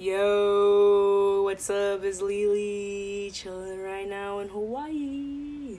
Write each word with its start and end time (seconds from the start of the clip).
Yo, 0.00 1.42
what's 1.42 1.68
up? 1.68 2.02
It's 2.04 2.22
Lily 2.22 3.30
chilling 3.34 3.82
right 3.82 4.08
now 4.08 4.38
in 4.38 4.48
Hawaii. 4.48 5.78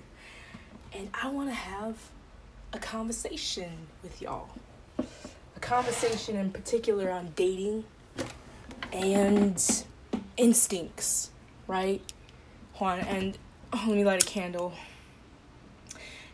And 0.93 1.09
I 1.11 1.27
want 1.29 1.49
to 1.49 1.55
have 1.55 1.97
a 2.71 2.77
conversation 2.77 3.71
with 4.03 4.21
y'all. 4.21 4.49
A 4.99 5.59
conversation 5.59 6.35
in 6.35 6.51
particular 6.51 7.09
on 7.09 7.33
dating 7.35 7.85
and 8.93 9.83
instincts, 10.37 11.31
right? 11.65 12.03
Juan, 12.75 12.99
and 12.99 13.39
oh, 13.73 13.83
let 13.87 13.95
me 13.95 14.05
light 14.05 14.21
a 14.21 14.27
candle. 14.27 14.73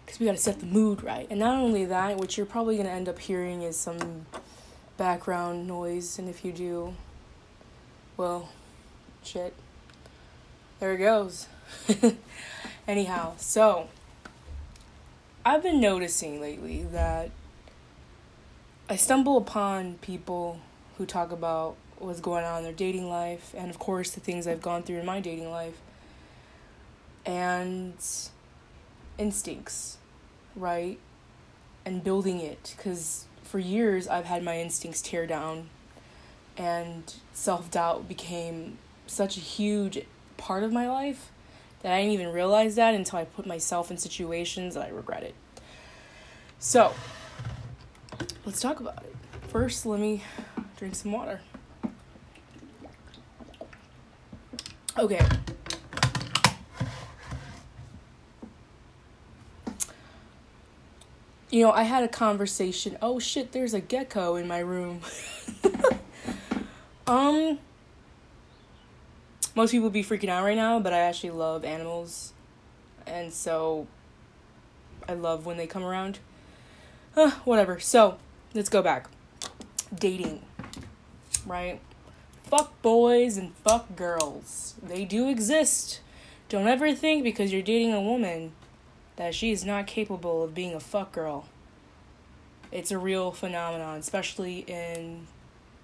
Because 0.05 0.19
we 0.19 0.25
got 0.25 0.33
to 0.35 0.41
set 0.41 0.59
the 0.59 0.65
mood 0.65 1.03
right. 1.03 1.25
And 1.29 1.39
not 1.39 1.57
only 1.57 1.85
that, 1.85 2.17
what 2.17 2.35
you're 2.35 2.45
probably 2.45 2.75
going 2.75 2.87
to 2.87 2.93
end 2.93 3.07
up 3.07 3.17
hearing 3.17 3.61
is 3.61 3.77
some 3.77 4.25
background 4.97 5.67
noise. 5.67 6.19
And 6.19 6.27
if 6.27 6.43
you 6.43 6.51
do, 6.51 6.93
well, 8.17 8.49
shit. 9.23 9.53
There 10.79 10.93
it 10.93 10.97
goes. 10.97 11.47
Anyhow, 12.87 13.33
so 13.37 13.87
I've 15.45 15.63
been 15.63 15.79
noticing 15.79 16.41
lately 16.41 16.83
that 16.91 17.29
I 18.89 18.95
stumble 18.95 19.37
upon 19.37 19.95
people 19.95 20.59
who 20.97 21.05
talk 21.05 21.31
about 21.31 21.75
what's 21.99 22.19
going 22.19 22.43
on 22.43 22.59
in 22.59 22.63
their 22.63 22.73
dating 22.73 23.09
life 23.09 23.53
and 23.57 23.69
of 23.69 23.79
course 23.79 24.11
the 24.11 24.19
things 24.19 24.47
I've 24.47 24.61
gone 24.61 24.83
through 24.83 24.99
in 24.99 25.05
my 25.05 25.19
dating 25.19 25.49
life 25.49 25.77
and 27.25 27.93
instincts, 29.17 29.97
right? 30.55 30.99
And 31.85 32.03
building 32.03 32.39
it 32.39 32.75
cuz 32.77 33.25
for 33.43 33.59
years 33.59 34.07
I've 34.07 34.25
had 34.25 34.43
my 34.43 34.59
instincts 34.59 35.01
tear 35.01 35.25
down 35.25 35.69
and 36.55 37.13
self 37.37 37.69
doubt 37.69 38.07
became 38.07 38.79
such 39.05 39.37
a 39.37 39.39
huge 39.39 40.03
part 40.37 40.63
of 40.63 40.73
my 40.73 40.89
life 40.89 41.31
that 41.81 41.93
I 41.93 41.99
didn't 41.99 42.13
even 42.13 42.33
realize 42.33 42.75
that 42.75 42.95
until 42.95 43.19
I 43.19 43.25
put 43.25 43.45
myself 43.45 43.91
in 43.91 43.97
situations 43.97 44.73
that 44.73 44.87
I 44.87 44.89
regretted. 44.89 45.35
So, 46.57 46.93
let's 48.43 48.59
talk 48.59 48.79
about 48.79 49.03
it. 49.03 49.15
First, 49.49 49.85
let 49.85 49.99
me 49.99 50.23
drink 50.77 50.95
some 50.95 51.11
water. 51.11 51.39
Okay. 54.97 55.23
You 61.51 61.61
know, 61.61 61.71
I 61.71 61.83
had 61.83 62.03
a 62.03 62.07
conversation. 62.07 62.97
Oh 62.99 63.19
shit, 63.19 63.51
there's 63.51 63.75
a 63.75 63.79
gecko 63.79 64.35
in 64.35 64.47
my 64.47 64.59
room. 64.59 65.01
Um, 67.07 67.59
most 69.55 69.71
people 69.71 69.89
be 69.89 70.03
freaking 70.03 70.27
out 70.27 70.43
right 70.43 70.57
now, 70.57 70.79
but 70.79 70.91
I 70.91 70.99
actually 70.99 71.29
love 71.29 71.63
animals, 71.63 72.33
and 73.05 73.31
so 73.31 73.87
I 75.07 75.13
love 75.13 75.45
when 75.45 75.55
they 75.55 75.67
come 75.67 75.83
around. 75.83 76.19
Uh, 77.15 77.31
whatever. 77.45 77.79
So 77.79 78.17
let's 78.53 78.67
go 78.67 78.81
back. 78.81 79.07
Dating, 79.97 80.41
right? 81.45 81.79
Fuck 82.43 82.81
boys 82.81 83.37
and 83.37 83.55
fuck 83.55 83.95
girls. 83.95 84.75
They 84.83 85.05
do 85.05 85.29
exist. 85.29 86.01
Don't 86.49 86.67
ever 86.67 86.93
think 86.93 87.23
because 87.23 87.53
you're 87.53 87.61
dating 87.61 87.93
a 87.93 88.01
woman 88.01 88.51
that 89.15 89.33
she 89.33 89.51
is 89.51 89.63
not 89.63 89.87
capable 89.87 90.43
of 90.43 90.53
being 90.53 90.73
a 90.73 90.79
fuck 90.79 91.13
girl. 91.13 91.47
It's 92.69 92.91
a 92.91 92.97
real 92.97 93.31
phenomenon, 93.31 93.97
especially 93.97 94.59
in 94.67 95.27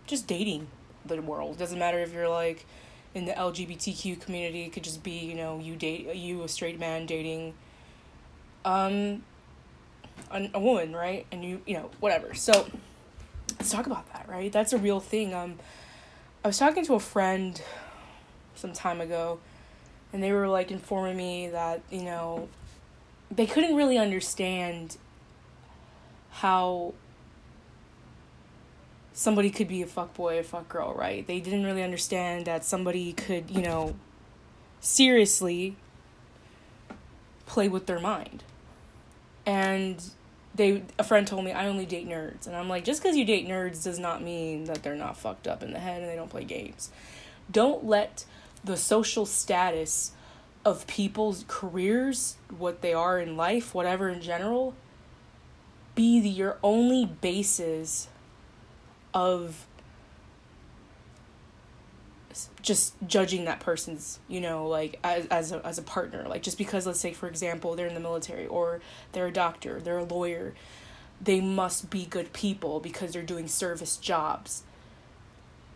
just 0.05 0.27
dating 0.27 0.67
the 1.05 1.21
world. 1.21 1.55
It 1.55 1.59
doesn't 1.59 1.79
matter 1.79 1.99
if 1.99 2.13
you're 2.13 2.29
like 2.29 2.65
in 3.13 3.25
the 3.25 3.33
LGBTQ 3.33 4.21
community. 4.21 4.63
It 4.63 4.73
could 4.73 4.83
just 4.83 5.03
be 5.03 5.19
you 5.19 5.35
know 5.35 5.59
you 5.59 5.75
date 5.75 6.13
you 6.15 6.43
a 6.43 6.47
straight 6.47 6.79
man 6.79 7.05
dating 7.05 7.53
um 8.65 9.23
a, 10.31 10.49
a 10.53 10.59
woman, 10.59 10.95
right? 10.95 11.25
And 11.31 11.43
you 11.43 11.61
you 11.65 11.75
know 11.75 11.89
whatever. 11.99 12.33
So 12.33 12.67
let's 13.57 13.71
talk 13.71 13.85
about 13.85 14.11
that, 14.13 14.27
right? 14.27 14.51
That's 14.51 14.73
a 14.73 14.77
real 14.77 14.99
thing. 14.99 15.33
Um, 15.33 15.59
I 16.43 16.47
was 16.49 16.57
talking 16.57 16.85
to 16.85 16.95
a 16.95 16.99
friend 16.99 17.61
some 18.55 18.73
time 18.73 18.99
ago, 19.01 19.39
and 20.11 20.21
they 20.21 20.31
were 20.31 20.47
like 20.47 20.71
informing 20.71 21.17
me 21.17 21.49
that 21.49 21.81
you 21.89 22.03
know 22.03 22.49
they 23.31 23.45
couldn't 23.45 23.75
really 23.75 23.97
understand 23.97 24.97
how 26.31 26.93
somebody 29.13 29.49
could 29.49 29.67
be 29.67 29.81
a 29.81 29.87
fuck 29.87 30.13
boy 30.15 30.39
or 30.39 30.43
fuck 30.43 30.67
girl, 30.67 30.93
right? 30.93 31.25
They 31.25 31.39
didn't 31.39 31.63
really 31.63 31.83
understand 31.83 32.45
that 32.45 32.65
somebody 32.65 33.13
could, 33.13 33.49
you 33.49 33.61
know, 33.61 33.95
seriously 34.81 35.75
play 37.45 37.67
with 37.67 37.85
their 37.85 37.99
mind. 37.99 38.43
And 39.45 40.03
they 40.55 40.83
a 40.97 41.03
friend 41.03 41.27
told 41.27 41.45
me 41.45 41.51
I 41.51 41.67
only 41.67 41.85
date 41.85 42.07
nerds. 42.07 42.47
And 42.47 42.55
I'm 42.55 42.69
like, 42.69 42.83
just 42.83 43.01
because 43.01 43.15
you 43.15 43.25
date 43.25 43.47
nerds 43.47 43.83
does 43.83 43.99
not 43.99 44.23
mean 44.23 44.65
that 44.65 44.83
they're 44.83 44.95
not 44.95 45.17
fucked 45.17 45.47
up 45.47 45.63
in 45.63 45.73
the 45.73 45.79
head 45.79 46.01
and 46.01 46.09
they 46.09 46.15
don't 46.15 46.29
play 46.29 46.43
games. 46.43 46.89
Don't 47.51 47.85
let 47.85 48.25
the 48.63 48.77
social 48.77 49.25
status 49.25 50.11
of 50.65 50.87
people's 50.87 51.43
careers, 51.47 52.37
what 52.57 52.81
they 52.81 52.93
are 52.93 53.19
in 53.19 53.35
life, 53.35 53.75
whatever 53.75 54.09
in 54.09 54.21
general, 54.21 54.73
be 55.93 56.21
the, 56.21 56.29
your 56.29 56.57
only 56.63 57.05
basis 57.05 58.07
of 59.13 59.67
just 62.61 62.95
judging 63.05 63.45
that 63.45 63.59
person's 63.59 64.19
you 64.27 64.41
know 64.41 64.67
like 64.67 64.99
as 65.03 65.27
as 65.27 65.51
a, 65.51 65.65
as 65.65 65.77
a 65.77 65.83
partner. 65.83 66.25
Like 66.27 66.43
just 66.43 66.57
because 66.57 66.85
let's 66.85 66.99
say 66.99 67.13
for 67.13 67.27
example 67.27 67.75
they're 67.75 67.87
in 67.87 67.93
the 67.93 67.99
military 67.99 68.47
or 68.47 68.81
they're 69.11 69.27
a 69.27 69.31
doctor 69.31 69.79
they're 69.79 69.99
a 69.99 70.03
lawyer 70.03 70.53
they 71.21 71.39
must 71.39 71.89
be 71.89 72.05
good 72.05 72.33
people 72.33 72.79
because 72.79 73.13
they're 73.13 73.21
doing 73.21 73.47
service 73.47 73.97
jobs. 73.97 74.63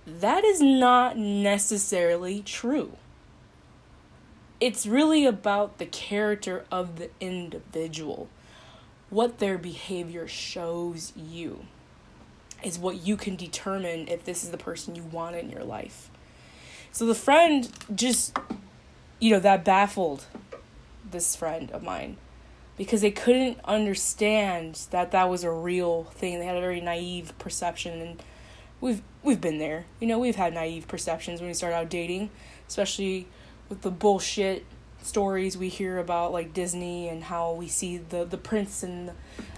That 0.06 0.44
is 0.44 0.62
not 0.62 1.18
necessarily 1.18 2.42
true. 2.42 2.94
It's 4.60 4.88
really 4.88 5.26
about 5.26 5.78
the 5.78 5.86
character 5.86 6.66
of 6.72 6.98
the 6.98 7.10
individual 7.20 8.30
what 9.10 9.40
their 9.40 9.58
behavior 9.58 10.28
shows 10.28 11.14
you 11.16 11.66
is 12.64 12.80
what 12.80 13.06
you 13.06 13.18
can 13.18 13.36
determine 13.36 14.08
if 14.08 14.24
this 14.26 14.44
is 14.44 14.52
the 14.52 14.58
person 14.58 14.96
you 14.96 15.04
want 15.04 15.36
in 15.36 15.50
your 15.50 15.64
life. 15.64 16.10
So 16.92 17.06
the 17.06 17.16
friend 17.16 17.70
just, 17.94 18.38
you 19.20 19.32
know, 19.32 19.40
that 19.40 19.64
baffled 19.64 20.26
this 21.10 21.36
friend 21.36 21.72
of 21.72 21.84
mine 21.84 22.18
because 22.78 23.02
they 23.02 23.12
couldn't 23.12 23.60
understand 23.66 24.88
that 24.92 25.12
that 25.12 25.30
was 25.30 25.44
a 25.44 25.52
real 25.52 26.06
thing. 26.06 26.40
They 26.40 26.46
had 26.46 26.58
a 26.58 26.62
very 26.62 26.82
naive 26.82 27.38
perception 27.40 28.02
and 28.02 28.24
we've 28.82 29.02
we've 29.24 29.42
been 29.42 29.58
there. 29.58 29.86
You 30.00 30.08
know, 30.08 30.20
we've 30.20 30.36
had 30.36 30.54
naive 30.54 30.88
perceptions 30.88 31.40
when 31.40 31.50
we 31.50 31.54
start 31.54 31.74
out 31.74 31.90
dating, 31.90 32.30
especially 32.68 33.28
with 33.70 33.82
the 33.82 33.92
bullshit 33.92 34.66
stories 35.02 35.58
we 35.58 35.70
hear 35.70 35.98
about 36.00 36.32
like 36.32 36.54
Disney 36.54 37.08
and 37.08 37.24
how 37.24 37.54
we 37.54 37.68
see 37.68 37.98
the 37.98 38.26
the 38.26 38.38
prince 38.38 38.84
and 38.84 39.12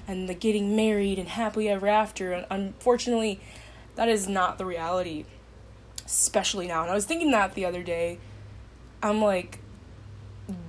and 0.10 0.28
the 0.28 0.34
getting 0.34 0.76
married 0.76 1.20
and 1.20 1.30
happily 1.30 1.70
ever 1.70 1.88
after. 1.88 2.32
And 2.34 2.46
unfortunately, 2.50 3.40
that 3.94 4.10
is 4.10 4.28
not 4.28 4.58
the 4.58 4.66
reality, 4.66 5.26
especially 6.04 6.68
now. 6.68 6.82
And 6.82 6.90
I 6.90 6.96
was 6.96 7.06
thinking 7.06 7.30
that 7.30 7.54
the 7.54 7.64
other 7.64 7.84
day. 7.84 8.18
I'm 9.04 9.22
like, 9.22 9.60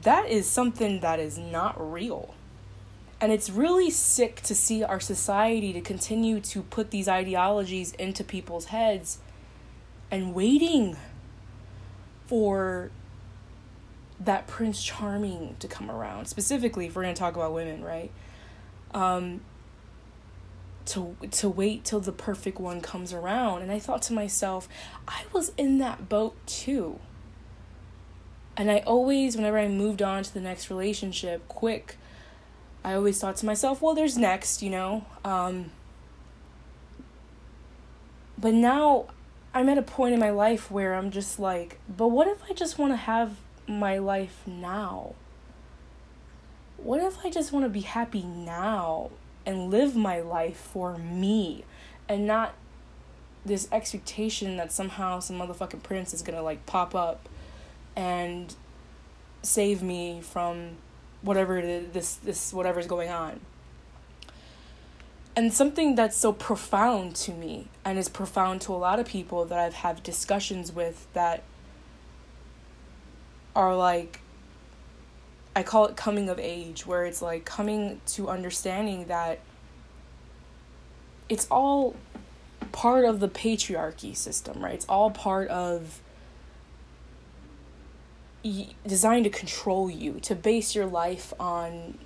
that 0.03 0.29
is 0.29 0.47
something 0.47 1.01
that 1.01 1.19
is 1.19 1.39
not 1.39 1.75
real. 1.81 2.35
And 3.19 3.33
it's 3.33 3.49
really 3.49 3.89
sick 3.89 4.43
to 4.43 4.55
see 4.55 4.85
our 4.85 5.01
society 5.01 5.73
to 5.73 5.81
continue 5.81 6.41
to 6.41 6.61
put 6.63 6.91
these 6.91 7.09
ideologies 7.09 7.93
into 7.95 8.23
people's 8.23 8.67
heads 8.67 9.21
and 10.11 10.35
waiting 10.35 10.99
for 12.27 12.91
that 14.21 14.47
Prince 14.47 14.83
Charming 14.83 15.57
to 15.61 15.67
come 15.67 15.91
around. 15.91 16.27
Specifically, 16.27 16.87
if 16.87 16.95
we're 16.95 17.03
going 17.03 17.15
to 17.15 17.19
talk 17.19 17.37
about 17.37 17.55
women, 17.55 17.83
right? 17.83 18.11
Um, 18.93 19.41
to 20.87 21.17
to 21.31 21.49
wait 21.49 21.85
till 21.85 22.01
the 22.01 22.13
perfect 22.13 22.59
one 22.59 22.81
comes 22.81 23.13
around. 23.13 23.63
And 23.63 23.71
I 23.71 23.79
thought 23.79 24.03
to 24.03 24.13
myself, 24.13 24.69
I 25.07 25.25
was 25.33 25.53
in 25.57 25.79
that 25.79 26.09
boat 26.09 26.37
too. 26.47 26.99
And 28.57 28.71
I 28.71 28.81
always, 28.81 29.37
whenever 29.37 29.59
I 29.59 29.69
moved 29.69 30.03
on 30.03 30.23
to 30.23 30.35
the 30.35 30.41
next 30.41 30.69
relationship, 30.69 31.49
quick, 31.49 31.97
I 32.85 32.95
always 32.95 33.19
thought 33.19 33.37
to 33.37 33.47
myself, 33.47 33.81
well, 33.81 33.95
there's 33.95 34.19
next, 34.19 34.63
you 34.63 34.71
know. 34.71 35.07
Um, 35.25 35.71
but 38.37 38.53
now 38.53 39.07
I'm 39.55 39.69
at 39.69 39.79
a 39.79 39.83
point 39.83 40.15
in 40.15 40.21
my 40.21 40.31
life 40.31 40.71
where 40.71 40.95
I'm 40.95 41.11
just 41.11 41.39
like, 41.39 41.79
but 41.89 42.09
what 42.09 42.27
if 42.27 42.43
I 42.51 42.53
just 42.53 42.79
want 42.79 42.93
to 42.93 42.97
have 42.97 43.37
my 43.67 43.99
life 43.99 44.43
now? 44.47 45.15
What 46.83 47.01
if 47.01 47.25
I 47.25 47.31
just 47.31 47.53
want 47.53 47.65
to 47.65 47.71
be 47.71 47.81
happy 47.81 48.23
now 48.23 49.11
and 49.47 49.71
live 49.71 49.97
my 49.97 50.21
life 50.21 50.57
for 50.57 50.97
me 50.99 51.65
and 52.09 52.27
not 52.27 52.55
this 53.45 53.69
expectation 53.73 54.57
that 54.57 54.73
somehow 54.73 55.21
some 55.21 55.39
motherfucking 55.39 55.83
prince 55.83 56.13
is 56.13 56.23
gonna 56.23 56.43
like 56.43 56.67
pop 56.67 56.95
up 56.95 57.29
and 57.97 58.55
save 59.43 59.83
me 59.83 60.21
from 60.21 60.77
whatever 61.23 61.61
this 61.63 62.17
this 62.17 62.53
whatever's 62.53 62.87
going 62.87 63.11
on? 63.11 63.41
And 65.37 65.53
something 65.55 65.95
that's 65.95 66.17
so 66.17 66.33
profound 66.33 67.15
to 67.17 67.33
me 67.33 67.69
and 67.85 67.99
is 67.99 68.09
profound 68.09 68.61
to 68.63 68.75
a 68.75 68.77
lot 68.77 68.99
of 68.99 69.07
people 69.07 69.45
that 69.47 69.59
I've 69.59 69.75
had 69.75 70.03
discussions 70.03 70.73
with 70.73 71.07
that 71.13 71.45
are 73.55 73.75
like 73.75 74.21
I 75.61 75.63
call 75.63 75.85
it 75.85 75.95
coming 75.95 76.31
of 76.31 76.39
age 76.39 76.87
where 76.87 77.05
it's 77.05 77.21
like 77.21 77.45
coming 77.45 78.01
to 78.07 78.31
understanding 78.31 79.09
that 79.09 79.41
it's 81.29 81.47
all 81.51 81.95
part 82.73 83.05
of 83.05 83.21
the 83.21 83.29
patriarchy 83.29 84.17
system, 84.17 84.65
right? 84.65 84.73
It's 84.73 84.87
all 84.87 85.11
part 85.11 85.49
of 85.49 86.01
designed 88.87 89.25
to 89.25 89.31
control 89.31 89.91
you, 89.91 90.15
to 90.21 90.35
base 90.35 90.75
your 90.75 90.87
life 90.87 91.35
on 91.39 91.99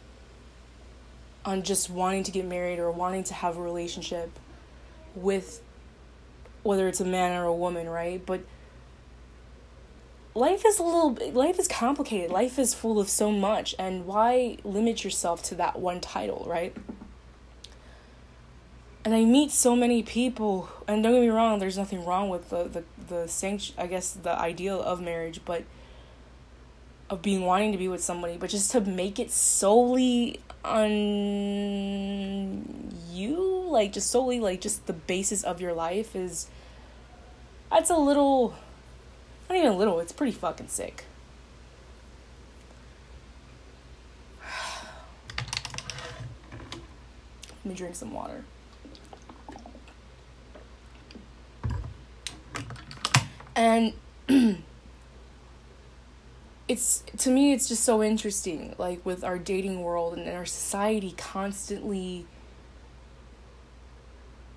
on 1.45 1.63
just 1.63 1.89
wanting 1.89 2.25
to 2.25 2.33
get 2.33 2.45
married 2.45 2.81
or 2.81 2.91
wanting 2.91 3.23
to 3.23 3.35
have 3.35 3.57
a 3.57 3.63
relationship 3.63 4.37
with 5.15 5.63
whether 6.65 6.89
it's 6.89 7.01
a 7.01 7.05
man 7.05 7.41
or 7.41 7.45
a 7.45 7.55
woman, 7.55 7.89
right? 7.89 8.21
But 8.27 8.41
life 10.35 10.65
is 10.67 10.79
a 10.79 10.83
little 10.83 11.17
life 11.33 11.59
is 11.59 11.69
complicated. 11.69 12.31
Life 12.31 12.59
is 12.59 12.75
full 12.75 12.99
of 12.99 13.09
so 13.09 13.31
much 13.31 13.75
and 13.79 14.07
why 14.07 14.59
limit 14.65 15.05
yourself 15.05 15.43
to 15.45 15.55
that 15.57 15.79
one 15.79 16.01
title, 16.01 16.45
right? 16.49 16.77
And 19.05 19.15
I 19.15 19.25
meet 19.25 19.51
so 19.51 19.77
many 19.77 20.03
people 20.03 20.69
and 20.89 21.03
don't 21.03 21.13
get 21.13 21.21
me 21.21 21.29
wrong, 21.29 21.59
there's 21.59 21.79
nothing 21.79 22.05
wrong 22.05 22.29
with 22.29 22.51
the 22.51 22.65
the 22.65 22.85
the 23.07 23.29
sanct- 23.29 23.75
I 23.79 23.87
guess 23.87 24.13
the 24.13 24.37
ideal 24.39 24.83
of 24.83 25.01
marriage, 25.01 25.41
but 25.45 25.65
of 27.11 27.21
being 27.23 27.45
wanting 27.45 27.71
to 27.73 27.79
be 27.79 27.87
with 27.87 28.03
somebody, 28.03 28.37
but 28.37 28.51
just 28.51 28.71
to 28.73 28.81
make 28.81 29.19
it 29.19 29.31
solely 29.31 30.41
on 30.65 30.83
you, 33.11 33.67
like 33.69 33.93
just 33.93 34.11
solely 34.11 34.41
like 34.41 34.61
just 34.63 34.87
the 34.87 34.95
basis 34.95 35.45
of 35.45 35.61
your 35.61 35.75
life 35.75 36.17
is 36.17 36.49
that's 37.71 37.91
a 37.91 37.97
little 37.97 38.55
not 39.55 39.61
even 39.61 39.73
a 39.73 39.77
little, 39.77 40.01
it's 40.01 40.13
pretty 40.13 40.33
fucking 40.33 40.67
sick. 40.69 41.05
Let 46.73 47.65
me 47.65 47.75
drink 47.75 47.95
some 47.95 48.13
water. 48.13 48.45
And 53.55 53.93
it's 56.67 57.05
to 57.19 57.31
me 57.31 57.53
it's 57.53 57.69
just 57.69 57.85
so 57.85 58.03
interesting 58.03 58.75
like 58.79 59.07
with 59.07 59.23
our 59.23 59.39
dating 59.39 59.81
world 59.83 60.19
and 60.19 60.29
our 60.29 60.45
society 60.47 61.15
constantly 61.17 62.27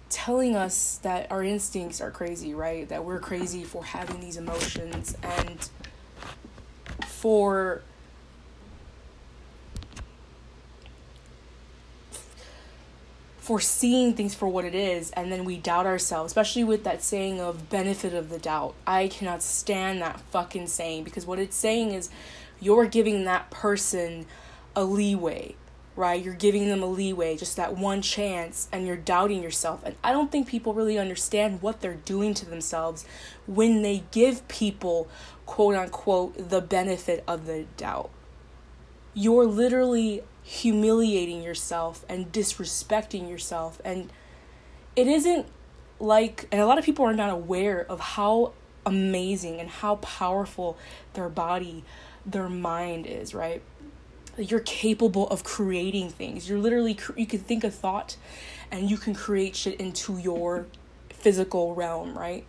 telling 0.10 0.56
us 0.56 1.00
that 1.04 1.32
our 1.32 1.44
instincts 1.44 2.02
are 2.02 2.12
crazy 2.12 2.54
right? 2.54 2.88
That 2.90 3.04
we're 3.04 3.20
crazy 3.20 3.64
for 3.64 3.84
having 3.84 4.20
these 4.20 4.38
emotions 4.38 5.16
and 5.22 5.70
for 7.06 7.82
for 13.38 13.62
seeing 13.62 14.14
things 14.14 14.36
for 14.36 14.48
what 14.48 14.66
it 14.66 14.76
is 14.76 15.10
and 15.12 15.32
then 15.32 15.46
we 15.46 15.58
doubt 15.58 15.86
ourselves 15.86 16.32
especially 16.32 16.66
with 16.66 16.84
that 16.84 17.02
saying 17.02 17.40
of 17.40 17.70
benefit 17.70 18.14
of 18.14 18.30
the 18.30 18.40
doubt. 18.40 18.74
I 18.86 19.08
cannot 19.08 19.42
stand 19.42 20.02
that 20.02 20.20
fucking 20.32 20.68
saying 20.68 21.04
because 21.04 21.26
what 21.26 21.40
it's 21.40 21.56
saying 21.56 21.92
is 21.92 22.10
you're 22.60 22.86
giving 22.86 23.26
that 23.26 23.50
person 23.50 24.26
a 24.76 24.84
leeway 24.84 25.56
right? 25.98 26.24
You're 26.24 26.36
giving 26.36 26.70
them 26.70 26.84
a 26.84 26.86
leeway 26.86 27.36
just 27.36 27.58
that 27.58 27.76
one 27.76 28.02
chance 28.04 28.70
and 28.72 28.86
you're 28.86 28.96
doubting 28.96 29.42
yourself. 29.42 29.82
And 29.84 29.96
i 30.04 30.14
don't 30.14 30.32
think 30.32 30.48
people 30.48 30.74
really 30.74 30.98
understand 30.98 31.62
what 31.62 31.82
they're 31.82 31.96
doing 31.96 32.34
to 32.36 32.46
themselves 32.46 33.04
when 33.48 33.82
they 33.82 34.04
give 34.12 34.48
people 34.48 35.10
quote 35.48 35.76
unquote 35.76 36.50
the 36.50 36.62
benefit 36.62 37.24
of 37.28 37.48
the 37.48 37.66
doubt. 37.76 38.12
You're 39.16 39.48
literally 39.48 40.22
humiliating 40.44 41.42
yourself 41.42 42.06
and 42.08 42.32
disrespecting 42.32 43.28
yourself. 43.28 43.82
And 43.84 44.12
it 44.96 45.08
isn't 45.08 45.48
like 46.00 46.48
and 46.52 46.62
a 46.62 46.68
lot 46.68 46.78
of 46.78 46.86
people 46.86 47.06
are 47.06 47.14
not 47.14 47.32
aware 47.32 47.84
of 47.90 48.00
how 48.00 48.54
amazing 48.86 49.60
and 49.60 49.68
how 49.68 49.96
powerful 49.96 50.78
their 51.14 51.28
body 51.28 51.84
their 52.26 52.48
mind 52.48 53.08
is 53.08 53.34
right 53.34 53.62
you're 54.38 54.60
capable 54.60 55.28
of 55.30 55.44
creating 55.44 56.10
things. 56.10 56.48
You're 56.50 56.60
literally 56.60 56.98
you 57.16 57.26
can 57.26 57.40
think 57.40 57.64
a 57.64 57.72
thought 57.72 58.18
and 58.72 58.90
you 58.90 58.98
can 58.98 59.14
create 59.14 59.56
shit 59.56 59.80
into 59.80 60.18
your 60.18 60.68
physical 61.10 61.74
realm 61.74 62.18
right? 62.18 62.46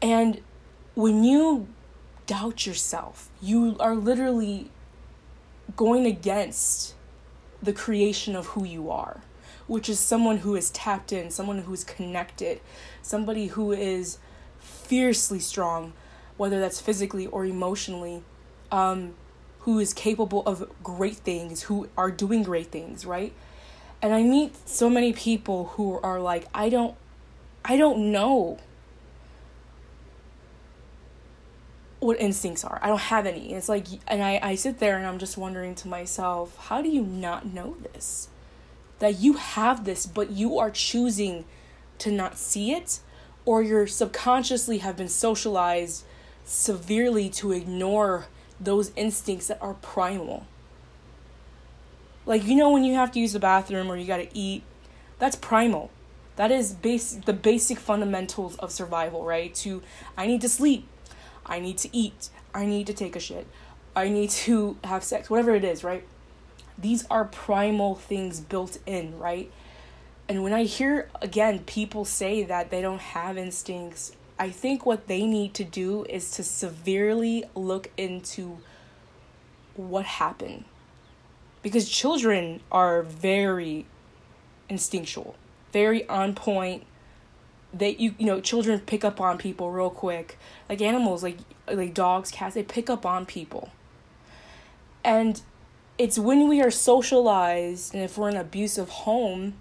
And 0.00 0.40
when 0.94 1.24
you 1.24 1.68
doubt 2.26 2.66
yourself 2.66 3.28
you 3.40 3.76
are 3.78 3.94
literally 3.94 4.70
going 5.76 6.06
against 6.06 6.94
the 7.62 7.72
creation 7.72 8.34
of 8.34 8.46
who 8.48 8.64
you 8.64 8.90
are, 8.90 9.20
which 9.66 9.88
is 9.88 9.98
someone 10.00 10.38
who 10.38 10.56
is 10.56 10.70
tapped 10.70 11.12
in, 11.12 11.30
someone 11.30 11.58
who 11.58 11.72
is 11.72 11.84
connected, 11.84 12.60
somebody 13.00 13.46
who 13.48 13.72
is 13.72 14.18
fiercely 14.58 15.38
strong, 15.38 15.92
whether 16.36 16.58
that's 16.58 16.80
physically 16.80 17.26
or 17.28 17.44
emotionally, 17.44 18.22
um, 18.72 19.14
who 19.62 19.78
is 19.78 19.94
capable 19.94 20.42
of 20.44 20.68
great 20.82 21.16
things, 21.16 21.62
who 21.62 21.88
are 21.96 22.10
doing 22.10 22.42
great 22.42 22.66
things, 22.68 23.06
right? 23.06 23.32
And 24.00 24.12
I 24.12 24.22
meet 24.22 24.68
so 24.68 24.90
many 24.90 25.12
people 25.12 25.66
who 25.74 26.00
are 26.02 26.20
like, 26.20 26.46
I 26.52 26.68
don't, 26.68 26.96
I 27.64 27.76
don't 27.76 28.10
know 28.10 28.58
what 32.00 32.20
instincts 32.20 32.64
are. 32.64 32.80
I 32.82 32.88
don't 32.88 33.00
have 33.00 33.26
any. 33.26 33.52
It's 33.52 33.68
like, 33.68 33.86
and 34.08 34.22
I, 34.24 34.40
I 34.42 34.54
sit 34.56 34.80
there 34.80 34.96
and 34.96 35.06
I'm 35.06 35.18
just 35.18 35.38
wondering 35.38 35.76
to 35.76 35.88
myself, 35.88 36.56
how 36.56 36.82
do 36.82 36.88
you 36.88 37.02
not 37.02 37.46
know 37.46 37.76
this? 37.92 38.28
That 38.98 39.20
you 39.20 39.34
have 39.34 39.84
this, 39.84 40.06
but 40.06 40.32
you 40.32 40.58
are 40.58 40.70
choosing 40.70 41.44
to 41.98 42.10
not 42.10 42.36
see 42.36 42.72
it, 42.72 42.98
or 43.44 43.62
you're 43.62 43.86
subconsciously 43.86 44.78
have 44.78 44.96
been 44.96 45.08
socialized 45.08 46.04
severely 46.44 47.30
to 47.30 47.52
ignore 47.52 48.26
those 48.62 48.92
instincts 48.96 49.48
that 49.48 49.60
are 49.60 49.74
primal. 49.74 50.46
Like, 52.24 52.46
you 52.46 52.54
know, 52.54 52.70
when 52.70 52.84
you 52.84 52.94
have 52.94 53.10
to 53.12 53.20
use 53.20 53.32
the 53.32 53.40
bathroom 53.40 53.90
or 53.90 53.96
you 53.96 54.06
gotta 54.06 54.28
eat, 54.32 54.62
that's 55.18 55.36
primal. 55.36 55.90
That 56.36 56.50
is 56.50 56.72
base 56.72 57.12
the 57.12 57.32
basic 57.32 57.78
fundamentals 57.78 58.56
of 58.56 58.70
survival, 58.70 59.24
right? 59.24 59.54
To 59.56 59.82
I 60.16 60.26
need 60.26 60.40
to 60.42 60.48
sleep. 60.48 60.88
I 61.44 61.60
need 61.60 61.78
to 61.78 61.96
eat, 61.96 62.28
I 62.54 62.66
need 62.66 62.86
to 62.86 62.94
take 62.94 63.16
a 63.16 63.20
shit, 63.20 63.46
I 63.94 64.08
need 64.08 64.30
to 64.46 64.76
have 64.84 65.04
sex, 65.04 65.30
whatever 65.30 65.54
it 65.54 65.64
is, 65.64 65.84
right? 65.84 66.04
These 66.78 67.06
are 67.10 67.24
primal 67.24 67.94
things 67.94 68.40
built 68.40 68.78
in, 68.86 69.18
right? 69.18 69.50
And 70.28 70.42
when 70.42 70.52
I 70.52 70.64
hear 70.64 71.10
again 71.20 71.60
people 71.60 72.04
say 72.04 72.42
that 72.44 72.70
they 72.70 72.80
don't 72.80 73.00
have 73.00 73.36
instincts, 73.36 74.12
I 74.42 74.50
think 74.50 74.84
what 74.84 75.06
they 75.06 75.24
need 75.24 75.54
to 75.54 75.62
do 75.62 76.04
is 76.06 76.32
to 76.32 76.42
severely 76.42 77.44
look 77.54 77.92
into 77.96 78.58
what 79.76 80.04
happened. 80.04 80.64
Because 81.62 81.88
children 81.88 82.58
are 82.72 83.02
very 83.02 83.86
instinctual, 84.68 85.36
very 85.72 86.08
on 86.08 86.34
point, 86.34 86.84
they 87.72 87.90
you 87.90 88.16
you 88.18 88.26
know 88.26 88.40
children 88.40 88.80
pick 88.80 89.04
up 89.04 89.20
on 89.20 89.38
people 89.38 89.70
real 89.70 89.90
quick. 89.90 90.36
Like 90.68 90.80
animals 90.80 91.22
like 91.22 91.38
like 91.68 91.94
dogs 91.94 92.32
cats 92.32 92.56
they 92.56 92.64
pick 92.64 92.90
up 92.90 93.06
on 93.06 93.24
people. 93.24 93.70
And 95.04 95.40
it's 95.98 96.18
when 96.18 96.48
we 96.48 96.60
are 96.60 96.72
socialized 96.72 97.94
and 97.94 98.02
if 98.02 98.18
we're 98.18 98.30
in 98.30 98.34
an 98.34 98.40
abusive 98.40 98.88
home 98.88 99.54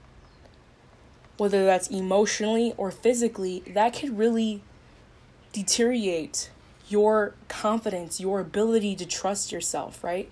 whether 1.38 1.66
that's 1.66 1.88
emotionally 1.90 2.74
or 2.78 2.90
physically 2.90 3.62
that 3.76 3.94
could 3.94 4.18
really 4.18 4.64
deteriorate 5.54 6.50
your 6.88 7.34
confidence 7.48 8.20
your 8.20 8.40
ability 8.40 8.96
to 8.96 9.06
trust 9.06 9.52
yourself 9.52 10.04
right? 10.04 10.30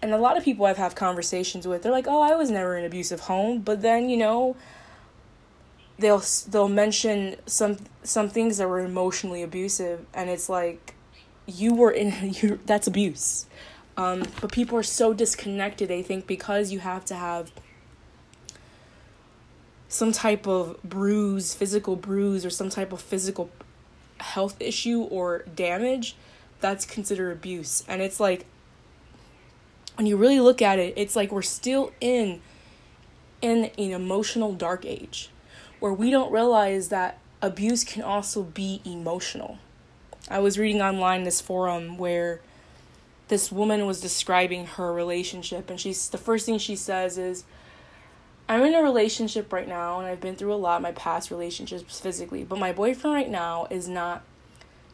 And 0.00 0.12
a 0.14 0.18
lot 0.18 0.36
of 0.36 0.44
people 0.44 0.64
i've 0.64 0.76
had 0.76 0.94
conversations 0.94 1.66
with 1.66 1.82
they're 1.82 1.90
like 1.90 2.06
oh 2.06 2.22
i 2.22 2.34
was 2.36 2.50
never 2.52 2.76
in 2.76 2.84
an 2.84 2.86
abusive 2.86 3.20
home 3.20 3.58
but 3.58 3.82
then 3.82 4.08
you 4.08 4.16
know 4.16 4.54
they'll 5.98 6.22
they'll 6.48 6.68
mention 6.68 7.34
some 7.46 7.78
some 8.04 8.28
things 8.28 8.58
that 8.58 8.68
were 8.68 8.78
emotionally 8.78 9.42
abusive 9.42 10.06
and 10.14 10.30
it's 10.30 10.48
like 10.48 10.94
you 11.48 11.74
were 11.74 11.90
in 11.90 12.34
you 12.42 12.60
that's 12.66 12.86
abuse. 12.86 13.46
Um, 13.96 14.22
but 14.40 14.52
people 14.52 14.78
are 14.78 14.84
so 14.84 15.12
disconnected 15.12 15.88
they 15.88 16.02
think 16.02 16.28
because 16.28 16.70
you 16.70 16.78
have 16.78 17.04
to 17.06 17.16
have 17.16 17.50
some 19.88 20.12
type 20.12 20.46
of 20.46 20.80
bruise, 20.84 21.52
physical 21.54 21.96
bruise, 21.96 22.44
or 22.46 22.50
some 22.50 22.68
type 22.68 22.92
of 22.92 23.00
physical 23.00 23.50
health 24.20 24.56
issue 24.60 25.02
or 25.02 25.44
damage, 25.54 26.16
that's 26.60 26.84
considered 26.84 27.32
abuse. 27.32 27.84
And 27.88 28.02
it's 28.02 28.20
like, 28.20 28.46
when 29.96 30.06
you 30.06 30.16
really 30.16 30.40
look 30.40 30.62
at 30.62 30.78
it, 30.78 30.94
it's 30.96 31.16
like 31.16 31.32
we're 31.32 31.42
still 31.42 31.92
in 32.00 32.40
in 33.40 33.70
an 33.78 33.92
emotional 33.92 34.52
dark 34.52 34.84
age 34.84 35.30
where 35.78 35.92
we 35.92 36.10
don't 36.10 36.32
realize 36.32 36.88
that 36.88 37.18
abuse 37.40 37.84
can 37.84 38.02
also 38.02 38.42
be 38.42 38.80
emotional. 38.84 39.58
I 40.28 40.40
was 40.40 40.58
reading 40.58 40.82
online 40.82 41.24
this 41.24 41.40
forum 41.40 41.98
where 41.98 42.40
this 43.28 43.52
woman 43.52 43.86
was 43.86 44.00
describing 44.00 44.66
her 44.66 44.92
relationship 44.92 45.70
and 45.70 45.80
she's 45.80 46.08
the 46.08 46.18
first 46.18 46.46
thing 46.46 46.58
she 46.58 46.76
says 46.76 47.16
is 47.18 47.44
I'm 48.48 48.62
in 48.64 48.74
a 48.74 48.82
relationship 48.82 49.52
right 49.52 49.68
now 49.68 49.98
and 49.98 50.08
I've 50.08 50.20
been 50.20 50.36
through 50.36 50.54
a 50.54 50.56
lot 50.56 50.76
in 50.76 50.82
my 50.82 50.92
past 50.92 51.30
relationships 51.30 52.00
physically, 52.00 52.44
but 52.44 52.58
my 52.58 52.72
boyfriend 52.72 53.14
right 53.14 53.30
now 53.30 53.66
is 53.70 53.88
not 53.88 54.22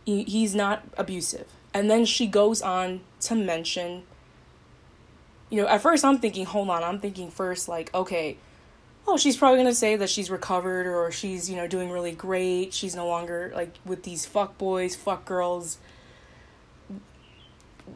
he, 0.04 0.25
he's 0.25 0.54
not 0.54 0.82
abusive. 0.96 1.46
And 1.73 1.90
then 1.90 2.04
she 2.04 2.26
goes 2.26 2.61
on 2.61 3.00
to 3.20 3.34
mention 3.34 4.04
you 5.50 5.62
know, 5.62 5.68
at 5.68 5.82
first 5.82 6.04
I'm 6.04 6.18
thinking, 6.18 6.46
hold 6.46 6.68
on, 6.68 6.82
I'm 6.82 6.99
thinking 6.99 7.30
first 7.30 7.68
like, 7.68 7.94
okay, 7.94 8.38
oh, 9.06 9.16
she's 9.16 9.37
probably 9.37 9.58
gonna 9.58 9.75
say 9.75 9.94
that 9.94 10.11
she's 10.11 10.30
recovered 10.30 10.87
or 10.87 11.12
she's, 11.12 11.49
you 11.49 11.54
know, 11.54 11.68
doing 11.68 11.90
really 11.90 12.12
great. 12.12 12.75
She's 12.75 12.96
no 12.96 13.06
longer 13.06 13.52
like 13.54 13.78
with 13.84 14.02
these 14.02 14.26
fuck 14.26 14.58
boys, 14.58 14.96
fuck 14.96 15.25
girls, 15.25 15.78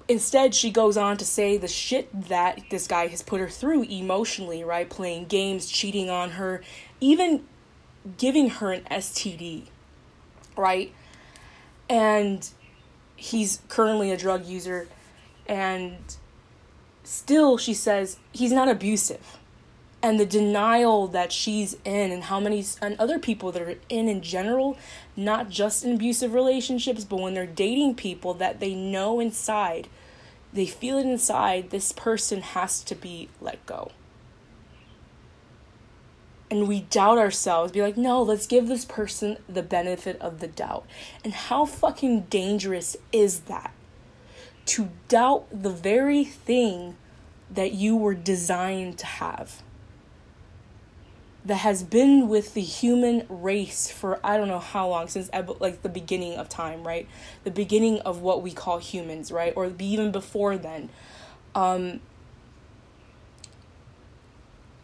instead 0.08 0.54
she 0.54 0.70
goes 0.70 0.96
on 0.96 1.16
to 1.16 1.24
say 1.24 1.56
the 1.56 1.68
shit 1.68 2.08
that 2.28 2.60
this 2.70 2.86
guy 2.86 3.06
has 3.06 3.22
put 3.22 3.40
her 3.40 3.48
through 3.48 3.84
emotionally 3.84 4.64
right? 4.64 4.88
Playing 4.88 5.26
games 5.26 5.68
cheating 5.68 6.10
on 6.10 6.32
her 6.32 6.62
even 7.00 7.44
giving 8.16 8.50
her 8.50 8.72
an 8.72 8.82
std 8.90 9.64
right? 10.58 10.92
And 11.88 12.48
he's 13.16 13.60
currently 13.68 14.10
a 14.10 14.16
drug 14.16 14.44
user. 14.44 14.88
And 15.46 15.96
still 17.04 17.56
she 17.56 17.72
says 17.72 18.18
he's 18.32 18.52
not 18.52 18.68
abusive 18.68 19.37
and 20.02 20.20
the 20.20 20.26
denial 20.26 21.08
that 21.08 21.32
she's 21.32 21.76
in 21.84 22.12
and 22.12 22.24
how 22.24 22.38
many 22.38 22.64
and 22.80 22.98
other 22.98 23.18
people 23.18 23.50
that 23.50 23.62
are 23.62 23.76
in 23.88 24.08
in 24.08 24.20
general 24.20 24.76
not 25.16 25.50
just 25.50 25.84
in 25.84 25.94
abusive 25.94 26.34
relationships 26.34 27.04
but 27.04 27.20
when 27.20 27.34
they're 27.34 27.46
dating 27.46 27.94
people 27.94 28.32
that 28.34 28.60
they 28.60 28.74
know 28.74 29.18
inside 29.18 29.88
they 30.52 30.66
feel 30.66 30.98
it 30.98 31.06
inside 31.06 31.70
this 31.70 31.92
person 31.92 32.40
has 32.40 32.82
to 32.82 32.94
be 32.94 33.28
let 33.40 33.64
go. 33.66 33.90
And 36.50 36.66
we 36.66 36.80
doubt 36.80 37.18
ourselves 37.18 37.72
be 37.72 37.82
like 37.82 37.96
no 37.96 38.22
let's 38.22 38.46
give 38.46 38.68
this 38.68 38.84
person 38.84 39.38
the 39.48 39.62
benefit 39.62 40.18
of 40.20 40.40
the 40.40 40.48
doubt. 40.48 40.86
And 41.22 41.34
how 41.34 41.66
fucking 41.66 42.22
dangerous 42.22 42.96
is 43.12 43.40
that? 43.40 43.74
To 44.66 44.90
doubt 45.08 45.46
the 45.50 45.70
very 45.70 46.24
thing 46.24 46.96
that 47.50 47.72
you 47.72 47.96
were 47.96 48.14
designed 48.14 48.98
to 48.98 49.06
have 49.06 49.62
that 51.44 51.56
has 51.56 51.82
been 51.82 52.28
with 52.28 52.54
the 52.54 52.60
human 52.60 53.24
race 53.28 53.90
for 53.90 54.18
I 54.24 54.36
don't 54.36 54.48
know 54.48 54.58
how 54.58 54.88
long 54.88 55.08
since 55.08 55.30
like 55.60 55.82
the 55.82 55.88
beginning 55.88 56.36
of 56.36 56.48
time, 56.48 56.86
right? 56.86 57.08
The 57.44 57.50
beginning 57.50 58.00
of 58.00 58.20
what 58.20 58.42
we 58.42 58.52
call 58.52 58.78
humans, 58.78 59.30
right? 59.32 59.52
Or 59.56 59.72
even 59.78 60.10
before 60.12 60.58
then. 60.58 60.90
Um 61.54 62.00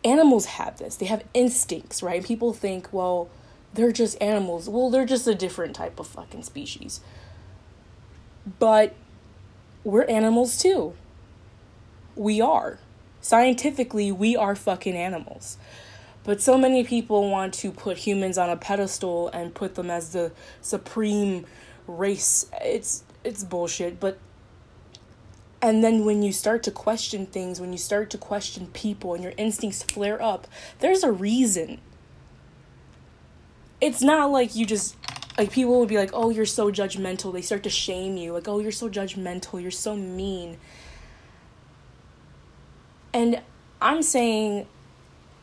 animals 0.04 0.46
have 0.46 0.78
this. 0.78 0.96
They 0.96 1.06
have 1.06 1.25
instincts, 1.32 2.02
right? 2.02 2.23
People 2.23 2.52
think, 2.52 2.92
well, 2.92 3.30
they're 3.73 3.92
just 3.92 4.20
animals. 4.20 4.68
Well, 4.68 4.90
they're 4.90 5.06
just 5.06 5.26
a 5.26 5.34
different 5.34 5.75
type 5.75 5.99
of 5.99 6.06
fucking 6.06 6.44
species. 6.44 7.00
But 8.58 8.94
we're 9.82 10.04
animals 10.04 10.58
too. 10.58 10.94
We 12.14 12.40
are. 12.40 12.78
Scientifically, 13.20 14.12
we 14.12 14.37
are 14.37 14.54
fucking 14.54 14.94
animals. 14.94 15.56
But 16.24 16.40
so 16.40 16.56
many 16.56 16.84
people 16.84 17.30
want 17.30 17.52
to 17.54 17.70
put 17.70 17.98
humans 17.98 18.38
on 18.38 18.48
a 18.48 18.56
pedestal 18.56 19.28
and 19.28 19.54
put 19.54 19.74
them 19.74 19.90
as 19.90 20.12
the 20.12 20.32
supreme 20.62 21.46
race. 21.86 22.46
It's 22.62 23.04
it's 23.22 23.44
bullshit, 23.44 24.00
but 24.00 24.18
and 25.60 25.84
then 25.84 26.04
when 26.04 26.22
you 26.22 26.32
start 26.32 26.62
to 26.64 26.70
question 26.70 27.26
things, 27.26 27.60
when 27.60 27.72
you 27.72 27.78
start 27.78 28.10
to 28.10 28.18
question 28.18 28.66
people 28.68 29.14
and 29.14 29.22
your 29.22 29.34
instincts 29.36 29.82
flare 29.82 30.20
up, 30.20 30.46
there's 30.80 31.02
a 31.02 31.12
reason. 31.12 31.80
It's 33.80 34.02
not 34.02 34.30
like 34.30 34.54
you 34.54 34.64
just 34.64 34.96
like 35.36 35.52
people 35.52 35.78
would 35.80 35.88
be 35.88 35.98
like, 35.98 36.10
"Oh, 36.14 36.30
you're 36.30 36.46
so 36.46 36.70
judgmental." 36.72 37.34
They 37.34 37.42
start 37.42 37.62
to 37.64 37.70
shame 37.70 38.16
you. 38.16 38.32
Like, 38.32 38.48
"Oh, 38.48 38.60
you're 38.60 38.72
so 38.72 38.88
judgmental. 38.88 39.60
You're 39.60 39.70
so 39.70 39.94
mean." 39.94 40.58
And 43.12 43.42
I'm 43.80 44.02
saying 44.02 44.66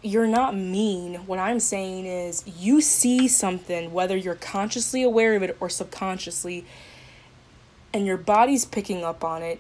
you're 0.01 0.27
not 0.27 0.55
mean. 0.55 1.15
What 1.27 1.39
I'm 1.39 1.59
saying 1.59 2.05
is 2.05 2.43
you 2.47 2.81
see 2.81 3.27
something, 3.27 3.93
whether 3.93 4.17
you're 4.17 4.35
consciously 4.35 5.03
aware 5.03 5.35
of 5.35 5.43
it 5.43 5.55
or 5.59 5.69
subconsciously, 5.69 6.65
and 7.93 8.05
your 8.05 8.17
body's 8.17 8.65
picking 8.65 9.03
up 9.03 9.23
on 9.23 9.43
it, 9.43 9.59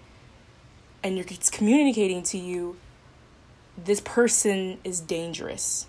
and 1.03 1.17
you're, 1.17 1.25
it's 1.29 1.49
communicating 1.49 2.23
to 2.23 2.37
you 2.37 2.77
this 3.77 3.99
person 4.01 4.79
is 4.83 4.99
dangerous. 4.99 5.87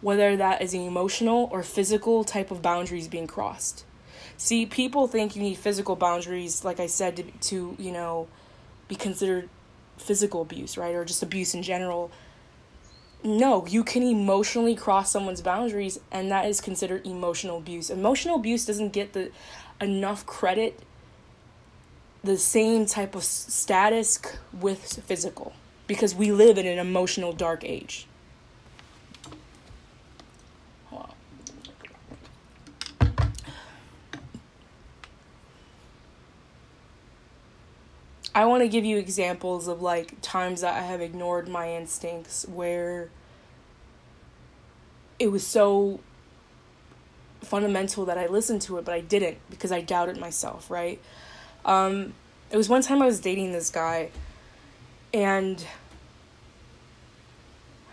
Whether 0.00 0.36
that 0.36 0.62
is 0.62 0.74
an 0.74 0.80
emotional 0.80 1.48
or 1.52 1.62
physical 1.62 2.24
type 2.24 2.50
of 2.50 2.62
boundaries 2.62 3.08
being 3.08 3.26
crossed. 3.26 3.84
See, 4.36 4.66
people 4.66 5.06
think 5.06 5.36
you 5.36 5.42
need 5.42 5.56
physical 5.58 5.94
boundaries, 5.94 6.64
like 6.64 6.80
I 6.80 6.86
said, 6.86 7.16
to, 7.16 7.22
to 7.22 7.76
you 7.78 7.92
know, 7.92 8.26
be 8.88 8.96
considered 8.96 9.48
physical 9.98 10.42
abuse, 10.42 10.76
right? 10.76 10.94
Or 10.94 11.04
just 11.04 11.22
abuse 11.22 11.54
in 11.54 11.62
general 11.62 12.10
no, 13.24 13.66
you 13.66 13.84
can 13.84 14.02
emotionally 14.02 14.74
cross 14.74 15.10
someone's 15.10 15.40
boundaries 15.40 15.98
and 16.10 16.30
that 16.30 16.46
is 16.46 16.60
considered 16.60 17.06
emotional 17.06 17.58
abuse. 17.58 17.90
Emotional 17.90 18.36
abuse 18.36 18.66
doesn't 18.66 18.92
get 18.92 19.12
the 19.12 19.30
enough 19.80 20.26
credit 20.26 20.80
the 22.24 22.38
same 22.38 22.86
type 22.86 23.14
of 23.14 23.24
status 23.24 24.20
with 24.52 25.02
physical 25.06 25.52
because 25.86 26.14
we 26.14 26.30
live 26.30 26.56
in 26.56 26.66
an 26.66 26.78
emotional 26.78 27.32
dark 27.32 27.64
age. 27.64 28.06
I 38.34 38.46
want 38.46 38.62
to 38.62 38.68
give 38.68 38.84
you 38.84 38.96
examples 38.96 39.68
of 39.68 39.82
like 39.82 40.20
times 40.22 40.62
that 40.62 40.74
I 40.74 40.86
have 40.86 41.00
ignored 41.00 41.48
my 41.48 41.74
instincts 41.74 42.46
where 42.48 43.10
it 45.18 45.30
was 45.30 45.46
so 45.46 46.00
fundamental 47.42 48.06
that 48.06 48.16
I 48.16 48.26
listened 48.26 48.62
to 48.62 48.78
it, 48.78 48.84
but 48.84 48.94
I 48.94 49.00
didn't 49.00 49.38
because 49.50 49.70
I 49.70 49.82
doubted 49.82 50.16
myself, 50.16 50.70
right? 50.70 51.00
Um, 51.64 52.14
it 52.50 52.56
was 52.56 52.68
one 52.68 52.82
time 52.82 53.02
I 53.02 53.06
was 53.06 53.20
dating 53.20 53.52
this 53.52 53.68
guy 53.68 54.10
and 55.12 55.64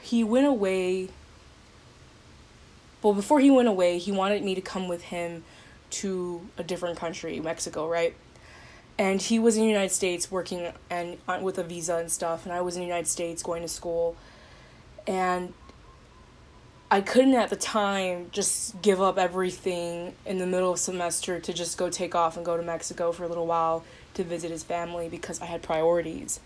he 0.02 0.24
went 0.24 0.48
away. 0.48 1.10
Well, 3.02 3.14
before 3.14 3.40
he 3.40 3.52
went 3.52 3.68
away, 3.68 3.98
he 3.98 4.12
wanted 4.12 4.44
me 4.44 4.56
to 4.56 4.62
come 4.62 4.88
with 4.88 5.04
him 5.04 5.44
to 5.92 6.48
a 6.58 6.64
different 6.64 6.98
country, 6.98 7.40
Mexico, 7.40 7.88
right? 7.88 8.16
And 9.00 9.22
he 9.22 9.40
was 9.40 9.56
in 9.56 9.64
the 9.64 9.70
United 9.70 9.94
States 9.94 10.30
working 10.30 10.74
and 10.90 11.18
uh, 11.26 11.40
with 11.42 11.58
a 11.58 11.64
visa 11.64 11.96
and 11.96 12.12
stuff, 12.12 12.46
and 12.46 12.54
I 12.54 12.60
was 12.60 12.76
in 12.76 12.82
the 12.82 12.86
United 12.86 13.08
States 13.08 13.42
going 13.42 13.62
to 13.62 13.68
school, 13.70 14.18
and 15.08 15.54
I 16.92 17.00
couldn't 17.00 17.34
at 17.36 17.50
the 17.50 17.56
time 17.56 18.28
just 18.32 18.82
give 18.82 19.02
up 19.02 19.18
everything 19.18 20.16
in 20.26 20.38
the 20.38 20.46
middle 20.46 20.74
of 20.74 20.80
semester 20.80 21.40
to 21.40 21.54
just 21.54 21.78
go 21.78 21.90
take 21.90 22.14
off 22.14 22.36
and 22.36 22.46
go 22.46 22.58
to 22.58 22.64
Mexico 22.64 23.14
for 23.14 23.24
a 23.24 23.30
little 23.30 23.48
while 23.48 23.86
to 24.16 24.24
visit 24.26 24.52
his 24.52 24.64
family 24.64 25.08
because 25.08 25.40
I 25.42 25.46
had 25.46 25.62
priorities. 25.62 26.42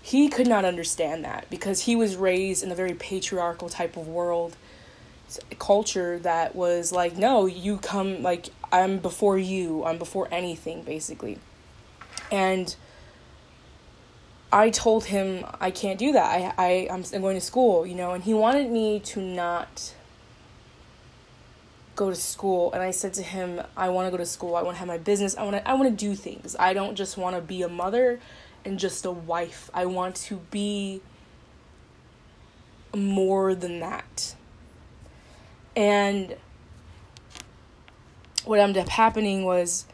He 0.00 0.28
could 0.28 0.46
not 0.46 0.64
understand 0.64 1.24
that 1.24 1.50
because 1.50 1.80
he 1.80 1.96
was 1.96 2.14
raised 2.14 2.62
in 2.62 2.70
a 2.70 2.76
very 2.76 2.94
patriarchal 2.94 3.68
type 3.68 3.96
of 3.96 4.06
world 4.06 4.56
culture 5.58 6.20
that 6.20 6.54
was 6.54 6.92
like 6.92 7.16
no 7.16 7.46
you 7.46 7.78
come 7.78 8.22
like 8.22 8.46
i'm 8.70 8.98
before 8.98 9.36
you. 9.36 9.82
I'm 9.84 9.98
before 9.98 10.28
anything 10.30 10.84
basically 10.84 11.40
and 12.30 12.74
I 14.52 14.70
told 14.70 15.06
him 15.06 15.44
I 15.60 15.70
can't 15.70 15.98
do 15.98 16.12
that. 16.12 16.24
I, 16.24 16.54
I 16.56 16.88
I'm 16.90 17.02
going 17.02 17.36
to 17.36 17.40
school, 17.40 17.86
you 17.86 17.94
know, 17.94 18.12
and 18.12 18.24
he 18.24 18.34
wanted 18.34 18.70
me 18.70 19.00
to 19.00 19.20
not 19.20 19.94
go 21.94 22.10
to 22.10 22.16
school 22.16 22.72
and 22.72 22.82
I 22.82 22.90
said 22.90 23.14
to 23.14 23.22
him, 23.22 23.60
I 23.76 23.88
want 23.88 24.06
to 24.06 24.10
go 24.10 24.18
to 24.18 24.26
school. 24.26 24.54
I 24.54 24.62
want 24.62 24.76
to 24.76 24.78
have 24.78 24.88
my 24.88 24.98
business. 24.98 25.36
I 25.36 25.42
want 25.42 25.56
to 25.56 25.68
I 25.68 25.74
want 25.74 25.90
to 25.90 25.96
do 25.96 26.14
things. 26.14 26.54
I 26.58 26.72
don't 26.74 26.94
just 26.94 27.16
want 27.16 27.36
to 27.36 27.42
be 27.42 27.62
a 27.62 27.68
mother 27.68 28.20
and 28.64 28.78
just 28.78 29.04
a 29.04 29.10
wife. 29.10 29.70
I 29.74 29.86
want 29.86 30.16
to 30.16 30.36
be 30.50 31.00
more 32.94 33.54
than 33.54 33.80
that. 33.80 34.34
And 35.74 36.36
what 38.44 38.60
ended 38.60 38.82
up 38.82 38.88
happening 38.88 39.44
was 39.44 39.86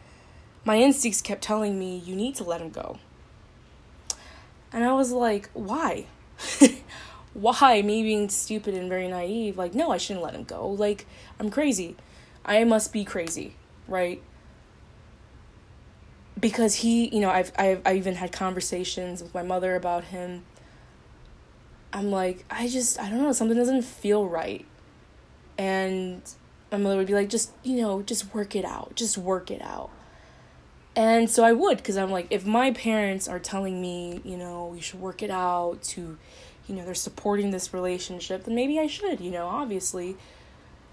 my 0.64 0.76
instincts 0.76 1.21
kept 1.21 1.42
telling 1.42 1.78
me, 1.78 1.99
you 1.99 2.14
need 2.14 2.35
to 2.37 2.45
let 2.45 2.61
him 2.61 2.71
go. 2.71 2.99
And 4.73 4.85
I 4.85 4.92
was 4.92 5.12
like, 5.12 5.50
why? 5.52 6.07
why? 7.35 7.83
Me 7.83 8.02
being 8.02 8.28
stupid 8.28 8.75
and 8.75 8.88
very 8.88 9.09
naive, 9.09 9.59
like, 9.59 9.75
no, 9.75 9.90
I 9.90 9.99
shouldn't 9.99 10.25
let 10.25 10.35
him 10.35 10.45
go. 10.45 10.69
Like, 10.69 11.07
I'm 11.38 11.50
crazy. 11.50 11.97
I 12.45 12.64
must 12.64 12.92
be 12.92 13.04
crazy, 13.04 13.54
right? 13.88 14.23
Because 16.38 16.76
he, 16.76 17.09
you 17.14 17.21
know, 17.21 17.31
I've, 17.31 17.52
I've, 17.59 17.83
I 17.85 17.95
even 17.95 18.14
had 18.14 18.33
conversations 18.33 19.23
with 19.23 19.35
my 19.35 19.42
mother 19.42 19.76
about 19.76 20.04
him. 20.04 20.45
I'm 21.92 22.11
like, 22.11 22.45
I 22.50 22.69
just, 22.69 22.99
I 22.99 23.11
don't 23.11 23.21
know, 23.21 23.33
something 23.33 23.57
doesn't 23.57 23.83
feel 23.83 24.26
right. 24.26 24.64
And 25.59 26.23
my 26.71 26.78
mother 26.78 26.97
would 26.97 27.07
be 27.07 27.14
like, 27.14 27.28
just, 27.28 27.52
you 27.62 27.76
know, 27.76 28.00
just 28.02 28.35
work 28.35 28.57
it 28.57 28.64
out, 28.64 28.95
just 28.95 29.19
work 29.19 29.50
it 29.50 29.61
out. 29.61 29.90
And 30.94 31.30
so 31.30 31.42
I 31.42 31.52
would, 31.52 31.78
because 31.78 31.96
I'm 31.96 32.11
like, 32.11 32.26
if 32.30 32.44
my 32.44 32.70
parents 32.72 33.26
are 33.26 33.38
telling 33.38 33.80
me, 33.80 34.20
you 34.25 34.37
know, 34.37 34.66
we 34.66 34.80
should 34.80 35.00
work 35.00 35.22
it 35.22 35.30
out 35.30 35.82
to, 35.82 36.18
you 36.66 36.75
know, 36.75 36.84
they're 36.84 36.94
supporting 36.94 37.50
this 37.50 37.72
relationship, 37.72 38.44
then 38.44 38.54
maybe 38.54 38.78
I 38.78 38.87
should, 38.87 39.20
you 39.20 39.30
know, 39.30 39.46
obviously. 39.46 40.16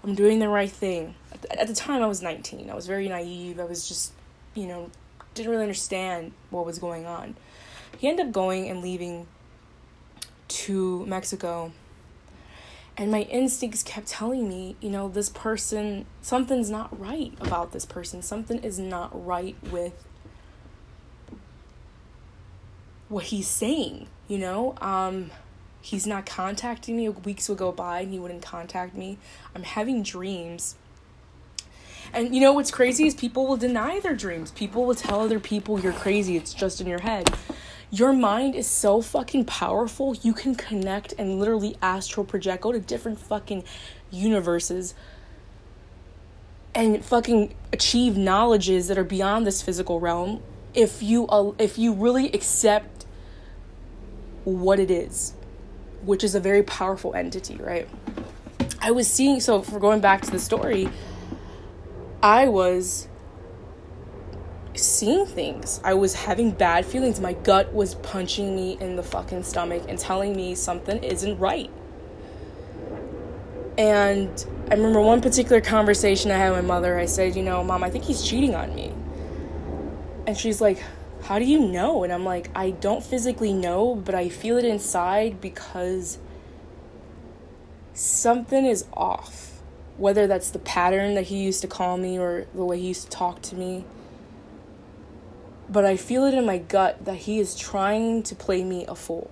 I'm 0.02 0.14
doing 0.14 0.38
the 0.38 0.48
right 0.48 0.70
thing. 0.70 1.14
At 1.50 1.68
the 1.68 1.74
time, 1.74 2.02
I 2.02 2.06
was 2.06 2.22
19. 2.22 2.70
I 2.70 2.74
was 2.74 2.86
very 2.86 3.08
naive. 3.08 3.60
I 3.60 3.64
was 3.64 3.86
just, 3.86 4.12
you 4.54 4.66
know, 4.66 4.90
didn't 5.34 5.50
really 5.50 5.62
understand 5.62 6.32
what 6.48 6.64
was 6.64 6.78
going 6.78 7.04
on. 7.04 7.36
He 7.98 8.08
ended 8.08 8.28
up 8.28 8.32
going 8.32 8.70
and 8.70 8.80
leaving 8.80 9.26
to 10.48 11.04
Mexico 11.06 11.72
and 13.00 13.10
my 13.10 13.22
instincts 13.22 13.82
kept 13.82 14.08
telling 14.08 14.46
me, 14.46 14.76
you 14.82 14.90
know, 14.90 15.08
this 15.08 15.30
person, 15.30 16.04
something's 16.20 16.68
not 16.68 17.00
right 17.00 17.32
about 17.40 17.72
this 17.72 17.86
person. 17.86 18.20
Something 18.20 18.58
is 18.58 18.78
not 18.78 19.10
right 19.24 19.56
with 19.72 20.04
what 23.08 23.24
he's 23.24 23.48
saying, 23.48 24.06
you 24.28 24.36
know? 24.36 24.74
Um, 24.82 25.30
he's 25.80 26.06
not 26.06 26.26
contacting 26.26 26.98
me. 26.98 27.08
Weeks 27.08 27.48
would 27.48 27.56
go 27.56 27.72
by 27.72 28.00
and 28.00 28.12
he 28.12 28.18
wouldn't 28.18 28.42
contact 28.42 28.94
me. 28.94 29.16
I'm 29.54 29.62
having 29.62 30.02
dreams. 30.02 30.74
And 32.12 32.34
you 32.34 32.42
know 32.42 32.52
what's 32.52 32.70
crazy 32.70 33.06
is 33.06 33.14
people 33.14 33.46
will 33.46 33.56
deny 33.56 33.98
their 34.00 34.14
dreams. 34.14 34.50
People 34.50 34.84
will 34.84 34.94
tell 34.94 35.20
other 35.20 35.40
people 35.40 35.80
you're 35.80 35.94
crazy. 35.94 36.36
It's 36.36 36.52
just 36.52 36.82
in 36.82 36.86
your 36.86 37.00
head 37.00 37.34
your 37.90 38.12
mind 38.12 38.54
is 38.54 38.66
so 38.66 39.02
fucking 39.02 39.46
powerful. 39.46 40.14
You 40.14 40.32
can 40.32 40.54
connect 40.54 41.12
and 41.18 41.38
literally 41.38 41.76
astral 41.82 42.24
project, 42.24 42.62
go 42.62 42.72
to 42.72 42.78
different 42.78 43.18
fucking 43.18 43.64
universes 44.10 44.94
and 46.74 47.04
fucking 47.04 47.54
achieve 47.72 48.16
knowledges 48.16 48.86
that 48.88 48.96
are 48.96 49.04
beyond 49.04 49.46
this 49.46 49.60
physical 49.60 49.98
realm 49.98 50.40
if 50.72 51.02
you 51.02 51.26
uh, 51.26 51.52
if 51.58 51.78
you 51.78 51.92
really 51.92 52.30
accept 52.32 53.06
what 54.44 54.78
it 54.78 54.90
is, 54.90 55.34
which 56.04 56.22
is 56.22 56.34
a 56.34 56.40
very 56.40 56.62
powerful 56.62 57.14
entity, 57.14 57.56
right? 57.56 57.88
I 58.80 58.92
was 58.92 59.08
seeing 59.08 59.40
so 59.40 59.62
for 59.62 59.80
going 59.80 60.00
back 60.00 60.22
to 60.22 60.30
the 60.30 60.38
story, 60.38 60.88
I 62.22 62.48
was 62.48 63.08
seeing 64.80 65.26
things. 65.26 65.80
I 65.84 65.94
was 65.94 66.14
having 66.14 66.50
bad 66.50 66.86
feelings. 66.86 67.20
My 67.20 67.32
gut 67.32 67.72
was 67.72 67.94
punching 67.96 68.54
me 68.54 68.76
in 68.80 68.96
the 68.96 69.02
fucking 69.02 69.42
stomach 69.44 69.84
and 69.88 69.98
telling 69.98 70.34
me 70.34 70.54
something 70.54 71.02
isn't 71.02 71.38
right. 71.38 71.70
And 73.78 74.44
I 74.70 74.74
remember 74.74 75.00
one 75.00 75.20
particular 75.20 75.60
conversation 75.60 76.30
I 76.30 76.36
had 76.36 76.50
with 76.50 76.64
my 76.64 76.74
mother. 76.74 76.98
I 76.98 77.06
said, 77.06 77.36
You 77.36 77.42
know, 77.42 77.62
mom, 77.64 77.82
I 77.82 77.90
think 77.90 78.04
he's 78.04 78.22
cheating 78.22 78.54
on 78.54 78.74
me. 78.74 78.92
And 80.26 80.36
she's 80.36 80.60
like, 80.60 80.82
How 81.22 81.38
do 81.38 81.44
you 81.44 81.60
know? 81.60 82.04
And 82.04 82.12
I'm 82.12 82.24
like, 82.24 82.50
I 82.54 82.70
don't 82.70 83.02
physically 83.02 83.52
know, 83.52 83.94
but 83.94 84.14
I 84.14 84.28
feel 84.28 84.58
it 84.58 84.64
inside 84.64 85.40
because 85.40 86.18
something 87.94 88.66
is 88.66 88.84
off. 88.92 89.60
Whether 89.96 90.26
that's 90.26 90.50
the 90.50 90.58
pattern 90.58 91.14
that 91.14 91.24
he 91.24 91.42
used 91.42 91.60
to 91.62 91.68
call 91.68 91.96
me 91.96 92.18
or 92.18 92.46
the 92.54 92.64
way 92.64 92.78
he 92.80 92.88
used 92.88 93.04
to 93.04 93.10
talk 93.10 93.42
to 93.42 93.54
me 93.54 93.84
but 95.70 95.84
I 95.84 95.96
feel 95.96 96.24
it 96.24 96.34
in 96.34 96.44
my 96.44 96.58
gut 96.58 97.04
that 97.04 97.14
he 97.14 97.38
is 97.38 97.56
trying 97.56 98.24
to 98.24 98.34
play 98.34 98.64
me 98.64 98.84
a 98.86 98.96
fool. 98.96 99.30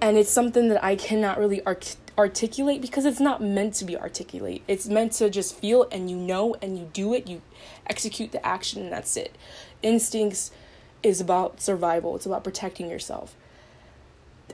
And 0.00 0.16
it's 0.16 0.30
something 0.30 0.68
that 0.68 0.82
I 0.82 0.94
cannot 0.94 1.38
really 1.38 1.60
art- 1.64 1.96
articulate 2.16 2.80
because 2.80 3.04
it's 3.04 3.18
not 3.18 3.42
meant 3.42 3.74
to 3.74 3.84
be 3.84 3.96
articulate. 3.96 4.62
It's 4.68 4.86
meant 4.86 5.12
to 5.14 5.28
just 5.28 5.56
feel 5.56 5.88
and 5.90 6.08
you 6.08 6.16
know 6.16 6.54
and 6.62 6.78
you 6.78 6.88
do 6.92 7.14
it, 7.14 7.26
you 7.26 7.42
execute 7.88 8.30
the 8.30 8.44
action 8.46 8.82
and 8.82 8.92
that's 8.92 9.16
it. 9.16 9.36
Instincts 9.82 10.52
is 11.02 11.20
about 11.20 11.60
survival, 11.60 12.14
it's 12.14 12.26
about 12.26 12.44
protecting 12.44 12.88
yourself. 12.88 13.34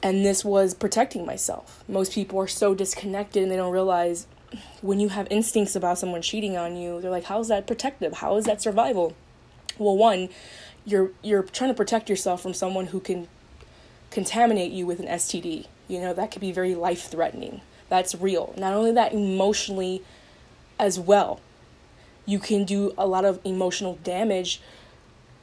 And 0.02 0.24
this 0.24 0.46
was 0.46 0.72
protecting 0.72 1.26
myself. 1.26 1.84
Most 1.86 2.12
people 2.12 2.38
are 2.38 2.48
so 2.48 2.74
disconnected 2.74 3.42
and 3.42 3.52
they 3.52 3.56
don't 3.56 3.72
realize 3.72 4.26
when 4.80 4.98
you 4.98 5.10
have 5.10 5.26
instincts 5.30 5.76
about 5.76 5.98
someone 5.98 6.22
cheating 6.22 6.56
on 6.56 6.76
you, 6.76 7.02
they're 7.02 7.10
like, 7.10 7.24
how 7.24 7.40
is 7.40 7.48
that 7.48 7.66
protective? 7.66 8.14
How 8.14 8.36
is 8.36 8.46
that 8.46 8.62
survival? 8.62 9.14
Well 9.78 9.96
one 9.96 10.28
you're 10.84 11.10
you're 11.22 11.42
trying 11.42 11.70
to 11.70 11.74
protect 11.74 12.08
yourself 12.08 12.42
from 12.42 12.54
someone 12.54 12.86
who 12.86 13.00
can 13.00 13.28
contaminate 14.10 14.72
you 14.72 14.86
with 14.86 15.00
an 15.00 15.06
STD 15.06 15.66
you 15.88 16.00
know 16.00 16.12
that 16.12 16.30
could 16.30 16.40
be 16.40 16.52
very 16.52 16.74
life 16.74 17.10
threatening 17.10 17.60
that's 17.88 18.14
real. 18.14 18.54
Not 18.56 18.72
only 18.72 18.92
that 18.92 19.12
emotionally 19.12 20.02
as 20.78 20.98
well. 20.98 21.40
You 22.26 22.38
can 22.38 22.64
do 22.64 22.92
a 22.96 23.06
lot 23.06 23.24
of 23.24 23.40
emotional 23.44 23.98
damage 24.02 24.60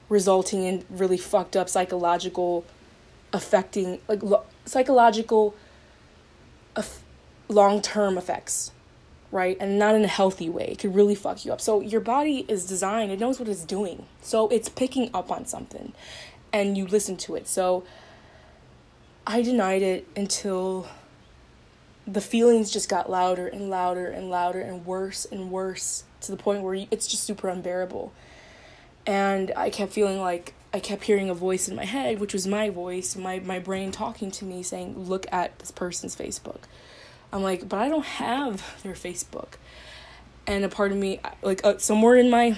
resulting 0.09 0.63
in 0.63 0.83
really 0.89 1.17
fucked 1.17 1.55
up 1.55 1.69
psychological 1.69 2.65
affecting 3.31 3.99
like 4.09 4.21
lo- 4.21 4.43
psychological 4.65 5.55
long-term 7.47 8.17
effects 8.17 8.71
right? 9.31 9.57
And 9.59 9.79
not 9.79 9.95
in 9.95 10.03
a 10.03 10.07
healthy 10.07 10.49
way. 10.49 10.67
It 10.71 10.79
could 10.79 10.93
really 10.93 11.15
fuck 11.15 11.45
you 11.45 11.53
up. 11.53 11.61
So 11.61 11.79
your 11.79 12.01
body 12.01 12.45
is 12.47 12.65
designed, 12.65 13.11
it 13.11 13.19
knows 13.19 13.39
what 13.39 13.47
it's 13.47 13.63
doing. 13.63 14.05
So 14.21 14.47
it's 14.49 14.69
picking 14.69 15.09
up 15.13 15.31
on 15.31 15.45
something 15.45 15.93
and 16.51 16.77
you 16.77 16.85
listen 16.85 17.17
to 17.17 17.35
it. 17.35 17.47
So 17.47 17.83
I 19.25 19.41
denied 19.41 19.81
it 19.81 20.07
until 20.15 20.87
the 22.05 22.21
feelings 22.21 22.71
just 22.71 22.89
got 22.89 23.09
louder 23.09 23.47
and 23.47 23.69
louder 23.69 24.07
and 24.07 24.29
louder 24.29 24.59
and 24.59 24.85
worse 24.85 25.25
and 25.25 25.51
worse 25.51 26.03
to 26.21 26.31
the 26.31 26.37
point 26.37 26.63
where 26.63 26.85
it's 26.91 27.07
just 27.07 27.23
super 27.23 27.47
unbearable. 27.47 28.11
And 29.05 29.51
I 29.55 29.69
kept 29.69 29.93
feeling 29.93 30.19
like 30.19 30.53
I 30.73 30.79
kept 30.79 31.03
hearing 31.03 31.29
a 31.29 31.33
voice 31.33 31.67
in 31.67 31.75
my 31.75 31.85
head, 31.85 32.19
which 32.19 32.33
was 32.33 32.47
my 32.47 32.69
voice, 32.69 33.15
my, 33.15 33.39
my 33.39 33.59
brain 33.59 33.91
talking 33.91 34.31
to 34.31 34.45
me 34.45 34.63
saying, 34.63 34.97
Look 34.97 35.25
at 35.31 35.57
this 35.59 35.71
person's 35.71 36.15
Facebook 36.15 36.61
I'm 37.31 37.43
like, 37.43 37.67
but 37.67 37.79
I 37.79 37.89
don't 37.89 38.05
have 38.05 38.81
their 38.83 38.93
Facebook. 38.93 39.53
And 40.47 40.65
a 40.65 40.69
part 40.69 40.91
of 40.91 40.97
me, 40.97 41.19
like 41.41 41.63
uh, 41.63 41.77
somewhere 41.77 42.15
in 42.15 42.29
my 42.29 42.57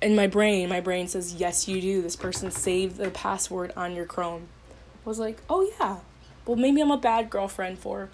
in 0.00 0.14
my 0.14 0.26
brain, 0.26 0.68
my 0.68 0.80
brain 0.80 1.08
says, 1.08 1.34
yes, 1.34 1.68
you 1.68 1.80
do. 1.80 2.02
This 2.02 2.16
person 2.16 2.50
saved 2.50 2.96
the 2.96 3.10
password 3.10 3.72
on 3.76 3.94
your 3.94 4.06
Chrome. 4.06 4.48
I 5.04 5.08
was 5.08 5.18
like, 5.18 5.40
oh 5.50 5.68
yeah. 5.78 5.98
Well, 6.46 6.56
maybe 6.56 6.80
I'm 6.80 6.90
a 6.90 6.96
bad 6.96 7.30
girlfriend 7.30 7.78
for 7.78 8.08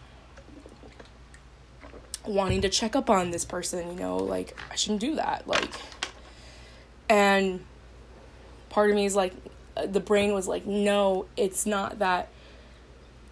wanting 2.27 2.63
to 2.63 2.69
check 2.69 2.97
up 2.97 3.11
on 3.11 3.31
this 3.31 3.45
person, 3.45 3.89
you 3.89 3.99
know, 3.99 4.17
like 4.17 4.59
I 4.71 4.77
shouldn't 4.77 5.01
do 5.01 5.15
that. 5.17 5.47
Like, 5.47 5.71
and 7.09 7.65
part 8.71 8.91
of 8.91 8.97
me 8.97 9.05
is 9.05 9.15
like, 9.15 9.35
the 9.87 10.01
brain 10.01 10.33
was 10.33 10.49
like, 10.49 10.67
no, 10.67 11.27
it's 11.37 11.67
not 11.67 11.99
that 11.99 12.29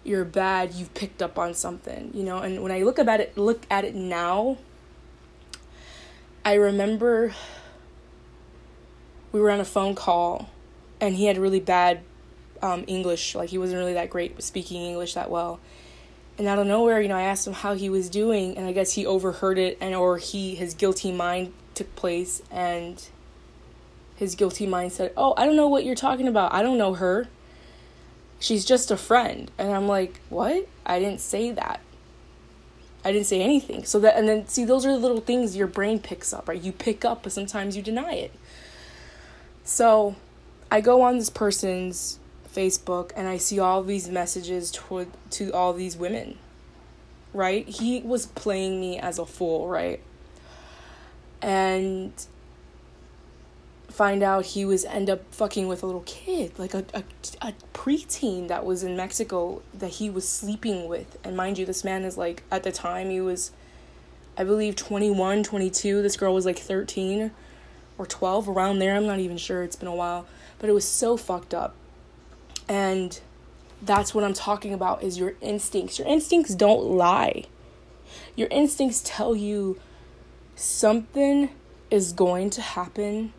you're 0.03 0.25
bad, 0.25 0.73
you've 0.73 0.93
picked 0.93 1.21
up 1.21 1.37
on 1.37 1.53
something, 1.53 2.11
you 2.13 2.23
know. 2.23 2.39
And 2.39 2.61
when 2.61 2.71
I 2.71 2.81
look 2.81 2.97
about 2.97 3.19
it, 3.19 3.37
look 3.37 3.65
at 3.69 3.85
it 3.85 3.95
now, 3.95 4.57
I 6.43 6.53
remember 6.53 7.33
we 9.31 9.39
were 9.39 9.49
on 9.49 9.59
a 9.59 9.65
phone 9.65 9.95
call, 9.95 10.49
and 10.99 11.15
he 11.15 11.25
had 11.25 11.37
really 11.37 11.59
bad 11.59 12.01
um, 12.61 12.83
English, 12.87 13.35
like 13.35 13.49
he 13.49 13.57
wasn't 13.57 13.79
really 13.79 13.93
that 13.93 14.09
great 14.09 14.41
speaking 14.43 14.81
English 14.81 15.13
that 15.13 15.29
well. 15.29 15.59
And 16.37 16.47
out 16.47 16.59
of 16.59 16.65
nowhere, 16.65 16.99
you 16.99 17.07
know, 17.07 17.15
I 17.15 17.23
asked 17.23 17.45
him 17.45 17.53
how 17.53 17.75
he 17.75 17.89
was 17.89 18.09
doing, 18.09 18.57
and 18.57 18.65
I 18.65 18.71
guess 18.71 18.93
he 18.93 19.05
overheard 19.05 19.57
it, 19.57 19.77
and 19.79 19.95
or 19.95 20.17
he 20.17 20.55
his 20.55 20.73
guilty 20.73 21.11
mind 21.11 21.53
took 21.75 21.95
place, 21.95 22.41
and 22.51 23.03
his 24.15 24.35
guilty 24.35 24.65
mind 24.65 24.91
said, 24.91 25.13
"Oh, 25.15 25.33
I 25.37 25.45
don't 25.45 25.55
know 25.55 25.67
what 25.67 25.85
you're 25.85 25.95
talking 25.95 26.27
about. 26.27 26.53
I 26.53 26.61
don't 26.61 26.77
know 26.77 26.93
her." 26.95 27.27
She's 28.43 28.65
just 28.65 28.91
a 28.91 28.97
friend. 28.97 29.49
And 29.57 29.71
I'm 29.71 29.87
like, 29.87 30.19
what? 30.29 30.67
I 30.85 30.99
didn't 30.99 31.21
say 31.21 31.51
that. 31.51 31.79
I 33.05 33.13
didn't 33.13 33.27
say 33.27 33.41
anything. 33.41 33.85
So 33.85 33.99
that, 34.01 34.17
and 34.17 34.27
then 34.27 34.47
see, 34.47 34.65
those 34.65 34.85
are 34.85 34.91
the 34.91 34.97
little 34.99 35.21
things 35.21 35.55
your 35.55 35.67
brain 35.67 35.99
picks 35.99 36.33
up, 36.33 36.49
right? 36.49 36.61
You 36.61 36.73
pick 36.73 37.05
up, 37.05 37.23
but 37.23 37.31
sometimes 37.31 37.77
you 37.77 37.81
deny 37.81 38.13
it. 38.13 38.33
So 39.63 40.15
I 40.69 40.81
go 40.81 41.01
on 41.03 41.17
this 41.17 41.29
person's 41.29 42.19
Facebook 42.53 43.11
and 43.15 43.27
I 43.27 43.37
see 43.37 43.59
all 43.59 43.81
these 43.83 44.09
messages 44.09 44.71
toward, 44.71 45.07
to 45.31 45.51
all 45.53 45.73
these 45.73 45.95
women. 45.95 46.37
right? 47.33 47.67
He 47.67 48.01
was 48.01 48.27
playing 48.27 48.79
me 48.79 48.99
as 48.99 49.19
a 49.19 49.25
fool, 49.25 49.67
right? 49.67 49.99
And 51.41 52.13
find 53.93 54.23
out 54.23 54.43
he 54.43 54.65
was 54.65 54.85
end 54.85 55.07
up 55.07 55.21
fucking 55.31 55.67
with 55.67 55.83
a 55.83 55.85
little 55.85 56.03
kid, 56.07 56.57
like 56.57 56.73
a, 56.73 56.83
a, 56.95 57.03
a 57.43 57.53
preteen 57.75 58.47
that 58.47 58.65
was 58.65 58.81
in 58.81 58.97
Mexico 58.97 59.61
that 59.71 59.91
he 59.91 60.09
was 60.09 60.27
sleeping 60.27 60.87
with. 60.87 61.15
And 61.23 61.37
mind 61.37 61.59
you, 61.59 61.65
this 61.67 61.83
man 61.83 62.03
is 62.03 62.17
like, 62.17 62.41
at 62.49 62.63
the 62.63 62.71
time, 62.71 63.11
he 63.11 63.21
was, 63.21 63.51
I 64.35 64.45
believe, 64.45 64.75
21, 64.75 65.43
22. 65.43 66.01
This 66.01 66.17
girl 66.17 66.33
was 66.33 66.43
like 66.43 66.57
13 66.57 67.29
or 67.99 68.07
12, 68.07 68.49
around 68.49 68.79
there. 68.79 68.95
I'm 68.95 69.05
not 69.05 69.19
even 69.19 69.37
sure. 69.37 69.61
It's 69.61 69.75
been 69.75 69.87
a 69.87 69.95
while. 69.95 70.25
But 70.57 70.69
it 70.69 70.73
was 70.73 70.87
so 70.87 71.15
fucked 71.15 71.53
up. 71.53 71.75
And 72.67 73.19
that's 73.79 74.15
what 74.15 74.23
I'm 74.23 74.33
talking 74.33 74.73
about 74.73 75.03
is 75.03 75.19
your 75.19 75.35
instincts. 75.39 75.99
Your 75.99 76.07
instincts 76.07 76.55
don't 76.55 76.83
lie. 76.83 77.45
Your 78.35 78.47
instincts 78.49 79.03
tell 79.05 79.35
you 79.35 79.79
something 80.55 81.49
is 81.91 82.11
going 82.11 82.49
to 82.49 82.61
happen 82.61 83.33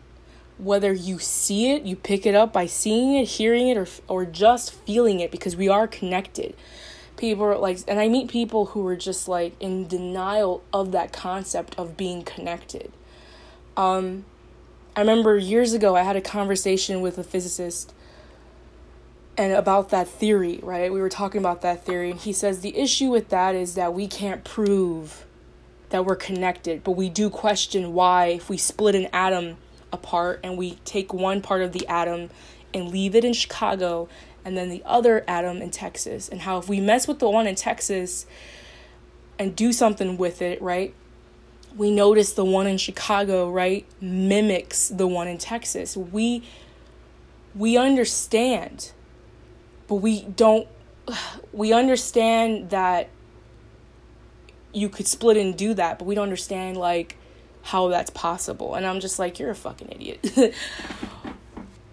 whether 0.57 0.93
you 0.93 1.19
see 1.19 1.71
it, 1.71 1.83
you 1.83 1.95
pick 1.95 2.25
it 2.25 2.35
up 2.35 2.53
by 2.53 2.65
seeing 2.65 3.15
it, 3.15 3.25
hearing 3.25 3.67
it 3.67 3.77
or 3.77 3.87
or 4.07 4.25
just 4.25 4.73
feeling 4.73 5.19
it 5.19 5.31
because 5.31 5.55
we 5.55 5.67
are 5.67 5.87
connected. 5.87 6.55
People 7.17 7.45
are 7.45 7.57
like 7.57 7.79
and 7.87 7.99
I 7.99 8.07
meet 8.07 8.29
people 8.29 8.67
who 8.67 8.85
are 8.87 8.95
just 8.95 9.27
like 9.27 9.55
in 9.59 9.87
denial 9.87 10.63
of 10.73 10.91
that 10.91 11.13
concept 11.13 11.75
of 11.77 11.97
being 11.97 12.23
connected. 12.23 12.91
Um 13.75 14.25
I 14.95 15.01
remember 15.01 15.37
years 15.37 15.73
ago 15.73 15.95
I 15.95 16.03
had 16.03 16.15
a 16.15 16.21
conversation 16.21 17.01
with 17.01 17.17
a 17.17 17.23
physicist 17.23 17.93
and 19.37 19.51
about 19.51 19.89
that 19.89 20.07
theory, 20.07 20.59
right? 20.63 20.91
We 20.91 21.01
were 21.01 21.09
talking 21.09 21.39
about 21.39 21.61
that 21.61 21.85
theory, 21.85 22.11
and 22.11 22.19
he 22.19 22.31
says 22.31 22.61
the 22.61 22.77
issue 22.77 23.09
with 23.09 23.27
that 23.29 23.53
is 23.53 23.75
that 23.75 23.93
we 23.93 24.07
can't 24.07 24.45
prove 24.45 25.25
that 25.89 26.05
we're 26.05 26.15
connected, 26.15 26.83
but 26.83 26.91
we 26.91 27.09
do 27.09 27.29
question 27.29 27.93
why, 27.93 28.27
if 28.27 28.49
we 28.49 28.57
split 28.57 28.95
an 28.95 29.07
atom 29.13 29.57
apart 29.95 30.39
and 30.43 30.57
we 30.57 30.75
take 30.85 31.13
one 31.13 31.41
part 31.41 31.63
of 31.63 31.71
the 31.71 31.87
atom 31.87 32.29
and 32.73 32.89
leave 32.89 33.15
it 33.15 33.25
in 33.25 33.33
Chicago 33.33 34.07
and 34.43 34.55
then 34.55 34.69
the 34.69 34.83
other 34.85 35.23
atom 35.27 35.57
in 35.57 35.71
Texas, 35.71 36.29
and 36.29 36.41
how 36.41 36.59
if 36.59 36.69
we 36.69 36.79
mess 36.79 37.07
with 37.07 37.17
the 37.17 37.27
one 37.27 37.47
in 37.47 37.55
Texas 37.55 38.27
and 39.39 39.55
do 39.55 39.73
something 39.73 40.17
with 40.17 40.39
it, 40.39 40.61
right? 40.61 40.93
We 41.75 41.89
notice 41.89 42.33
the 42.33 42.45
one 42.45 42.67
in 42.67 42.77
Chicago, 42.77 43.49
right, 43.49 43.87
mimics 43.99 44.89
the 44.89 45.07
one 45.07 45.27
in 45.27 45.39
Texas. 45.39 45.97
We 45.97 46.43
we 47.55 47.77
understand 47.77 48.91
but 49.87 49.95
we 49.95 50.21
don't 50.21 50.67
we 51.53 51.73
understand 51.73 52.69
that 52.69 53.09
you 54.73 54.89
could 54.89 55.07
split 55.07 55.37
and 55.37 55.57
do 55.57 55.73
that 55.73 55.97
but 55.97 56.05
we 56.05 56.15
don't 56.15 56.23
understand 56.23 56.77
like 56.77 57.17
how 57.65 57.87
that's 57.87 58.11
possible. 58.11 58.75
And 58.75 58.85
i'm 58.85 58.99
just 58.99 59.17
like 59.19 59.39
you're 59.39 59.49
a 59.49 59.55
fucking 59.55 59.89
idiot. 59.91 60.53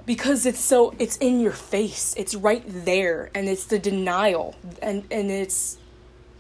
Because 0.05 0.47
it's 0.47 0.59
so 0.59 0.93
it's 0.99 1.17
in 1.19 1.39
your 1.39 1.53
face. 1.53 2.13
It's 2.17 2.35
right 2.35 2.65
there. 2.67 3.31
And 3.37 3.49
it's 3.49 3.67
the 3.67 3.79
denial. 3.79 4.57
And 4.83 5.05
and 5.13 5.31
it's 5.31 5.79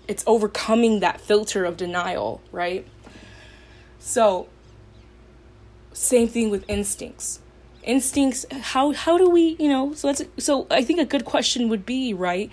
it's 0.09 0.25
overcoming 0.27 0.99
that 0.99 1.21
filter 1.21 1.65
of 1.65 1.77
denial 1.77 2.41
right? 2.51 2.85
So 4.01 4.49
same 5.93 6.27
thing 6.27 6.51
with 6.51 6.65
instincts. 6.69 7.39
Instincts 7.85 8.45
how 8.51 8.93
how 8.93 9.17
do 9.17 9.31
we 9.31 9.55
you 9.61 9.69
know 9.69 9.95
so 9.95 10.09
that's 10.09 10.25
so 10.39 10.67
i 10.71 10.83
think 10.83 10.99
a 10.99 11.05
good 11.05 11.25
question 11.25 11.69
would 11.69 11.87
be 11.87 12.13
right? 12.13 12.51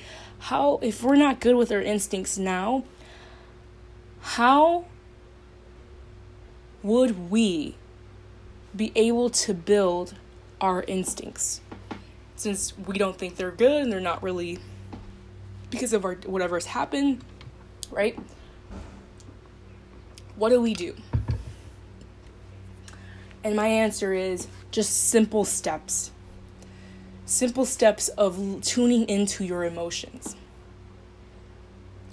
How 0.50 0.80
if 0.84 1.02
we're 1.04 1.16
not 1.16 1.40
good 1.42 1.56
with 1.56 1.72
our 1.72 1.82
instincts 1.82 2.38
now 2.38 2.84
how 4.22 4.86
would 6.84 7.30
we 7.30 7.76
be 8.76 8.92
able 8.96 9.30
to 9.30 9.54
build 9.54 10.16
our 10.62 10.84
instincts 10.84 11.62
since 12.36 12.78
we 12.78 12.98
don't 12.98 13.18
think 13.18 13.36
they're 13.36 13.52
good 13.52 13.84
and 13.84 13.92
they're 13.92 14.00
not 14.00 14.22
really 14.22 14.60
because 15.70 15.94
of 15.94 16.06
our 16.06 16.16
whatever 16.26 16.56
has 16.56 16.66
happened 16.66 17.24
right 17.92 18.18
what 20.36 20.50
do 20.50 20.62
we 20.62 20.74
do 20.74 20.96
and 23.44 23.56
my 23.56 23.68
answer 23.68 24.14
is 24.14 24.48
just 24.72 25.10
simple 25.10 25.46
steps. 25.46 26.12
Simple 27.26 27.66
steps 27.66 28.10
of 28.10 28.62
tuning 28.62 29.08
into 29.08 29.46
your 29.46 29.64
emotions. 29.64 30.36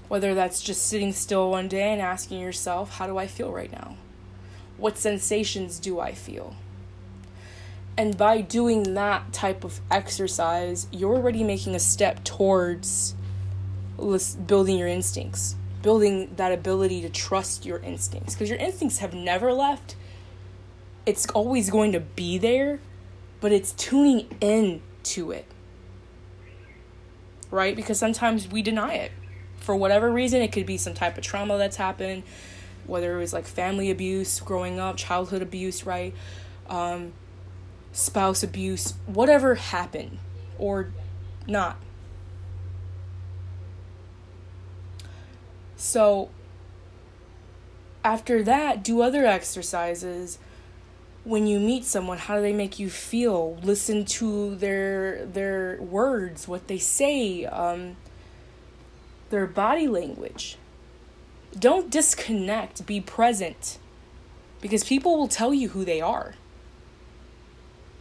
Whether 0.09 0.35
that's 0.35 0.63
just 0.63 0.87
sitting 0.87 1.13
still 1.13 1.51
one 1.51 1.69
day 1.69 1.93
and 1.93 2.01
asking 2.01 2.41
yourself, 2.41 2.99
how 2.99 3.07
do 3.07 3.19
I 3.19 3.27
feel 3.27 3.51
right 3.51 3.73
now? 3.73 3.97
What 4.77 4.99
sensations 4.99 5.79
do 5.79 6.01
I 6.01 6.13
feel? 6.13 6.55
And 7.97 8.17
by 8.17 8.43
doing 8.43 8.95
that 8.95 9.33
type 9.33 9.65
of 9.65 9.81
exercise, 9.91 10.87
you're 10.93 11.15
already 11.15 11.43
making 11.43 11.75
a 11.75 11.79
step 11.79 12.25
towards 12.25 13.15
building 14.47 14.77
your 14.77 14.89
instincts, 14.89 15.57
building 15.81 16.35
that 16.37 16.53
ability 16.53 17.01
to 17.01 17.09
trust 17.09 17.65
your 17.65 17.79
instincts. 17.79 18.35
Because 18.35 18.51
your 18.51 18.59
instincts 18.59 18.99
have 18.99 19.15
never 19.15 19.53
left, 19.53 19.97
it's 21.07 21.27
always 21.31 21.71
going 21.71 21.93
to 21.93 22.01
be 22.01 22.37
there, 22.37 22.81
but 23.41 23.53
it's 23.53 23.73
tuning 23.73 24.29
in 24.43 24.83
to 25.05 25.31
it. 25.31 25.47
Right? 27.51 27.75
Because 27.75 27.99
sometimes 27.99 28.49
we 28.49 28.61
deny 28.61 28.95
it. 28.95 29.13
For 29.57 29.75
whatever 29.75 30.13
reason, 30.13 30.43
it 30.43 30.53
could 30.53 30.67
be 30.67 30.77
some 30.77 30.93
type 30.93 31.17
of 31.17 31.25
trauma 31.25 31.57
that's 31.57 31.77
happened, 31.77 32.25
whether 32.87 33.17
it 33.17 33.19
was 33.19 33.33
like 33.33 33.45
family 33.47 33.91
abuse 33.91 34.41
growing 34.41 34.79
up, 34.79 34.97
childhood 34.97 35.43
abuse, 35.43 35.85
right? 35.85 36.15
Um, 36.69 37.13
spouse 37.93 38.43
abuse, 38.43 38.95
whatever 39.07 39.55
happened 39.55 40.19
or 40.59 40.91
not. 41.47 41.79
So, 45.77 46.31
after 48.05 48.43
that, 48.43 48.83
do 48.83 49.03
other 49.03 49.27
exercises 49.27 50.39
when 51.27 51.45
you 51.45 51.59
meet 51.59 51.85
someone 51.85 52.19
how 52.19 52.37
do 52.37 52.41
they 52.41 52.53
make 52.53 52.79
you 52.79 52.89
feel 52.89 53.57
listen 53.65 54.05
to 54.05 54.55
their 54.55 55.27
their 55.27 55.77
words 55.83 56.47
what 56.47 56.69
they 56.69 56.79
say 56.79 57.45
um, 57.47 57.97
their 59.31 59.45
body 59.45 59.89
language 59.89 60.57
don't 61.59 61.91
disconnect. 61.91 62.87
Be 62.87 63.01
present. 63.01 63.79
Because 64.61 64.85
people 64.85 65.17
will 65.17 65.29
tell 65.29 65.55
you 65.55 65.71
who 65.71 65.85
they 65.85 66.01
are. 66.01 66.35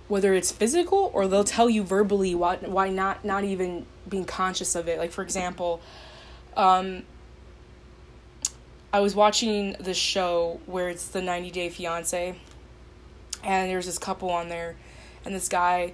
Whether 0.07 0.33
it's 0.33 0.51
physical 0.51 1.11
or 1.13 1.27
they'll 1.27 1.43
tell 1.43 1.69
you 1.69 1.83
verbally 1.83 2.35
why 2.35 2.57
why 2.57 2.89
not 2.89 3.25
not 3.25 3.43
even 3.43 3.85
being 4.07 4.25
conscious 4.25 4.75
of 4.75 4.87
it. 4.87 4.99
Like 4.99 5.11
for 5.11 5.23
example 5.23 5.81
um, 6.55 7.03
I 8.93 8.99
was 8.99 9.15
watching 9.15 9.75
the 9.79 9.93
show 9.93 10.61
where 10.65 10.89
it's 10.89 11.07
the 11.07 11.21
90 11.21 11.51
Day 11.51 11.69
Fiance 11.69 12.35
and 13.43 13.69
there's 13.69 13.87
this 13.87 13.97
couple 13.97 14.29
on 14.29 14.47
there 14.47 14.75
and 15.25 15.35
this 15.35 15.49
guy 15.49 15.93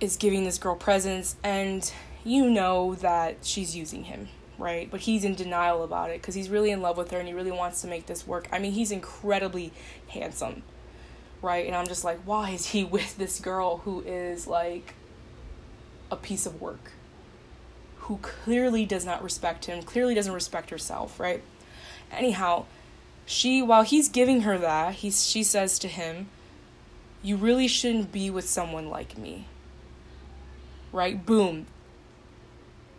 is 0.00 0.16
giving 0.16 0.44
this 0.44 0.58
girl 0.58 0.74
presents 0.74 1.36
and 1.42 1.90
you 2.22 2.50
know 2.50 2.94
that 2.96 3.38
she's 3.44 3.74
using 3.74 4.04
him 4.04 4.28
right 4.58 4.90
but 4.90 5.00
he's 5.00 5.24
in 5.24 5.34
denial 5.34 5.82
about 5.82 6.10
it 6.10 6.20
because 6.20 6.34
he's 6.34 6.48
really 6.48 6.70
in 6.70 6.80
love 6.80 6.96
with 6.96 7.10
her 7.10 7.18
and 7.18 7.28
he 7.28 7.34
really 7.34 7.50
wants 7.50 7.80
to 7.80 7.86
make 7.86 8.06
this 8.06 8.26
work 8.26 8.48
i 8.52 8.58
mean 8.58 8.72
he's 8.72 8.90
incredibly 8.90 9.72
handsome 10.08 10.62
right 11.42 11.66
and 11.66 11.74
i'm 11.76 11.86
just 11.86 12.04
like 12.04 12.18
why 12.24 12.50
is 12.50 12.66
he 12.66 12.84
with 12.96 13.16
this 13.18 13.40
girl 13.40 13.78
who 13.78 14.00
is 14.02 14.46
like 14.46 14.94
a 16.10 16.16
piece 16.16 16.46
of 16.46 16.60
work 16.60 16.92
who 17.98 18.18
clearly 18.18 18.86
does 18.86 19.04
not 19.04 19.22
respect 19.22 19.66
him 19.66 19.82
clearly 19.82 20.14
doesn't 20.14 20.32
respect 20.32 20.70
herself 20.70 21.18
right 21.18 21.42
anyhow 22.10 22.64
she 23.24 23.60
while 23.60 23.82
he's 23.82 24.08
giving 24.08 24.42
her 24.42 24.56
that 24.56 24.94
he's 24.94 25.26
she 25.26 25.42
says 25.42 25.78
to 25.78 25.88
him 25.88 26.28
you 27.26 27.36
really 27.36 27.66
shouldn't 27.66 28.12
be 28.12 28.30
with 28.30 28.48
someone 28.48 28.88
like 28.88 29.18
me. 29.18 29.46
Right? 30.92 31.26
Boom. 31.26 31.66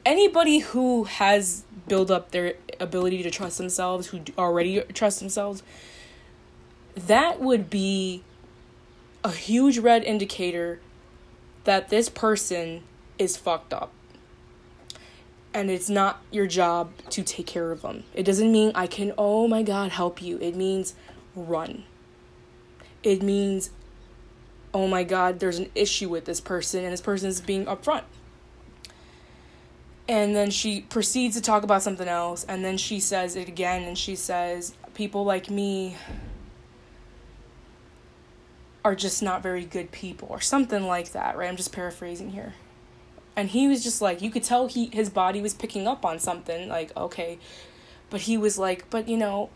Anybody 0.08 0.60
who 0.60 1.04
has 1.04 1.66
built 1.90 2.10
up 2.10 2.32
their 2.32 2.54
ability 2.80 3.24
to 3.24 3.30
trust 3.30 3.58
themselves, 3.58 4.08
who 4.08 4.22
already 4.38 4.80
trust 4.94 5.20
themselves, 5.20 5.64
that 6.96 7.42
would 7.42 7.70
be 7.70 8.24
a 9.22 9.32
huge 9.32 9.80
red 9.80 10.06
indicator 10.06 10.80
that 11.66 11.90
this 11.90 12.08
person 12.08 12.84
is 13.20 13.36
fucked 13.36 13.74
up. 13.74 13.92
And 15.54 15.70
it's 15.70 15.90
not 15.90 16.22
your 16.32 16.48
job 16.48 16.94
to 17.10 17.22
take 17.22 17.48
care 17.48 17.74
of 17.74 17.82
them. 17.82 18.06
It 18.14 18.24
doesn't 18.24 18.50
mean 18.50 18.72
I 18.76 18.88
can, 18.88 19.12
oh 19.18 19.46
my 19.50 19.62
God, 19.62 19.92
help 19.92 20.22
you. 20.22 20.38
It 20.40 20.56
means 20.56 20.96
run. 21.36 21.84
It 23.04 23.22
means 23.22 23.72
oh 24.74 24.88
my 24.88 25.04
god, 25.04 25.42
there's 25.42 25.60
an 25.60 25.70
issue 25.76 26.08
with 26.08 26.24
this 26.24 26.40
person 26.40 26.86
and 26.86 26.94
this 26.94 27.02
person 27.02 27.28
is 27.28 27.42
being 27.42 27.66
upfront. 27.66 28.04
And 30.10 30.36
then 30.36 30.52
she 30.52 30.82
proceeds 30.82 31.36
to 31.36 31.42
talk 31.42 31.64
about 31.64 31.84
something 31.84 32.08
else, 32.08 32.46
and 32.46 32.64
then 32.64 32.78
she 32.78 33.00
says 33.00 33.36
it 33.36 33.50
again, 33.50 33.84
and 33.84 33.98
she 33.98 34.16
says, 34.16 34.74
People 34.94 35.26
like 35.26 35.50
me 35.50 35.98
are 38.86 38.96
just 38.96 39.22
not 39.22 39.44
very 39.44 39.66
good 39.66 39.92
people, 39.92 40.30
or 40.32 40.40
something 40.40 40.88
like 40.88 41.12
that, 41.12 41.36
right? 41.38 41.50
I'm 41.50 41.58
just 41.58 41.74
paraphrasing 41.74 42.30
here. 42.30 42.54
And 43.36 43.50
he 43.50 43.68
was 43.68 43.84
just 43.84 44.02
like, 44.02 44.22
you 44.22 44.32
could 44.32 44.44
tell 44.44 44.68
he 44.68 44.90
his 44.92 45.10
body 45.10 45.42
was 45.42 45.54
picking 45.54 45.88
up 45.88 46.06
on 46.06 46.20
something, 46.20 46.70
like, 46.70 46.96
okay. 46.98 47.38
But 48.10 48.22
he 48.22 48.38
was 48.38 48.58
like, 48.58 48.90
but 48.90 49.08
you 49.10 49.18
know, 49.18 49.50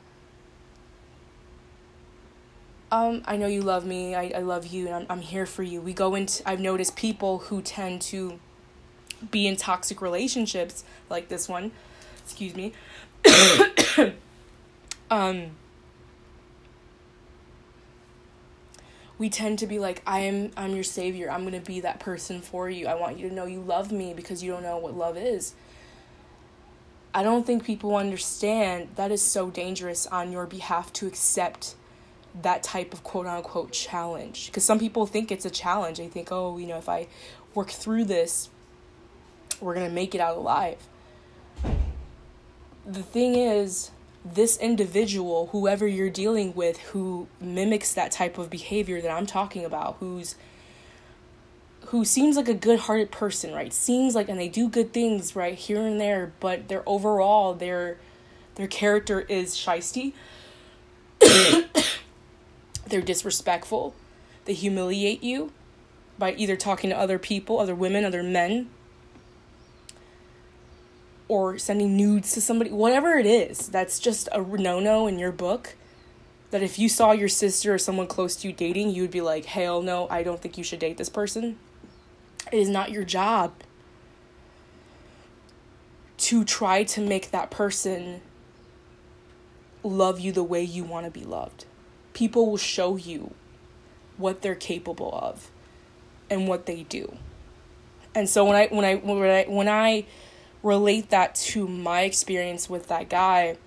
um, 2.92 3.24
I 3.26 3.38
know 3.38 3.48
you 3.48 3.62
love 3.62 3.86
me, 3.86 4.14
I, 4.14 4.34
I 4.36 4.40
love 4.40 4.68
you, 4.68 4.88
and 4.88 4.96
I'm, 4.96 5.06
I'm 5.10 5.22
here 5.22 5.46
for 5.46 5.64
you. 5.64 5.80
We 5.80 5.94
go 5.94 6.14
into, 6.14 6.48
I've 6.48 6.60
noticed 6.60 6.98
people 6.98 7.40
who 7.40 7.62
tend 7.62 8.02
to 8.04 8.40
be 9.30 9.48
in 9.48 9.56
toxic 9.56 10.02
relationships 10.02 10.84
like 11.10 11.28
this 11.28 11.48
one, 11.48 11.72
excuse 12.24 12.56
me, 12.56 12.74
um, 15.12 15.52
we 19.22 19.30
tend 19.30 19.60
to 19.60 19.68
be 19.68 19.78
like 19.78 20.02
i 20.08 20.22
am 20.22 20.50
i'm 20.58 20.74
your 20.74 20.84
savior. 20.84 21.30
I'm 21.30 21.42
going 21.42 21.54
to 21.54 21.66
be 21.66 21.82
that 21.82 22.00
person 22.00 22.42
for 22.42 22.68
you. 22.70 22.88
I 22.88 22.96
want 22.96 23.20
you 23.20 23.30
to 23.30 23.36
know 23.36 23.46
you 23.46 23.62
love 23.62 23.92
me 23.92 24.16
because 24.16 24.42
you 24.44 24.52
don't 24.52 24.64
know 24.64 24.80
what 24.80 24.98
love 24.98 25.16
is. 25.16 25.54
I 27.14 27.22
don't 27.22 27.46
think 27.46 27.64
people 27.64 27.96
understand 27.96 28.90
that 28.96 29.12
is 29.12 29.22
so 29.22 29.52
dangerous 29.52 30.08
on 30.08 30.32
your 30.32 30.48
behalf 30.48 30.92
to 30.94 31.08
accept 31.08 31.76
that 32.42 32.64
type 32.64 32.94
of 32.94 33.04
quote 33.04 33.28
unquote 33.28 33.72
challenge. 33.72 34.48
Because 34.48 34.64
some 34.64 34.80
people 34.80 35.06
think 35.06 35.32
it's 35.32 35.46
a 35.46 35.52
challenge. 35.52 36.00
They 36.00 36.08
think 36.08 36.32
oh 36.32 36.58
you 36.58 36.66
know 36.66 36.78
if 36.80 36.90
i 36.90 37.08
work 37.54 37.70
through 37.70 38.06
this 38.06 38.50
we're 39.62 39.76
going 39.76 39.88
to 39.88 39.94
make 39.94 40.14
it 40.16 40.22
out 40.22 40.38
alive 40.38 40.78
the 42.86 43.04
thing 43.04 43.36
is 43.36 43.92
this 44.24 44.58
individual, 44.58 45.48
whoever 45.52 45.88
you're 45.88 46.10
dealing 46.10 46.54
with, 46.54 46.78
who 46.80 47.28
mimics 47.40 47.94
that 47.94 48.12
type 48.12 48.38
of 48.38 48.50
behavior 48.50 49.02
that 49.02 49.10
I'm 49.10 49.26
talking 49.26 49.66
about, 49.66 49.98
who's 50.00 50.36
who 51.88 52.06
seems 52.06 52.38
like 52.38 52.48
a 52.48 52.54
good-hearted 52.54 53.12
person, 53.12 53.54
right? 53.54 53.74
Seems 53.74 54.16
like 54.16 54.30
and 54.30 54.40
they 54.40 54.48
do 54.48 54.70
good 54.70 54.94
things, 54.94 55.36
right, 55.36 55.56
here 55.56 55.82
and 55.82 56.00
there, 56.00 56.32
but 56.40 56.68
their 56.68 56.88
overall 56.88 57.54
their 57.54 57.98
their 58.56 58.68
character 58.68 59.22
is 59.22 59.56
shisty. 59.56 60.14
They're 62.88 63.02
disrespectful. 63.02 63.96
They 64.46 64.54
humiliate 64.54 65.24
you 65.24 65.52
by 66.18 66.34
either 66.34 66.56
talking 66.58 66.90
to 66.90 66.98
other 66.98 67.18
people, 67.18 67.60
other 67.60 67.76
women, 67.76 68.04
other 68.04 68.24
men, 68.24 68.70
or 71.32 71.58
sending 71.58 71.96
nudes 71.96 72.34
to 72.34 72.42
somebody, 72.42 72.70
whatever 72.72 73.14
it 73.14 73.26
is, 73.26 73.70
that's 73.70 74.00
just 74.00 74.28
a 74.34 74.42
no 74.42 74.82
no 74.82 75.08
in 75.08 75.18
your 75.18 75.32
book. 75.32 75.78
That 76.50 76.62
if 76.62 76.78
you 76.78 76.90
saw 76.90 77.14
your 77.14 77.30
sister 77.30 77.74
or 77.74 77.78
someone 77.78 78.08
close 78.08 78.36
to 78.36 78.50
you 78.50 78.54
dating, 78.54 78.90
you 78.90 79.04
would 79.04 79.12
be 79.12 79.22
like, 79.22 79.46
hell 79.46 79.82
no, 79.82 80.10
I 80.10 80.24
don't 80.24 80.42
think 80.42 80.58
you 80.58 80.64
should 80.66 80.80
date 80.80 80.98
this 80.98 81.08
person. 81.08 81.58
It 82.52 82.58
is 82.58 82.68
not 82.68 82.92
your 82.92 83.06
job 83.06 83.54
to 86.18 86.44
try 86.44 86.84
to 86.84 87.00
make 87.00 87.32
that 87.32 87.50
person 87.50 88.20
love 89.84 90.20
you 90.20 90.34
the 90.34 90.44
way 90.44 90.62
you 90.62 90.84
want 90.84 91.06
to 91.06 91.12
be 91.18 91.24
loved. 91.24 91.64
People 92.12 92.50
will 92.50 92.58
show 92.58 92.98
you 92.98 93.34
what 94.18 94.42
they're 94.42 94.54
capable 94.54 95.18
of 95.18 95.50
and 96.30 96.46
what 96.50 96.66
they 96.66 96.84
do. 96.84 97.18
And 98.14 98.28
so 98.28 98.44
when 98.44 98.58
I 98.58 98.68
when 98.68 98.84
I 98.84 98.96
when 98.96 99.30
I 99.30 99.44
when 99.46 99.70
I 99.70 100.06
relate 100.64 101.10
that 101.10 101.36
to 101.36 101.68
my 101.68 102.02
experience 102.02 102.70
with 102.70 102.88
that 102.88 103.10
guy, 103.10 103.58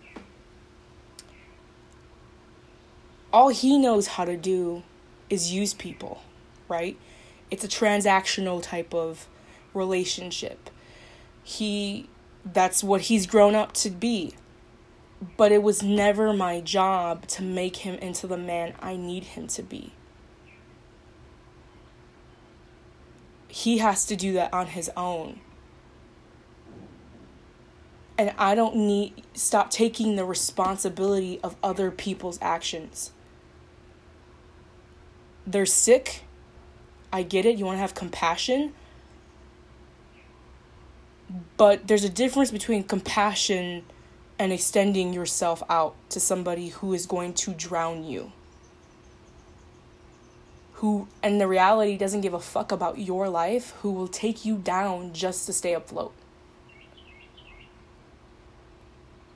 all 3.32 3.48
he 3.48 3.78
knows 3.78 4.06
how 4.08 4.24
to 4.24 4.36
do 4.36 4.82
is 5.28 5.52
use 5.52 5.74
people, 5.74 6.22
right? 6.68 6.96
It's 7.50 7.64
a 7.64 7.68
transactional 7.68 8.62
type 8.62 8.94
of 8.94 9.26
relationship. 9.72 10.70
He 11.42 12.08
that's 12.44 12.84
what 12.84 13.02
he's 13.02 13.26
grown 13.26 13.54
up 13.54 13.72
to 13.72 13.90
be. 13.90 14.34
But 15.36 15.52
it 15.52 15.62
was 15.62 15.82
never 15.82 16.32
my 16.34 16.60
job 16.60 17.26
to 17.28 17.42
make 17.42 17.76
him 17.76 17.94
into 17.96 18.26
the 18.26 18.36
man 18.36 18.74
I 18.80 18.96
need 18.96 19.24
him 19.24 19.46
to 19.48 19.62
be. 19.62 19.92
He 23.48 23.78
has 23.78 24.04
to 24.06 24.16
do 24.16 24.32
that 24.34 24.52
on 24.52 24.66
his 24.68 24.90
own 24.96 25.40
and 28.16 28.32
I 28.38 28.54
don't 28.54 28.76
need 28.76 29.22
stop 29.34 29.70
taking 29.70 30.16
the 30.16 30.24
responsibility 30.24 31.40
of 31.42 31.56
other 31.62 31.90
people's 31.90 32.38
actions. 32.40 33.10
They're 35.46 35.66
sick. 35.66 36.22
I 37.12 37.22
get 37.22 37.44
it. 37.44 37.58
You 37.58 37.64
want 37.64 37.76
to 37.76 37.80
have 37.80 37.94
compassion. 37.94 38.72
But 41.56 41.88
there's 41.88 42.04
a 42.04 42.08
difference 42.08 42.50
between 42.50 42.84
compassion 42.84 43.84
and 44.38 44.52
extending 44.52 45.12
yourself 45.12 45.62
out 45.68 45.94
to 46.10 46.20
somebody 46.20 46.68
who 46.68 46.92
is 46.92 47.06
going 47.06 47.34
to 47.34 47.52
drown 47.52 48.04
you. 48.04 48.32
Who, 50.74 51.08
and 51.22 51.40
the 51.40 51.46
reality 51.46 51.96
doesn't 51.96 52.20
give 52.20 52.34
a 52.34 52.40
fuck 52.40 52.72
about 52.72 52.98
your 52.98 53.28
life, 53.28 53.70
who 53.80 53.92
will 53.92 54.08
take 54.08 54.44
you 54.44 54.56
down 54.56 55.12
just 55.12 55.46
to 55.46 55.52
stay 55.52 55.72
afloat. 55.72 56.12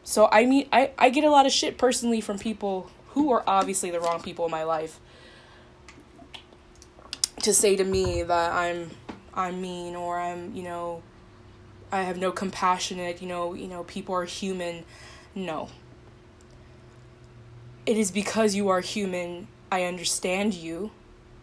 So 0.09 0.27
I 0.33 0.47
mean 0.47 0.67
I, 0.73 0.93
I 0.97 1.11
get 1.11 1.25
a 1.25 1.31
lot 1.31 1.45
of 1.45 1.53
shit 1.53 1.77
personally 1.77 2.23
from 2.23 2.39
people 2.39 2.91
who 3.09 3.31
are 3.31 3.45
obviously 3.47 3.91
the 3.91 4.01
wrong 4.01 4.23
people 4.23 4.47
in 4.47 4.51
my 4.51 4.63
life 4.63 4.99
to 7.43 7.53
say 7.53 7.77
to 7.77 7.85
me 7.85 8.23
that 8.23 8.53
I'm 8.53 8.91
I'm 9.35 9.61
mean 9.61 9.95
or 9.95 10.19
I'm, 10.19 10.55
you 10.55 10.63
know, 10.63 11.03
I 11.93 12.05
have 12.05 12.17
no 12.17 12.33
compassionate, 12.33 13.21
you 13.21 13.29
know, 13.29 13.53
you 13.53 13.69
know, 13.69 13.85
people 13.85 14.15
are 14.15 14.25
human. 14.25 14.87
No. 15.35 15.69
It 17.85 17.99
is 17.99 18.11
because 18.11 18.55
you 18.55 18.71
are 18.71 18.81
human, 18.81 19.47
I 19.71 19.85
understand 19.85 20.55
you 20.55 20.91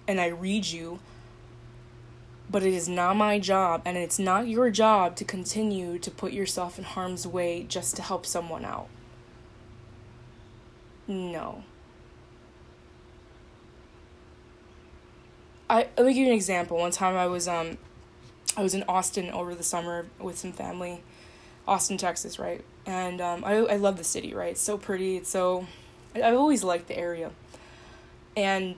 and 0.07 0.19
I 0.19 0.29
read 0.29 0.65
you 0.65 0.99
but 2.49 2.63
it 2.63 2.73
is 2.73 2.87
not 2.87 3.15
my 3.15 3.39
job, 3.39 3.81
and 3.85 3.97
it's 3.97 4.19
not 4.19 4.47
your 4.47 4.69
job 4.69 5.15
to 5.17 5.25
continue 5.25 5.97
to 5.99 6.11
put 6.11 6.31
yourself 6.31 6.77
in 6.77 6.83
harm's 6.83 7.25
way 7.25 7.63
just 7.67 7.95
to 7.95 8.01
help 8.01 8.25
someone 8.25 8.63
out. 8.63 8.87
No. 11.07 11.63
I 15.69 15.87
let 15.97 16.05
me 16.05 16.13
give 16.13 16.23
you 16.23 16.27
an 16.27 16.33
example. 16.33 16.77
One 16.77 16.91
time 16.91 17.15
I 17.15 17.27
was 17.27 17.47
um 17.47 17.77
I 18.55 18.61
was 18.61 18.73
in 18.73 18.83
Austin 18.87 19.29
over 19.31 19.55
the 19.55 19.63
summer 19.63 20.05
with 20.19 20.37
some 20.37 20.51
family. 20.51 21.01
Austin, 21.67 21.97
Texas, 21.97 22.37
right? 22.37 22.63
And 22.85 23.19
um 23.21 23.43
I 23.43 23.55
I 23.55 23.75
love 23.77 23.97
the 23.97 24.03
city, 24.03 24.33
right? 24.33 24.51
It's 24.51 24.61
so 24.61 24.77
pretty. 24.77 25.17
It's 25.17 25.29
so 25.29 25.67
I've 26.15 26.35
always 26.35 26.63
liked 26.63 26.87
the 26.87 26.97
area. 26.97 27.31
And 28.37 28.75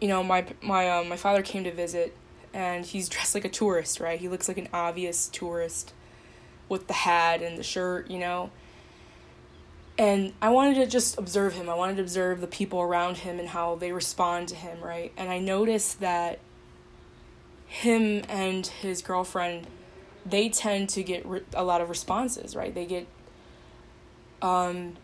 you 0.00 0.08
know, 0.08 0.22
my 0.22 0.46
my 0.62 0.90
um 0.90 1.08
my 1.08 1.16
father 1.16 1.42
came 1.42 1.64
to 1.64 1.72
visit 1.72 2.16
and 2.54 2.84
he's 2.84 3.08
dressed 3.08 3.34
like 3.34 3.44
a 3.44 3.48
tourist, 3.48 4.00
right? 4.00 4.18
He 4.20 4.28
looks 4.28 4.48
like 4.48 4.58
an 4.58 4.68
obvious 4.72 5.28
tourist 5.28 5.92
with 6.68 6.86
the 6.86 6.92
hat 6.92 7.42
and 7.42 7.58
the 7.58 7.62
shirt, 7.62 8.10
you 8.10 8.18
know. 8.18 8.50
And 9.98 10.32
I 10.40 10.48
wanted 10.48 10.74
to 10.76 10.86
just 10.86 11.18
observe 11.18 11.52
him. 11.52 11.68
I 11.68 11.74
wanted 11.74 11.96
to 11.96 12.02
observe 12.02 12.40
the 12.40 12.46
people 12.46 12.80
around 12.80 13.18
him 13.18 13.38
and 13.38 13.48
how 13.48 13.74
they 13.74 13.92
respond 13.92 14.48
to 14.48 14.54
him, 14.54 14.80
right? 14.82 15.12
And 15.16 15.28
I 15.28 15.38
noticed 15.38 16.00
that 16.00 16.38
him 17.66 18.22
and 18.28 18.66
his 18.66 19.00
girlfriend 19.00 19.66
they 20.24 20.48
tend 20.48 20.88
to 20.90 21.02
get 21.02 21.26
re- 21.26 21.42
a 21.54 21.64
lot 21.64 21.80
of 21.80 21.88
responses, 21.88 22.54
right? 22.54 22.74
They 22.74 22.86
get 22.86 23.06
um 24.40 24.96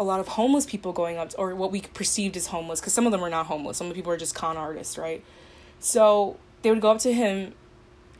a 0.00 0.04
lot 0.04 0.20
of 0.20 0.28
homeless 0.28 0.64
people 0.64 0.92
going 0.92 1.16
up 1.16 1.32
or 1.38 1.54
what 1.54 1.72
we 1.72 1.80
perceived 1.80 2.36
as 2.36 2.48
homeless 2.48 2.80
because 2.80 2.92
some 2.92 3.06
of 3.06 3.12
them 3.12 3.24
are 3.24 3.30
not 3.30 3.46
homeless. 3.46 3.76
Some 3.76 3.88
of 3.88 3.94
the 3.94 3.96
people 3.96 4.12
are 4.12 4.16
just 4.16 4.34
con 4.34 4.56
artists, 4.56 4.96
right? 4.96 5.24
So 5.80 6.36
they 6.62 6.70
would 6.70 6.80
go 6.80 6.90
up 6.90 6.98
to 7.00 7.12
him 7.12 7.54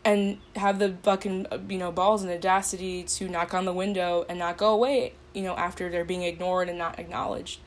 and 0.05 0.39
have 0.57 0.79
the 0.79 0.95
fucking 1.03 1.47
you 1.69 1.79
know 1.79 1.91
balls 1.91 2.23
and 2.23 2.31
audacity 2.31 3.03
to 3.03 3.29
knock 3.29 3.53
on 3.53 3.65
the 3.65 3.73
window 3.73 4.25
and 4.29 4.39
not 4.39 4.57
go 4.57 4.73
away 4.73 5.13
you 5.35 5.43
know 5.43 5.55
after 5.57 5.91
they're 5.91 6.05
being 6.05 6.23
ignored 6.23 6.69
and 6.69 6.79
not 6.79 6.99
acknowledged. 6.99 7.61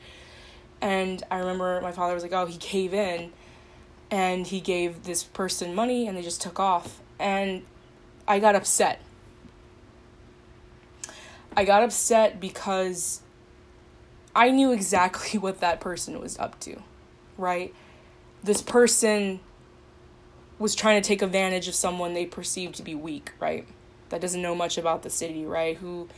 And 0.80 1.22
i 1.30 1.38
remember 1.38 1.80
my 1.80 1.92
father 1.92 2.14
was 2.14 2.22
like 2.22 2.32
oh 2.32 2.46
he 2.46 2.58
gave 2.58 2.94
in 2.94 3.32
and 4.10 4.46
he 4.46 4.60
gave 4.60 5.04
this 5.04 5.22
person 5.22 5.74
money 5.74 6.06
and 6.06 6.16
they 6.16 6.22
just 6.22 6.40
took 6.40 6.58
off. 6.58 7.00
And 7.18 7.62
i 8.26 8.38
got 8.38 8.54
upset. 8.54 9.00
I 11.56 11.64
got 11.64 11.82
upset 11.82 12.40
because 12.40 13.20
i 14.34 14.50
knew 14.50 14.72
exactly 14.72 15.38
what 15.46 15.60
that 15.60 15.80
person 15.80 16.18
was 16.18 16.38
up 16.38 16.58
to 16.60 16.82
right? 17.38 17.74
This 18.42 18.62
person 18.62 19.40
was 20.62 20.76
trying 20.76 21.02
to 21.02 21.06
take 21.06 21.22
advantage 21.22 21.66
of 21.66 21.74
someone 21.74 22.14
they 22.14 22.24
perceive 22.24 22.72
to 22.72 22.82
be 22.82 22.94
weak, 22.94 23.32
right? 23.40 23.66
That 24.10 24.20
doesn't 24.20 24.40
know 24.40 24.54
much 24.54 24.78
about 24.78 25.02
the 25.02 25.10
city, 25.10 25.44
right? 25.44 25.76
Who 25.76 26.08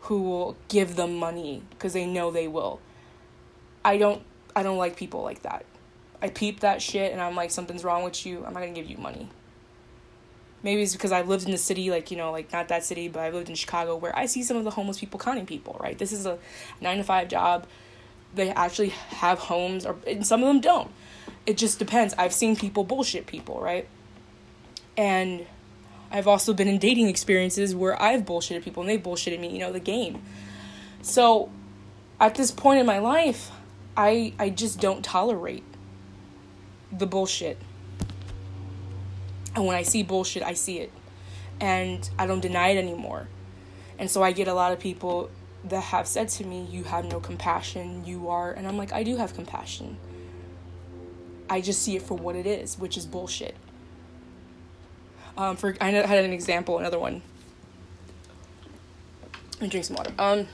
who 0.00 0.22
will 0.22 0.56
give 0.68 0.94
them 0.96 1.16
money 1.16 1.62
because 1.70 1.94
they 1.94 2.06
know 2.06 2.30
they 2.30 2.46
will. 2.46 2.78
I 3.84 3.96
don't 3.96 4.22
I 4.54 4.62
don't 4.62 4.76
like 4.76 4.96
people 4.96 5.22
like 5.22 5.42
that. 5.42 5.64
I 6.20 6.28
peep 6.28 6.60
that 6.60 6.82
shit 6.82 7.10
and 7.12 7.20
I'm 7.20 7.34
like 7.34 7.50
something's 7.50 7.84
wrong 7.84 8.04
with 8.04 8.26
you. 8.26 8.44
I'm 8.44 8.52
not 8.52 8.60
going 8.60 8.74
to 8.74 8.80
give 8.80 8.90
you 8.90 8.98
money. 8.98 9.28
Maybe 10.62 10.82
it's 10.82 10.92
because 10.92 11.12
I've 11.12 11.28
lived 11.28 11.44
in 11.44 11.50
the 11.50 11.58
city, 11.58 11.90
like, 11.90 12.10
you 12.10 12.16
know, 12.16 12.32
like 12.32 12.52
not 12.52 12.68
that 12.68 12.84
city, 12.84 13.08
but 13.08 13.20
I've 13.20 13.34
lived 13.34 13.48
in 13.48 13.54
Chicago 13.54 13.96
where 13.96 14.16
I 14.16 14.26
see 14.26 14.42
some 14.42 14.56
of 14.56 14.64
the 14.64 14.70
homeless 14.70 14.98
people 14.98 15.18
conning 15.18 15.46
people, 15.46 15.76
right? 15.80 15.96
This 15.96 16.12
is 16.12 16.26
a 16.26 16.38
nine 16.80 16.98
to 16.98 17.04
five 17.04 17.28
job. 17.28 17.66
They 18.34 18.50
actually 18.50 18.88
have 18.88 19.38
homes, 19.38 19.86
or 19.86 19.96
and 20.06 20.26
some 20.26 20.42
of 20.42 20.48
them 20.48 20.60
don't. 20.60 20.90
It 21.46 21.56
just 21.56 21.78
depends. 21.78 22.14
I've 22.18 22.32
seen 22.32 22.56
people 22.56 22.84
bullshit 22.84 23.26
people, 23.26 23.60
right? 23.60 23.88
And 24.96 25.46
I've 26.10 26.26
also 26.26 26.52
been 26.52 26.68
in 26.68 26.78
dating 26.78 27.08
experiences 27.08 27.74
where 27.74 28.00
I've 28.00 28.22
bullshitted 28.22 28.62
people 28.62 28.82
and 28.82 28.90
they 28.90 28.98
bullshitted 28.98 29.40
me, 29.40 29.48
you 29.48 29.58
know, 29.58 29.72
the 29.72 29.80
game. 29.80 30.22
So 31.02 31.50
at 32.20 32.34
this 32.34 32.50
point 32.50 32.80
in 32.80 32.86
my 32.86 32.98
life, 32.98 33.50
I 33.96 34.32
I 34.38 34.50
just 34.50 34.80
don't 34.80 35.04
tolerate 35.04 35.64
the 36.92 37.06
bullshit. 37.06 37.58
And 39.54 39.64
when 39.66 39.76
I 39.76 39.82
see 39.82 40.02
bullshit, 40.02 40.42
I 40.42 40.54
see 40.54 40.78
it. 40.78 40.92
And 41.60 42.08
I 42.18 42.26
don't 42.26 42.40
deny 42.40 42.68
it 42.68 42.78
anymore. 42.78 43.28
And 43.98 44.10
so 44.10 44.22
I 44.22 44.32
get 44.32 44.48
a 44.48 44.54
lot 44.54 44.72
of 44.72 44.78
people 44.78 45.30
that 45.64 45.80
have 45.80 46.06
said 46.06 46.28
to 46.28 46.44
me, 46.44 46.66
You 46.70 46.84
have 46.84 47.06
no 47.06 47.20
compassion, 47.20 48.04
you 48.04 48.28
are. 48.28 48.52
And 48.52 48.68
I'm 48.68 48.76
like, 48.76 48.92
I 48.92 49.02
do 49.02 49.16
have 49.16 49.34
compassion. 49.34 49.96
I 51.48 51.60
just 51.60 51.82
see 51.82 51.96
it 51.96 52.02
for 52.02 52.16
what 52.16 52.36
it 52.36 52.46
is, 52.46 52.78
which 52.78 52.96
is 52.96 53.06
bullshit. 53.06 53.54
Um, 55.36 55.56
for 55.56 55.76
I 55.80 55.90
had 55.90 56.24
an 56.24 56.32
example, 56.32 56.78
another 56.78 56.98
one. 56.98 57.22
And 59.60 59.70
drink 59.70 59.84
some 59.84 59.96
water. 59.96 60.12
Um. 60.18 60.46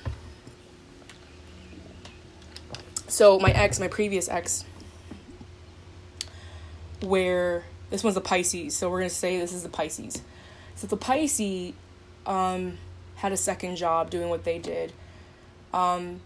So 3.09 3.39
my 3.39 3.51
ex, 3.51 3.79
my 3.79 3.89
previous 3.89 4.29
ex, 4.29 4.65
where 7.01 7.65
this 7.91 8.03
one's 8.03 8.17
a 8.17 8.21
Pisces, 8.21 8.75
so 8.77 8.91
we're 8.91 9.01
gonna 9.01 9.11
say 9.11 9.39
this 9.39 9.53
is 9.53 9.63
the 9.63 9.69
Pisces. 9.69 10.23
So 10.77 10.87
the 10.87 10.97
Pisces 10.97 11.75
um, 12.27 12.79
had 13.17 13.33
a 13.33 13.37
second 13.37 13.77
job 13.77 14.11
doing 14.11 14.31
what 14.31 14.45
they 14.45 14.59
did. 14.59 14.93
Um, 15.75 16.21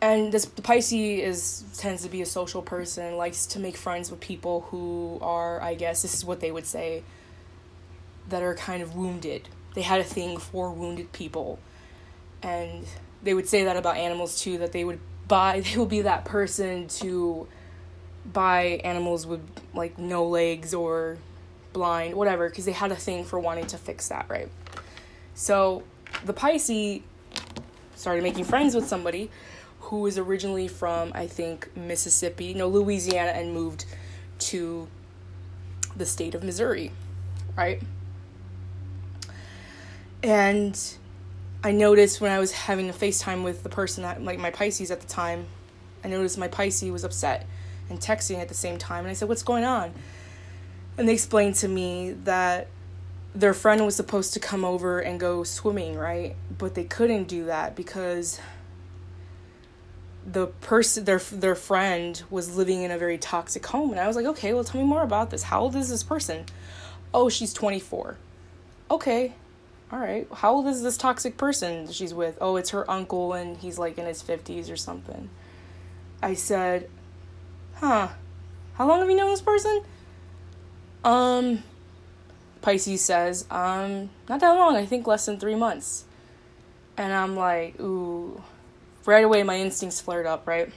and 0.00 0.32
this 0.32 0.44
the 0.44 0.62
Pisces 0.62 0.92
is 0.92 1.64
tends 1.76 2.02
to 2.02 2.08
be 2.08 2.22
a 2.22 2.26
social 2.26 2.62
person, 2.62 3.16
likes 3.16 3.46
to 3.46 3.58
make 3.58 3.76
friends 3.76 4.10
with 4.10 4.20
people 4.20 4.62
who 4.70 5.18
are, 5.20 5.60
I 5.60 5.74
guess, 5.74 6.02
this 6.02 6.14
is 6.14 6.24
what 6.24 6.40
they 6.40 6.50
would 6.50 6.66
say, 6.66 7.02
that 8.28 8.42
are 8.42 8.54
kind 8.54 8.82
of 8.82 8.94
wounded. 8.94 9.48
They 9.74 9.82
had 9.82 10.00
a 10.00 10.04
thing 10.04 10.38
for 10.38 10.72
wounded 10.72 11.12
people, 11.12 11.58
and 12.42 12.84
they 13.22 13.34
would 13.34 13.48
say 13.48 13.64
that 13.64 13.76
about 13.76 13.96
animals 13.96 14.40
too. 14.40 14.58
That 14.58 14.72
they 14.72 14.84
would 14.84 15.00
buy, 15.26 15.60
they 15.64 15.76
would 15.76 15.88
be 15.88 16.02
that 16.02 16.24
person 16.24 16.88
to 16.88 17.48
buy 18.24 18.80
animals 18.84 19.26
with 19.26 19.40
like 19.74 19.98
no 19.98 20.26
legs 20.26 20.74
or 20.74 21.18
blind, 21.72 22.14
whatever, 22.14 22.48
because 22.48 22.64
they 22.66 22.72
had 22.72 22.92
a 22.92 22.96
thing 22.96 23.24
for 23.24 23.40
wanting 23.40 23.66
to 23.66 23.78
fix 23.78 24.08
that, 24.08 24.26
right? 24.28 24.48
So 25.34 25.82
the 26.24 26.32
Pisces 26.32 27.02
started 27.96 28.22
making 28.22 28.44
friends 28.44 28.76
with 28.76 28.86
somebody 28.86 29.28
who 29.88 30.00
was 30.00 30.18
originally 30.18 30.68
from, 30.68 31.12
I 31.14 31.26
think, 31.26 31.74
Mississippi, 31.74 32.52
no, 32.52 32.68
Louisiana, 32.68 33.30
and 33.30 33.54
moved 33.54 33.86
to 34.38 34.86
the 35.96 36.04
state 36.04 36.34
of 36.34 36.44
Missouri, 36.44 36.92
right? 37.56 37.80
And 40.22 40.78
I 41.64 41.72
noticed 41.72 42.20
when 42.20 42.30
I 42.30 42.38
was 42.38 42.52
having 42.52 42.90
a 42.90 42.92
FaceTime 42.92 43.42
with 43.42 43.62
the 43.62 43.70
person 43.70 44.02
that, 44.02 44.22
like 44.22 44.38
my 44.38 44.50
Pisces 44.50 44.90
at 44.90 45.00
the 45.00 45.06
time, 45.06 45.46
I 46.04 46.08
noticed 46.08 46.36
my 46.36 46.48
Pisces 46.48 46.90
was 46.90 47.02
upset 47.02 47.46
and 47.88 47.98
texting 47.98 48.38
at 48.40 48.48
the 48.48 48.54
same 48.54 48.76
time. 48.76 49.04
And 49.04 49.10
I 49.10 49.14
said, 49.14 49.28
What's 49.28 49.42
going 49.42 49.64
on? 49.64 49.94
And 50.98 51.08
they 51.08 51.14
explained 51.14 51.54
to 51.56 51.68
me 51.68 52.12
that 52.24 52.68
their 53.34 53.54
friend 53.54 53.86
was 53.86 53.96
supposed 53.96 54.34
to 54.34 54.40
come 54.40 54.66
over 54.66 54.98
and 54.98 55.18
go 55.18 55.44
swimming, 55.44 55.96
right? 55.96 56.36
But 56.58 56.74
they 56.74 56.84
couldn't 56.84 57.24
do 57.24 57.46
that 57.46 57.74
because 57.74 58.38
the 60.30 60.46
person 60.46 61.04
their 61.04 61.18
their 61.18 61.54
friend 61.54 62.22
was 62.30 62.56
living 62.56 62.82
in 62.82 62.90
a 62.90 62.98
very 62.98 63.18
toxic 63.18 63.64
home 63.66 63.90
and 63.90 64.00
I 64.00 64.06
was 64.06 64.16
like, 64.16 64.26
"Okay, 64.26 64.52
well 64.52 64.64
tell 64.64 64.80
me 64.80 64.86
more 64.86 65.02
about 65.02 65.30
this. 65.30 65.44
How 65.44 65.60
old 65.60 65.76
is 65.76 65.88
this 65.88 66.02
person?" 66.02 66.44
"Oh, 67.14 67.28
she's 67.28 67.52
24." 67.52 68.16
"Okay. 68.90 69.34
All 69.90 69.98
right. 69.98 70.28
How 70.32 70.52
old 70.52 70.66
is 70.66 70.82
this 70.82 70.96
toxic 70.96 71.36
person 71.36 71.90
she's 71.90 72.12
with?" 72.12 72.36
"Oh, 72.40 72.56
it's 72.56 72.70
her 72.70 72.88
uncle 72.90 73.32
and 73.32 73.56
he's 73.56 73.78
like 73.78 73.96
in 73.98 74.06
his 74.06 74.22
50s 74.22 74.70
or 74.70 74.76
something." 74.76 75.30
I 76.22 76.34
said, 76.34 76.90
huh, 77.76 78.08
how 78.74 78.88
long 78.88 79.00
have 79.00 79.08
you 79.08 79.16
known 79.16 79.30
this 79.30 79.40
person? 79.40 79.82
Um, 81.04 81.62
Pisces 82.60 83.02
says, 83.02 83.46
um, 83.50 84.10
not 84.28 84.40
that 84.40 84.50
long, 84.50 84.76
I 84.76 84.84
think 84.84 85.06
less 85.06 85.26
than 85.26 85.38
three 85.38 85.54
months. 85.54 86.04
And 86.96 87.12
I'm 87.12 87.36
like, 87.36 87.78
ooh, 87.80 88.42
right 89.08 89.24
away 89.24 89.42
my 89.42 89.56
instincts 89.56 90.02
flared 90.02 90.26
up, 90.26 90.46
right? 90.46 90.70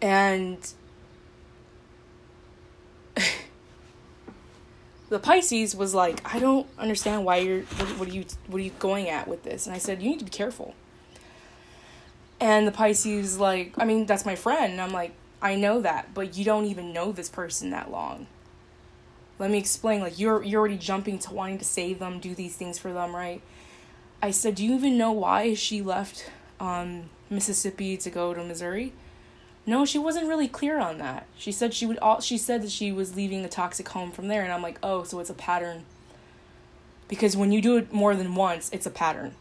And 0.00 0.56
the 5.10 5.18
Pisces 5.18 5.76
was 5.76 5.92
like, 5.92 6.22
I 6.24 6.38
don't 6.38 6.66
understand 6.78 7.26
why 7.26 7.36
you're, 7.36 7.60
what, 7.60 7.88
what 7.98 8.08
are 8.08 8.12
you, 8.12 8.24
what 8.46 8.58
are 8.58 8.64
you 8.64 8.72
going 8.78 9.10
at 9.10 9.28
with 9.28 9.42
this? 9.42 9.66
And 9.66 9.74
I 9.74 9.78
said, 9.78 10.00
you 10.02 10.08
need 10.08 10.20
to 10.20 10.24
be 10.24 10.30
careful. 10.30 10.74
And 12.40 12.66
the 12.66 12.72
Pisces, 12.72 13.38
like, 13.38 13.74
I 13.76 13.84
mean, 13.84 14.06
that's 14.06 14.24
my 14.24 14.34
friend. 14.34 14.72
And 14.72 14.80
I'm 14.80 14.92
like, 14.92 15.12
I 15.42 15.56
know 15.56 15.82
that, 15.82 16.14
but 16.14 16.38
you 16.38 16.44
don't 16.46 16.64
even 16.64 16.94
know 16.94 17.12
this 17.12 17.28
person 17.28 17.68
that 17.70 17.90
long. 17.90 18.28
Let 19.38 19.50
me 19.50 19.58
explain. 19.58 20.00
Like, 20.00 20.18
you're 20.18 20.42
you're 20.42 20.60
already 20.60 20.78
jumping 20.78 21.18
to 21.20 21.34
wanting 21.34 21.58
to 21.58 21.64
save 21.64 21.98
them, 21.98 22.18
do 22.18 22.34
these 22.34 22.56
things 22.56 22.78
for 22.78 22.92
them, 22.92 23.14
right? 23.14 23.42
I 24.22 24.30
said, 24.30 24.56
do 24.56 24.64
you 24.64 24.74
even 24.74 24.98
know 24.98 25.12
why 25.12 25.54
she 25.54 25.80
left 25.82 26.30
um, 26.58 27.10
Mississippi 27.30 27.96
to 27.96 28.10
go 28.10 28.34
to 28.34 28.44
Missouri? 28.44 28.92
No, 29.66 29.84
she 29.84 29.98
wasn't 29.98 30.26
really 30.26 30.48
clear 30.48 30.78
on 30.78 30.98
that. 30.98 31.26
She 31.36 31.52
said 31.52 31.74
she 31.74 31.86
would. 31.86 31.98
All 31.98 32.20
she 32.20 32.38
said 32.38 32.62
that 32.62 32.70
she 32.70 32.92
was 32.92 33.14
leaving 33.14 33.42
the 33.42 33.48
toxic 33.48 33.88
home 33.88 34.10
from 34.10 34.28
there, 34.28 34.42
and 34.42 34.52
I'm 34.52 34.62
like, 34.62 34.78
oh, 34.82 35.04
so 35.04 35.20
it's 35.20 35.30
a 35.30 35.34
pattern. 35.34 35.84
Because 37.08 37.36
when 37.36 37.52
you 37.52 37.60
do 37.60 37.76
it 37.76 37.92
more 37.92 38.14
than 38.14 38.34
once, 38.34 38.70
it's 38.72 38.86
a 38.86 38.90
pattern. 38.90 39.34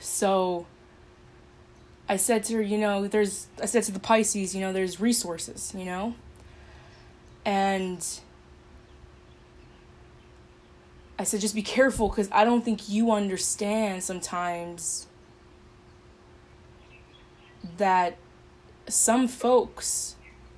So 0.00 0.66
I 2.08 2.16
said 2.16 2.44
to 2.44 2.54
her, 2.54 2.62
you 2.62 2.78
know, 2.78 3.06
there's, 3.08 3.46
I 3.60 3.66
said 3.66 3.82
to 3.84 3.92
the 3.92 3.98
Pisces, 3.98 4.54
you 4.54 4.60
know, 4.60 4.72
there's 4.72 5.00
resources, 5.00 5.72
you 5.76 5.84
know? 5.84 6.14
And 7.44 8.06
I 11.18 11.24
said, 11.24 11.40
just 11.40 11.54
be 11.54 11.62
careful 11.62 12.08
because 12.08 12.28
I 12.30 12.44
don't 12.44 12.64
think 12.64 12.88
you 12.88 13.10
understand 13.10 14.02
sometimes 14.02 15.06
that 17.78 18.16
some 18.88 19.26
folks 19.26 20.16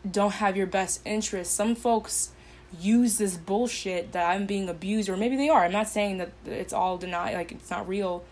don't 0.09 0.35
have 0.35 0.57
your 0.57 0.67
best 0.67 1.01
interest. 1.05 1.55
Some 1.55 1.75
folks 1.75 2.31
use 2.79 3.19
this 3.19 3.37
bullshit 3.37 4.13
that 4.13 4.29
I'm 4.29 4.47
being 4.47 4.69
abused, 4.69 5.09
or 5.09 5.17
maybe 5.17 5.37
they 5.37 5.49
are. 5.49 5.65
I'm 5.65 5.73
not 5.73 5.89
saying 5.89 6.19
that 6.19 6.33
it's 6.45 6.73
all 6.73 6.99
denied, 6.99 7.35
like 7.35 7.53
it's 7.53 7.71
not 7.71 7.89
real 7.89 8.25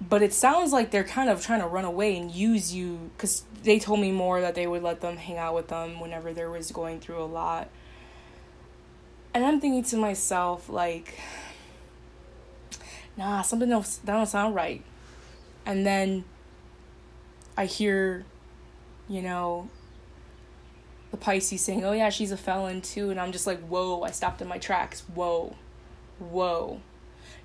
but 0.00 0.22
it 0.22 0.32
sounds 0.32 0.72
like 0.72 0.90
they're 0.90 1.04
kind 1.04 1.28
of 1.28 1.44
trying 1.44 1.60
to 1.60 1.66
run 1.66 1.84
away 1.84 2.16
and 2.16 2.30
use 2.30 2.74
you 2.74 3.10
because 3.16 3.44
they 3.62 3.78
told 3.78 4.00
me 4.00 4.12
more 4.12 4.40
that 4.40 4.54
they 4.54 4.66
would 4.66 4.82
let 4.82 5.00
them 5.00 5.16
hang 5.16 5.36
out 5.36 5.54
with 5.54 5.68
them 5.68 6.00
whenever 6.00 6.32
there 6.32 6.50
was 6.50 6.70
going 6.70 7.00
through 7.00 7.22
a 7.22 7.26
lot 7.26 7.68
and 9.34 9.44
i'm 9.44 9.60
thinking 9.60 9.82
to 9.82 9.96
myself 9.96 10.68
like 10.68 11.18
nah 13.16 13.42
something 13.42 13.70
else 13.72 13.96
that 13.96 14.12
don't 14.12 14.26
sound 14.26 14.54
right 14.54 14.82
and 15.66 15.86
then 15.86 16.24
i 17.56 17.64
hear 17.64 18.24
you 19.08 19.22
know 19.22 19.68
the 21.10 21.16
pisces 21.16 21.60
saying 21.60 21.84
oh 21.84 21.92
yeah 21.92 22.10
she's 22.10 22.32
a 22.32 22.36
felon 22.36 22.80
too 22.80 23.10
and 23.10 23.20
i'm 23.20 23.32
just 23.32 23.46
like 23.46 23.60
whoa 23.60 24.02
i 24.02 24.10
stopped 24.10 24.40
in 24.40 24.48
my 24.48 24.58
tracks 24.58 25.02
whoa 25.14 25.54
whoa 26.18 26.80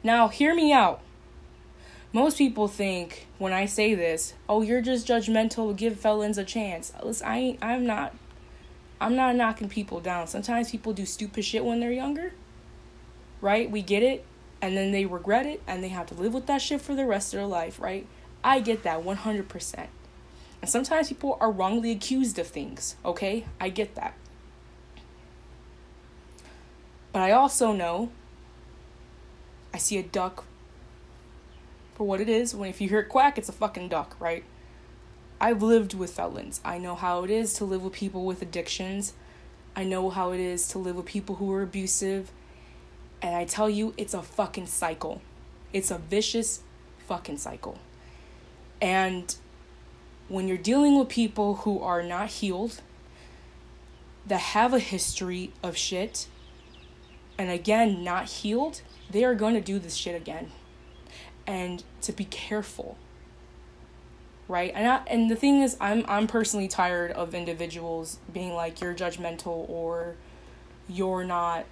now 0.03 0.27
hear 0.27 0.53
me 0.53 0.73
out 0.73 1.01
most 2.13 2.37
people 2.37 2.67
think 2.67 3.25
when 3.39 3.53
I 3.53 3.65
say 3.65 3.95
this, 3.95 4.35
oh, 4.47 4.61
you're 4.61 4.81
just 4.81 5.07
judgmental. 5.07 5.75
Give 5.75 5.99
felons 5.99 6.37
a 6.37 6.43
chance. 6.43 6.93
Listen, 7.01 7.27
I 7.27 7.57
I'm 7.59 7.87
not. 7.87 8.15
I'm 9.03 9.15
not 9.15 9.35
knocking 9.35 9.69
people 9.69 9.99
down. 9.99 10.27
Sometimes 10.27 10.71
people 10.71 10.93
do 10.93 11.05
stupid 11.05 11.43
shit 11.43 11.65
when 11.65 11.79
they're 11.79 11.91
younger. 11.91 12.33
Right? 13.41 13.69
We 13.69 13.81
get 13.81 14.01
it, 14.01 14.23
and 14.61 14.77
then 14.77 14.91
they 14.91 15.05
regret 15.05 15.45
it, 15.45 15.61
and 15.67 15.83
they 15.83 15.89
have 15.89 16.07
to 16.07 16.13
live 16.13 16.33
with 16.33 16.45
that 16.47 16.61
shit 16.61 16.81
for 16.81 16.95
the 16.95 17.05
rest 17.05 17.33
of 17.33 17.39
their 17.39 17.47
life. 17.47 17.79
Right? 17.79 18.07
I 18.43 18.61
get 18.61 18.83
that 18.83 19.03
100%. 19.03 19.87
And 20.61 20.69
sometimes 20.69 21.09
people 21.09 21.37
are 21.41 21.51
wrongly 21.51 21.91
accused 21.91 22.39
of 22.39 22.47
things, 22.47 22.95
okay? 23.03 23.45
I 23.59 23.67
get 23.67 23.95
that. 23.95 24.13
But 27.11 27.21
I 27.21 27.31
also 27.31 27.73
know 27.73 28.09
I 29.73 29.77
see 29.77 29.97
a 29.97 30.03
duck 30.03 30.45
for 31.95 32.07
what 32.07 32.21
it 32.21 32.29
is. 32.29 32.55
When 32.55 32.69
if 32.69 32.79
you 32.79 32.87
hear 32.87 32.99
it 32.99 33.09
quack, 33.09 33.37
it's 33.37 33.49
a 33.49 33.53
fucking 33.53 33.89
duck, 33.89 34.15
right? 34.19 34.45
I've 35.43 35.61
lived 35.61 35.93
with 35.93 36.11
felons. 36.11 36.61
I 36.63 36.77
know 36.77 36.95
how 36.95 37.25
it 37.25 37.29
is 37.29 37.53
to 37.55 37.65
live 37.65 37.83
with 37.83 37.91
people 37.91 38.23
with 38.23 38.41
addictions. 38.41 39.11
I 39.75 39.83
know 39.83 40.09
how 40.09 40.31
it 40.31 40.39
is 40.39 40.69
to 40.69 40.77
live 40.79 40.95
with 40.95 41.05
people 41.05 41.35
who 41.35 41.51
are 41.51 41.61
abusive. 41.61 42.31
And 43.21 43.35
I 43.35 43.43
tell 43.43 43.69
you, 43.69 43.93
it's 43.97 44.13
a 44.13 44.21
fucking 44.21 44.67
cycle. 44.67 45.21
It's 45.73 45.91
a 45.91 45.97
vicious 45.97 46.61
fucking 47.09 47.39
cycle. 47.39 47.77
And 48.81 49.35
when 50.29 50.47
you're 50.47 50.55
dealing 50.57 50.97
with 50.97 51.09
people 51.09 51.55
who 51.55 51.81
are 51.81 52.01
not 52.01 52.29
healed, 52.29 52.79
that 54.25 54.39
have 54.39 54.73
a 54.73 54.79
history 54.79 55.51
of 55.61 55.75
shit, 55.75 56.27
and 57.37 57.51
again, 57.51 58.01
not 58.01 58.29
healed, 58.29 58.81
they 59.11 59.25
are 59.25 59.35
going 59.35 59.55
to 59.55 59.61
do 59.61 59.77
this 59.77 59.95
shit 59.95 60.15
again. 60.15 60.53
And 61.45 61.83
to 62.03 62.13
be 62.13 62.23
careful. 62.23 62.97
Right? 64.47 64.71
And 64.75 64.87
I, 64.87 65.01
and 65.07 65.31
the 65.31 65.35
thing 65.35 65.61
is 65.61 65.77
I'm 65.79 66.03
I'm 66.07 66.27
personally 66.27 66.67
tired 66.67 67.11
of 67.11 67.33
individuals 67.33 68.19
being 68.31 68.53
like 68.53 68.81
you're 68.81 68.93
judgmental 68.93 69.69
or 69.69 70.15
you're 70.87 71.23
not 71.23 71.65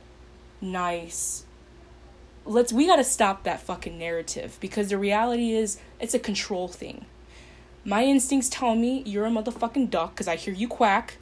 nice. 0.62 1.46
Let's 2.46 2.72
we 2.72 2.88
got 2.88 2.96
to 2.96 3.04
stop 3.04 3.44
that 3.44 3.62
fucking 3.62 4.00
narrative 4.00 4.58
because 4.62 4.90
the 4.90 4.98
reality 4.98 5.52
is 5.52 5.80
it's 6.00 6.14
a 6.14 6.20
control 6.20 6.68
thing. 6.68 7.06
My 7.84 8.04
instincts 8.04 8.48
tell 8.50 8.76
me 8.76 9.04
you're 9.06 9.26
a 9.26 9.30
motherfucking 9.30 9.90
duck 9.90 10.16
cuz 10.16 10.28
I 10.28 10.38
hear 10.38 10.54
you 10.54 10.68
quack. 10.68 11.18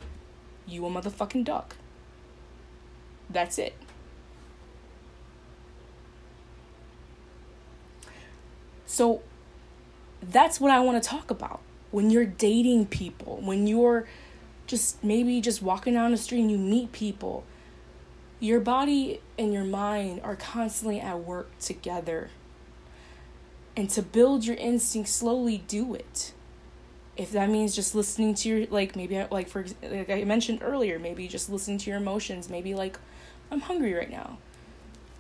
You 0.68 0.86
a 0.86 0.90
motherfucking 0.90 1.46
duck. 1.46 1.76
That's 3.30 3.58
it. 3.58 3.76
So 8.86 9.22
that's 10.22 10.60
what 10.60 10.72
I 10.72 10.80
want 10.80 11.02
to 11.02 11.10
talk 11.10 11.32
about. 11.32 11.62
When 11.92 12.10
you're 12.10 12.26
dating 12.26 12.88
people, 12.88 13.40
when 13.42 13.68
you're 13.68 14.08
just 14.68 15.04
maybe 15.04 15.42
just 15.42 15.62
walking 15.62 15.94
down 15.94 16.12
the 16.12 16.18
street 16.18 16.42
and 16.42 16.52
you 16.52 16.58
meet 16.58 16.92
people, 16.92 17.44
your 18.40 18.60
body 18.60 19.22
and 19.38 19.54
your 19.54 19.64
mind 19.64 20.22
are 20.24 20.36
constantly 20.36 21.00
at 21.00 21.20
work 21.20 21.58
together. 21.60 22.30
And 23.76 23.90
to 23.92 24.02
build 24.02 24.46
your 24.46 24.56
instinct, 24.58 25.10
slowly 25.10 25.64
do 25.68 25.96
it. 25.96 26.34
If 27.18 27.32
that 27.32 27.50
means 27.50 27.76
just 27.76 27.96
listening 27.96 28.34
to 28.36 28.50
your 28.50 28.68
like 28.68 28.96
maybe 28.96 29.26
like 29.30 29.50
for 29.50 29.66
like 29.82 30.10
I 30.10 30.24
mentioned 30.24 30.60
earlier, 30.62 31.00
maybe 31.00 31.28
just 31.28 31.50
listening 31.50 31.78
to 31.80 31.90
your 31.90 32.00
emotions, 32.00 32.50
maybe 32.50 32.74
like 32.76 32.98
I'm 33.52 33.62
hungry 33.62 33.94
right 33.94 34.10
now. 34.10 34.38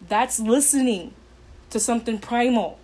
That's 0.07 0.39
listening 0.39 1.13
to 1.71 1.79
something 1.79 2.19
primal. 2.19 2.79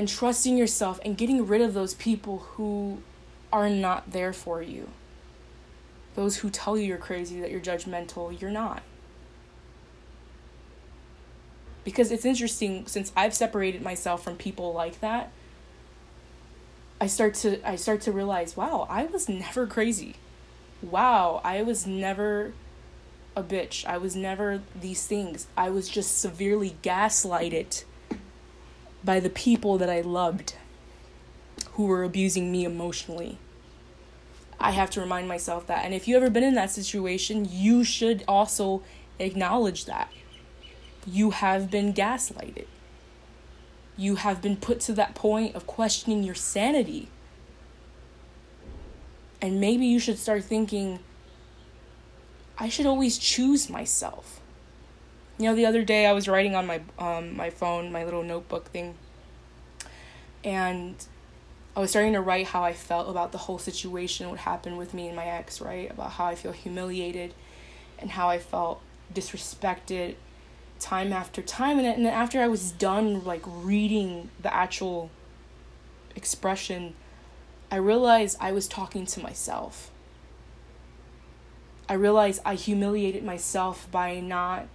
And 0.00 0.08
trusting 0.08 0.56
yourself 0.56 0.98
and 1.04 1.18
getting 1.18 1.46
rid 1.46 1.60
of 1.60 1.74
those 1.74 1.92
people 1.92 2.38
who 2.38 3.02
are 3.52 3.68
not 3.68 4.12
there 4.12 4.32
for 4.32 4.62
you. 4.62 4.88
Those 6.14 6.38
who 6.38 6.48
tell 6.48 6.78
you 6.78 6.86
you're 6.86 6.96
crazy, 6.96 7.38
that 7.42 7.50
you're 7.50 7.60
judgmental, 7.60 8.40
you're 8.40 8.50
not. 8.50 8.82
Because 11.84 12.10
it's 12.10 12.24
interesting 12.24 12.86
since 12.86 13.12
I've 13.14 13.34
separated 13.34 13.82
myself 13.82 14.24
from 14.24 14.36
people 14.36 14.72
like 14.72 15.00
that, 15.00 15.32
I 16.98 17.06
start 17.06 17.34
to 17.34 17.60
I 17.68 17.76
start 17.76 18.00
to 18.02 18.12
realize, 18.12 18.56
wow, 18.56 18.86
I 18.88 19.04
was 19.04 19.28
never 19.28 19.66
crazy. 19.66 20.14
Wow, 20.80 21.42
I 21.44 21.60
was 21.60 21.86
never 21.86 22.54
a 23.36 23.42
bitch. 23.42 23.84
I 23.84 23.98
was 23.98 24.16
never 24.16 24.62
these 24.74 25.06
things. 25.06 25.46
I 25.58 25.68
was 25.68 25.90
just 25.90 26.18
severely 26.18 26.76
gaslighted 26.82 27.84
by 29.04 29.20
the 29.20 29.30
people 29.30 29.78
that 29.78 29.90
I 29.90 30.00
loved 30.00 30.54
who 31.72 31.86
were 31.86 32.02
abusing 32.02 32.52
me 32.52 32.64
emotionally. 32.64 33.38
I 34.58 34.72
have 34.72 34.90
to 34.90 35.00
remind 35.00 35.26
myself 35.26 35.66
that. 35.68 35.84
And 35.84 35.94
if 35.94 36.06
you've 36.06 36.22
ever 36.22 36.30
been 36.30 36.44
in 36.44 36.54
that 36.54 36.70
situation, 36.70 37.48
you 37.50 37.82
should 37.82 38.22
also 38.28 38.82
acknowledge 39.18 39.86
that. 39.86 40.12
You 41.06 41.30
have 41.30 41.70
been 41.70 41.94
gaslighted. 41.94 42.66
You 43.96 44.16
have 44.16 44.42
been 44.42 44.56
put 44.56 44.80
to 44.80 44.92
that 44.94 45.14
point 45.14 45.54
of 45.54 45.66
questioning 45.66 46.22
your 46.22 46.34
sanity. 46.34 47.08
And 49.40 49.60
maybe 49.60 49.86
you 49.86 49.98
should 49.98 50.18
start 50.18 50.44
thinking, 50.44 50.98
I 52.58 52.68
should 52.68 52.86
always 52.86 53.16
choose 53.16 53.70
myself. 53.70 54.39
You 55.40 55.46
know, 55.46 55.54
the 55.54 55.64
other 55.64 55.82
day 55.82 56.04
I 56.04 56.12
was 56.12 56.28
writing 56.28 56.54
on 56.54 56.66
my 56.66 56.82
um 56.98 57.34
my 57.34 57.48
phone, 57.48 57.90
my 57.90 58.04
little 58.04 58.22
notebook 58.22 58.66
thing, 58.68 58.94
and 60.44 60.94
I 61.74 61.80
was 61.80 61.88
starting 61.88 62.12
to 62.12 62.20
write 62.20 62.48
how 62.48 62.62
I 62.62 62.74
felt 62.74 63.08
about 63.08 63.32
the 63.32 63.38
whole 63.38 63.58
situation, 63.58 64.28
what 64.28 64.40
happened 64.40 64.76
with 64.76 64.92
me 64.92 65.06
and 65.06 65.16
my 65.16 65.24
ex, 65.24 65.58
right? 65.58 65.90
About 65.90 66.10
how 66.12 66.26
I 66.26 66.34
feel 66.34 66.52
humiliated 66.52 67.32
and 67.98 68.10
how 68.10 68.28
I 68.28 68.38
felt 68.38 68.82
disrespected 69.14 70.16
time 70.78 71.10
after 71.10 71.40
time. 71.40 71.78
And 71.78 72.04
then 72.04 72.12
after 72.12 72.42
I 72.42 72.48
was 72.48 72.72
done, 72.72 73.24
like, 73.24 73.42
reading 73.46 74.28
the 74.42 74.52
actual 74.52 75.10
expression, 76.14 76.94
I 77.70 77.76
realized 77.76 78.36
I 78.40 78.52
was 78.52 78.68
talking 78.68 79.06
to 79.06 79.22
myself. 79.22 79.90
I 81.88 81.94
realized 81.94 82.42
I 82.44 82.56
humiliated 82.56 83.24
myself 83.24 83.90
by 83.90 84.20
not 84.20 84.66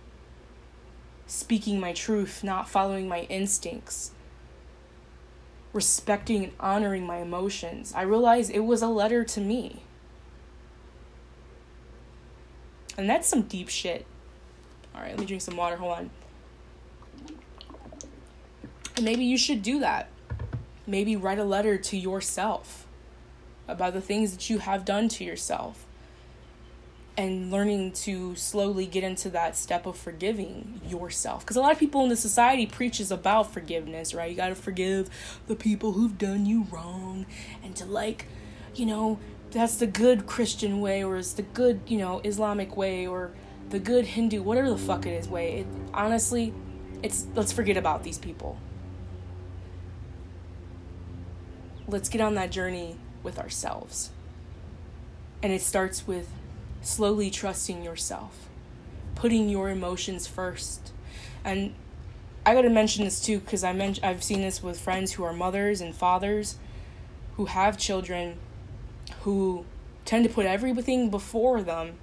speaking 1.27 1.79
my 1.79 1.93
truth, 1.93 2.43
not 2.43 2.69
following 2.69 3.07
my 3.07 3.21
instincts, 3.21 4.11
respecting 5.73 6.43
and 6.43 6.53
honoring 6.59 7.05
my 7.05 7.17
emotions. 7.17 7.93
I 7.95 8.03
realized 8.03 8.51
it 8.51 8.61
was 8.61 8.81
a 8.81 8.87
letter 8.87 9.23
to 9.23 9.41
me. 9.41 9.83
And 12.97 13.09
that's 13.09 13.27
some 13.27 13.41
deep 13.43 13.69
shit. 13.69 14.05
All 14.93 15.01
right, 15.01 15.09
let 15.09 15.19
me 15.19 15.25
drink 15.25 15.41
some 15.41 15.57
water. 15.57 15.75
Hold 15.75 15.97
on. 15.97 16.09
Maybe 19.01 19.25
you 19.25 19.37
should 19.37 19.61
do 19.61 19.79
that. 19.79 20.09
Maybe 20.87 21.15
write 21.15 21.39
a 21.39 21.43
letter 21.43 21.77
to 21.77 21.97
yourself 21.97 22.87
about 23.67 23.93
the 23.93 24.01
things 24.01 24.31
that 24.31 24.49
you 24.49 24.59
have 24.59 24.85
done 24.85 25.09
to 25.09 25.23
yourself 25.23 25.84
and 27.17 27.51
learning 27.51 27.91
to 27.93 28.35
slowly 28.35 28.85
get 28.85 29.03
into 29.03 29.29
that 29.29 29.55
step 29.55 29.85
of 29.85 29.97
forgiving 29.97 30.81
yourself. 30.85 31.41
Because 31.43 31.55
a 31.55 31.61
lot 31.61 31.71
of 31.71 31.79
people 31.79 32.03
in 32.03 32.09
the 32.09 32.17
society 32.17 32.65
preaches 32.65 33.11
about 33.11 33.53
forgiveness 33.53 34.13
right? 34.13 34.29
You 34.29 34.35
got 34.35 34.49
to 34.49 34.55
forgive 34.55 35.09
the 35.47 35.55
people 35.55 35.93
who've 35.93 36.17
done 36.17 36.45
you 36.45 36.67
wrong 36.71 37.25
and 37.63 37.75
to 37.77 37.85
like 37.85 38.27
you 38.73 38.85
know 38.85 39.19
that's 39.51 39.77
the 39.77 39.87
good 39.87 40.25
christian 40.25 40.81
way 40.81 41.01
or 41.01 41.15
it's 41.15 41.31
the 41.33 41.41
good 41.41 41.79
you 41.87 41.97
know 41.97 42.19
islamic 42.25 42.75
way 42.75 43.07
or 43.07 43.31
the 43.69 43.79
good 43.79 44.05
hindu 44.05 44.41
whatever 44.41 44.69
the 44.69 44.77
fuck 44.77 45.05
it 45.05 45.11
is 45.11 45.27
way. 45.27 45.59
It, 45.59 45.67
honestly 45.93 46.53
it's 47.05 47.27
let's 47.35 47.51
forget 47.51 47.77
about 47.77 48.03
these 48.03 48.17
people. 48.17 48.57
Let's 51.87 52.09
get 52.09 52.19
on 52.19 52.33
that 52.35 52.51
journey 52.51 52.97
with 53.21 53.37
ourselves. 53.37 54.09
And 55.43 55.53
it 55.53 55.61
starts 55.61 56.07
with 56.07 56.27
slowly 56.85 57.29
trusting 57.29 57.83
yourself, 57.83 58.47
putting 59.15 59.49
your 59.49 59.69
emotions 59.69 60.27
first. 60.27 60.91
And 61.43 61.73
I 62.45 62.53
got 62.53 62.61
to 62.61 62.69
mention 62.69 63.03
this 63.03 63.19
too 63.19 63.39
because 63.39 63.63
I 63.63 63.73
men- 63.73 63.97
I've 64.03 64.23
seen 64.23 64.41
this 64.41 64.61
with 64.61 64.79
friends 64.79 65.13
who 65.13 65.23
are 65.23 65.33
mothers 65.33 65.81
and 65.81 65.95
fathers 65.95 66.57
who 67.37 67.45
have 67.45 67.77
children 67.77 68.37
who 69.21 69.65
tend 70.05 70.23
to 70.25 70.29
put 70.29 70.45
everything 70.45 71.09
before 71.09 71.61
them 71.61 71.95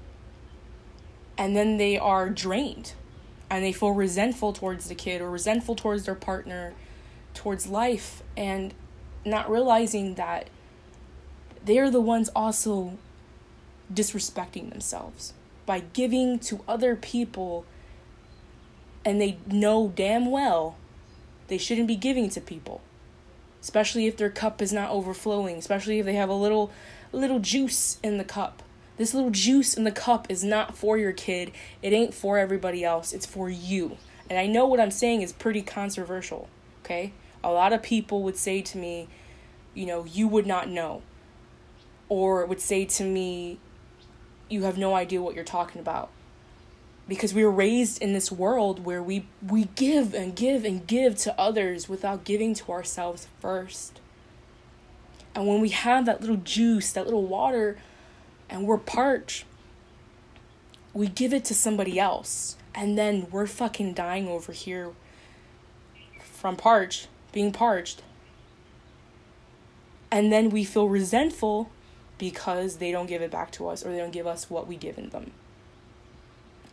and 1.39 1.57
then 1.57 1.77
they 1.77 1.97
are 1.97 2.29
drained 2.29 2.93
and 3.49 3.65
they 3.65 3.73
feel 3.73 3.93
resentful 3.93 4.53
towards 4.53 4.89
the 4.89 4.95
kid 4.95 5.21
or 5.21 5.31
resentful 5.31 5.77
towards 5.77 6.05
their 6.05 6.15
partner 6.15 6.75
towards 7.35 7.69
life 7.69 8.23
and 8.37 8.75
not 9.25 9.49
realizing 9.51 10.15
that 10.17 10.49
they 11.65 11.79
are 11.79 11.91
the 11.91 12.01
ones 12.01 12.29
also 12.35 12.99
disrespecting 13.93 14.71
themselves 14.71 15.33
by 15.67 15.81
giving 15.93 16.39
to 16.39 16.61
other 16.67 16.97
people 16.97 17.65
and 19.05 19.21
they 19.21 19.39
know 19.47 19.93
damn 19.95 20.31
well 20.31 20.77
they 21.49 21.59
shouldn't 21.59 21.89
be 21.89 21.97
giving 21.97 22.29
to 22.31 22.41
people 22.41 22.81
especially 23.61 24.07
if 24.07 24.17
their 24.17 24.31
cup 24.31 24.61
is 24.61 24.73
not 24.73 24.91
overflowing 24.91 25.57
especially 25.57 25.99
if 25.99 26.07
they 26.07 26.15
have 26.15 26.29
a 26.29 26.35
little 26.35 26.73
little 27.13 27.41
juice 27.41 27.99
in 28.03 28.19
the 28.19 28.25
cup. 28.25 28.63
This 28.97 29.15
little 29.15 29.31
juice 29.31 29.75
in 29.75 29.85
the 29.85 29.93
cup 29.93 30.31
is 30.31 30.43
not 30.43 30.77
for 30.77 30.97
your 30.97 31.13
kid. 31.13 31.53
It 31.83 31.93
ain't 31.93 32.15
for 32.15 32.39
everybody 32.39 32.85
else. 32.85 33.13
It's 33.13 33.27
for 33.27 33.49
you. 33.49 33.97
And 34.31 34.39
i 34.39 34.47
know 34.47 34.65
what 34.67 34.81
i'm 34.81 34.91
saying 34.91 35.21
is 35.21 35.33
pretty 35.33 35.61
controversial 35.61 36.49
okay? 36.85 37.13
A 37.45 37.51
lot 37.51 37.73
of 37.73 37.83
people 37.83 38.23
would 38.23 38.37
say 38.37 38.61
to 38.63 38.79
me, 38.79 39.09
you 39.75 39.87
know, 39.87 40.05
you 40.05 40.29
would 40.29 40.47
not 40.47 40.69
know. 40.69 41.03
Or 42.09 42.45
would 42.45 42.61
say 42.61 42.85
to 42.85 43.05
me, 43.05 43.59
you 44.53 44.65
have 44.65 44.79
no 44.79 44.95
idea 44.95 45.23
what 45.23 45.35
you're 45.35 45.45
talking 45.45 45.81
about. 45.81 46.11
Because 47.09 47.35
we 47.35 47.45
were 47.45 47.51
raised 47.51 48.01
in 48.01 48.13
this 48.13 48.31
world 48.31 48.85
where 48.85 49.03
we, 49.03 49.27
we 49.47 49.65
give 49.75 50.15
and 50.15 50.37
give 50.37 50.65
and 50.65 50.87
give 50.87 51.17
to 51.19 51.39
others 51.41 51.89
without 51.89 52.25
giving 52.25 52.55
to 52.55 52.71
ourselves 52.71 53.27
first. 53.41 54.01
And 55.35 55.47
when 55.47 55.61
we 55.61 55.71
have 55.71 56.07
that 56.07 56.21
little 56.21 56.37
juice, 56.37 56.93
that 56.93 57.05
little 57.05 57.27
water, 57.27 57.79
and 58.49 58.67
we're 58.67 58.79
parched, 58.79 59.45
we 60.93 61.09
give 61.09 61.33
it 61.33 61.45
to 61.47 61.55
somebody 61.55 61.99
else. 61.99 62.57
And 62.75 62.97
then 62.97 63.27
we're 63.31 63.47
fucking 63.47 63.95
dying 63.95 64.29
over 64.29 64.53
here 64.53 64.93
from 66.21 66.57
parched, 66.57 67.09
being 67.33 67.53
parched. 67.53 68.03
And 70.11 70.31
then 70.31 70.51
we 70.51 70.65
feel 70.65 70.89
resentful 70.89 71.71
because 72.23 72.77
they 72.77 72.93
don't 72.93 73.07
give 73.07 73.21
it 73.21 73.33
back 73.33 73.51
to 73.51 73.67
us 73.67 73.85
or 73.85 73.91
they 73.91 73.99
don't 73.99 74.13
give 74.13 74.29
us 74.29 74.49
what 74.49 74.69
we 74.69 74.77
give 74.77 74.97
in 74.97 75.09
them. 75.09 75.33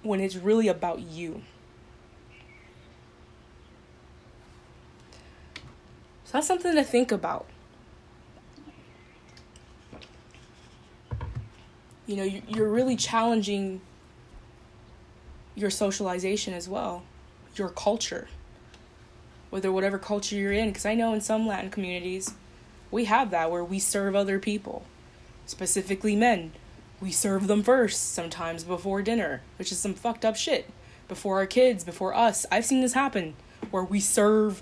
When 0.04 0.20
it's 0.20 0.36
really 0.36 0.68
about 0.68 1.00
you. 1.00 1.42
So 6.26 6.34
that's 6.34 6.46
something 6.46 6.76
to 6.76 6.84
think 6.84 7.12
about. 7.12 7.48
You 12.06 12.16
know, 12.16 12.24
you're 12.48 12.70
really 12.70 12.96
challenging 12.96 13.82
your 15.56 15.72
socialization 15.72 16.54
as 16.54 16.70
well, 16.70 17.02
your 17.56 17.70
culture, 17.70 18.28
whether 19.50 19.72
whatever 19.72 19.98
culture 19.98 20.36
you're 20.36 20.54
in. 20.54 20.70
Because 20.70 20.86
I 20.86 20.94
know 20.94 21.12
in 21.12 21.22
some 21.22 21.48
Latin 21.48 21.72
communities, 21.72 22.36
we 22.92 23.06
have 23.06 23.32
that 23.32 23.50
where 23.50 23.64
we 23.64 23.80
serve 23.80 24.16
other 24.16 24.38
people, 24.38 24.86
specifically 25.50 26.16
men. 26.16 26.52
We 27.02 27.12
serve 27.12 27.48
them 27.48 27.64
first, 27.64 28.14
sometimes 28.14 28.64
before 28.64 29.02
dinner, 29.02 29.42
which 29.58 29.72
is 29.72 29.80
some 29.80 29.94
fucked 29.94 30.24
up 30.24 30.36
shit. 30.36 30.70
Before 31.08 31.38
our 31.38 31.48
kids, 31.48 31.84
before 31.84 32.14
us. 32.14 32.46
I've 32.52 32.66
seen 32.66 32.82
this 32.82 32.94
happen 32.94 33.36
where 33.72 33.84
we 33.84 34.00
serve 34.00 34.62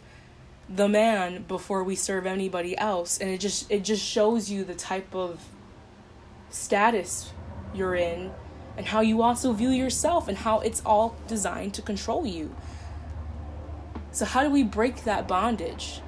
the 0.70 0.88
man 0.88 1.44
before 1.44 1.84
we 1.84 1.96
serve 1.96 2.26
anybody 2.26 2.78
else 2.78 3.18
and 3.20 3.30
it 3.30 3.40
just 3.40 3.72
it 3.72 3.86
just 3.86 4.04
shows 4.04 4.52
you 4.52 4.66
the 4.66 4.76
type 4.76 5.16
of 5.16 5.46
status 6.50 7.32
you're 7.74 7.96
in 7.96 8.32
and 8.76 8.86
how 8.86 9.00
you 9.00 9.22
also 9.22 9.54
view 9.54 9.70
yourself 9.70 10.28
and 10.28 10.38
how 10.38 10.60
it's 10.60 10.82
all 10.86 11.16
designed 11.28 11.74
to 11.74 11.82
control 11.82 12.26
you. 12.26 12.56
So, 14.12 14.26
how 14.26 14.44
do 14.44 14.50
we 14.50 14.64
break 14.64 15.04
that 15.04 15.28
bondage? 15.28 16.02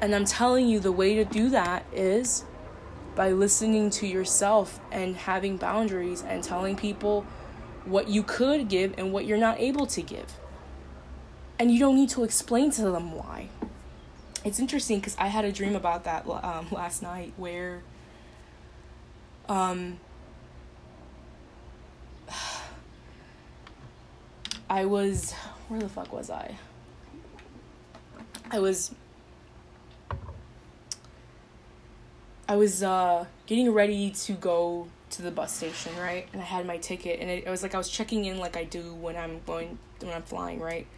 And 0.00 0.14
I'm 0.14 0.24
telling 0.24 0.66
you, 0.66 0.80
the 0.80 0.92
way 0.92 1.14
to 1.16 1.24
do 1.24 1.50
that 1.50 1.84
is 1.92 2.44
by 3.14 3.32
listening 3.32 3.90
to 3.90 4.06
yourself 4.06 4.80
and 4.90 5.16
having 5.16 5.56
boundaries 5.56 6.22
and 6.22 6.42
telling 6.42 6.76
people 6.76 7.26
what 7.84 8.08
you 8.08 8.22
could 8.22 8.68
give 8.68 8.94
and 8.98 9.12
what 9.12 9.26
you're 9.26 9.38
not 9.38 9.58
able 9.58 9.86
to 9.86 10.02
give. 10.02 10.38
And 11.58 11.70
you 11.70 11.78
don't 11.78 11.96
need 11.96 12.10
to 12.10 12.24
explain 12.24 12.70
to 12.72 12.82
them 12.90 13.12
why. 13.12 13.48
It's 14.44 14.58
interesting 14.58 14.98
because 15.00 15.16
I 15.18 15.26
had 15.26 15.44
a 15.44 15.52
dream 15.52 15.76
about 15.76 16.04
that 16.04 16.26
um, 16.26 16.68
last 16.72 17.02
night 17.02 17.34
where 17.36 17.82
um, 19.48 19.98
I 24.70 24.84
was 24.86 25.32
where 25.68 25.80
the 25.80 25.88
fuck 25.88 26.12
was 26.12 26.30
I? 26.30 26.56
I 28.50 28.58
was 28.58 28.92
I 32.50 32.56
was 32.56 32.82
uh 32.82 33.26
getting 33.46 33.70
ready 33.72 34.10
to 34.10 34.32
go 34.32 34.88
to 35.10 35.22
the 35.22 35.30
bus 35.30 35.56
station, 35.56 35.92
right? 35.96 36.26
And 36.32 36.42
I 36.42 36.44
had 36.44 36.66
my 36.66 36.78
ticket 36.78 37.20
and 37.20 37.30
it, 37.30 37.44
it 37.46 37.48
was 37.48 37.62
like 37.62 37.76
I 37.76 37.78
was 37.78 37.88
checking 37.88 38.24
in 38.24 38.38
like 38.38 38.56
I 38.56 38.64
do 38.64 38.92
when 38.92 39.14
I'm 39.16 39.40
going 39.46 39.78
when 40.00 40.12
I'm 40.12 40.24
flying, 40.24 40.58
right? 40.58 40.88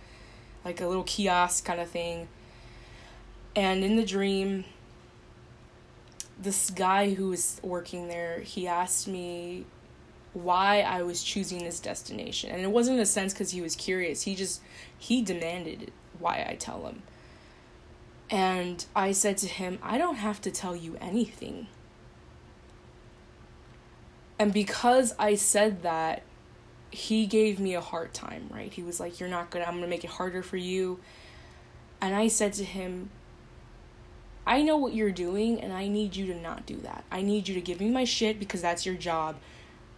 Like 0.65 0.81
a 0.81 0.87
little 0.87 1.03
kiosk 1.03 1.63
kind 1.67 1.79
of 1.79 1.91
thing. 1.91 2.29
And 3.55 3.85
in 3.85 3.97
the 3.97 4.05
dream 4.07 4.65
this 6.41 6.71
guy 6.71 7.13
who 7.13 7.29
was 7.29 7.61
working 7.63 8.09
there, 8.09 8.41
he 8.41 8.67
asked 8.67 9.07
me 9.07 9.67
why 10.33 10.81
I 10.81 11.03
was 11.03 11.23
choosing 11.23 11.59
this 11.65 11.81
destination. 11.81 12.51
And 12.51 12.63
it 12.63 12.71
wasn't 12.71 12.97
in 12.97 13.03
a 13.03 13.07
sense 13.07 13.35
because 13.35 13.51
he 13.51 13.61
was 13.61 13.77
curious. 13.77 14.23
He 14.23 14.35
just, 14.35 14.63
he 14.99 15.21
demanded 15.21 15.93
why 16.19 16.47
I 16.49 16.55
tell 16.55 16.87
him. 16.87 17.03
And 18.33 18.83
I 18.97 19.13
said 19.13 19.37
to 19.39 19.47
him, 19.47 19.79
I 19.83 19.99
don't 19.99 20.17
have 20.17 20.41
to 20.41 20.51
tell 20.51 20.75
you 20.75 20.97
anything. 21.03 21.67
And 24.39 24.55
because 24.55 25.15
I 25.19 25.35
said 25.35 25.83
that, 25.83 26.23
he 26.91 27.27
gave 27.27 27.61
me 27.61 27.75
a 27.75 27.81
hard 27.83 28.15
time, 28.15 28.49
right? 28.51 28.73
He 28.73 28.83
was 28.83 28.99
like, 28.99 29.21
You're 29.21 29.29
not 29.29 29.51
gonna, 29.51 29.67
I'm 29.67 29.75
gonna 29.75 29.87
make 29.87 30.03
it 30.03 30.11
harder 30.11 30.43
for 30.43 30.57
you. 30.57 30.99
And 32.01 32.15
I 32.15 32.29
said 32.29 32.55
to 32.55 32.65
him, 32.65 33.11
I 34.47 34.63
know 34.63 34.79
what 34.79 34.95
you're 34.95 35.13
doing, 35.13 35.61
and 35.61 35.73
I 35.73 35.87
need 35.87 36.17
you 36.17 36.27
to 36.27 36.35
not 36.35 36.67
do 36.67 36.77
that. 36.79 37.05
I 37.13 37.23
need 37.23 37.47
you 37.49 37.55
to 37.55 37.61
give 37.61 37.81
me 37.81 37.91
my 37.91 38.05
shit 38.05 38.41
because 38.41 38.63
that's 38.63 38.85
your 38.85 38.97
job 38.97 39.37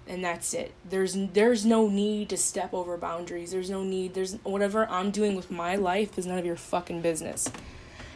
and 0.06 0.22
that's 0.22 0.52
it 0.52 0.72
there's 0.88 1.16
there's 1.32 1.64
no 1.64 1.88
need 1.88 2.28
to 2.28 2.36
step 2.36 2.74
over 2.74 2.96
boundaries 2.96 3.50
there's 3.50 3.70
no 3.70 3.82
need 3.82 4.12
there's 4.14 4.34
whatever 4.42 4.86
i'm 4.90 5.10
doing 5.10 5.34
with 5.34 5.50
my 5.50 5.76
life 5.76 6.18
is 6.18 6.26
none 6.26 6.38
of 6.38 6.44
your 6.44 6.56
fucking 6.56 7.00
business 7.00 7.50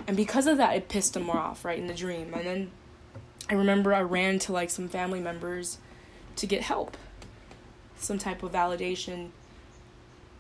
and 0.09 0.17
because 0.17 0.47
of 0.47 0.57
that 0.57 0.75
it 0.75 0.89
pissed 0.89 1.15
him 1.15 1.31
off 1.31 1.65
right 1.65 1.79
in 1.79 1.87
the 1.87 1.95
dream. 1.95 2.33
And 2.35 2.47
then 2.47 2.71
i 3.49 3.55
remember 3.55 3.95
i 3.95 4.01
ran 4.01 4.41
to 4.41 4.53
like 4.53 4.71
some 4.71 4.89
family 4.89 5.21
members 5.21 5.79
to 6.37 6.47
get 6.47 6.63
help. 6.63 6.97
Some 7.99 8.19
type 8.19 8.43
of 8.43 8.51
validation 8.51 9.29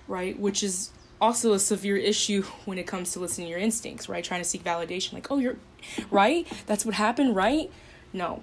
right 0.08 0.36
which 0.38 0.62
is 0.62 0.90
also 1.20 1.52
a 1.52 1.58
severe 1.58 1.96
issue 1.96 2.42
when 2.64 2.78
it 2.78 2.86
comes 2.86 3.12
to 3.12 3.20
listening 3.20 3.48
to 3.48 3.50
your 3.50 3.60
instincts 3.60 4.08
right? 4.08 4.24
Trying 4.24 4.40
to 4.40 4.48
seek 4.48 4.64
validation 4.64 5.12
like 5.12 5.30
oh 5.30 5.38
you're 5.38 5.56
right? 6.10 6.50
That's 6.66 6.84
what 6.84 6.94
happened 6.94 7.36
right? 7.36 7.70
No. 8.12 8.42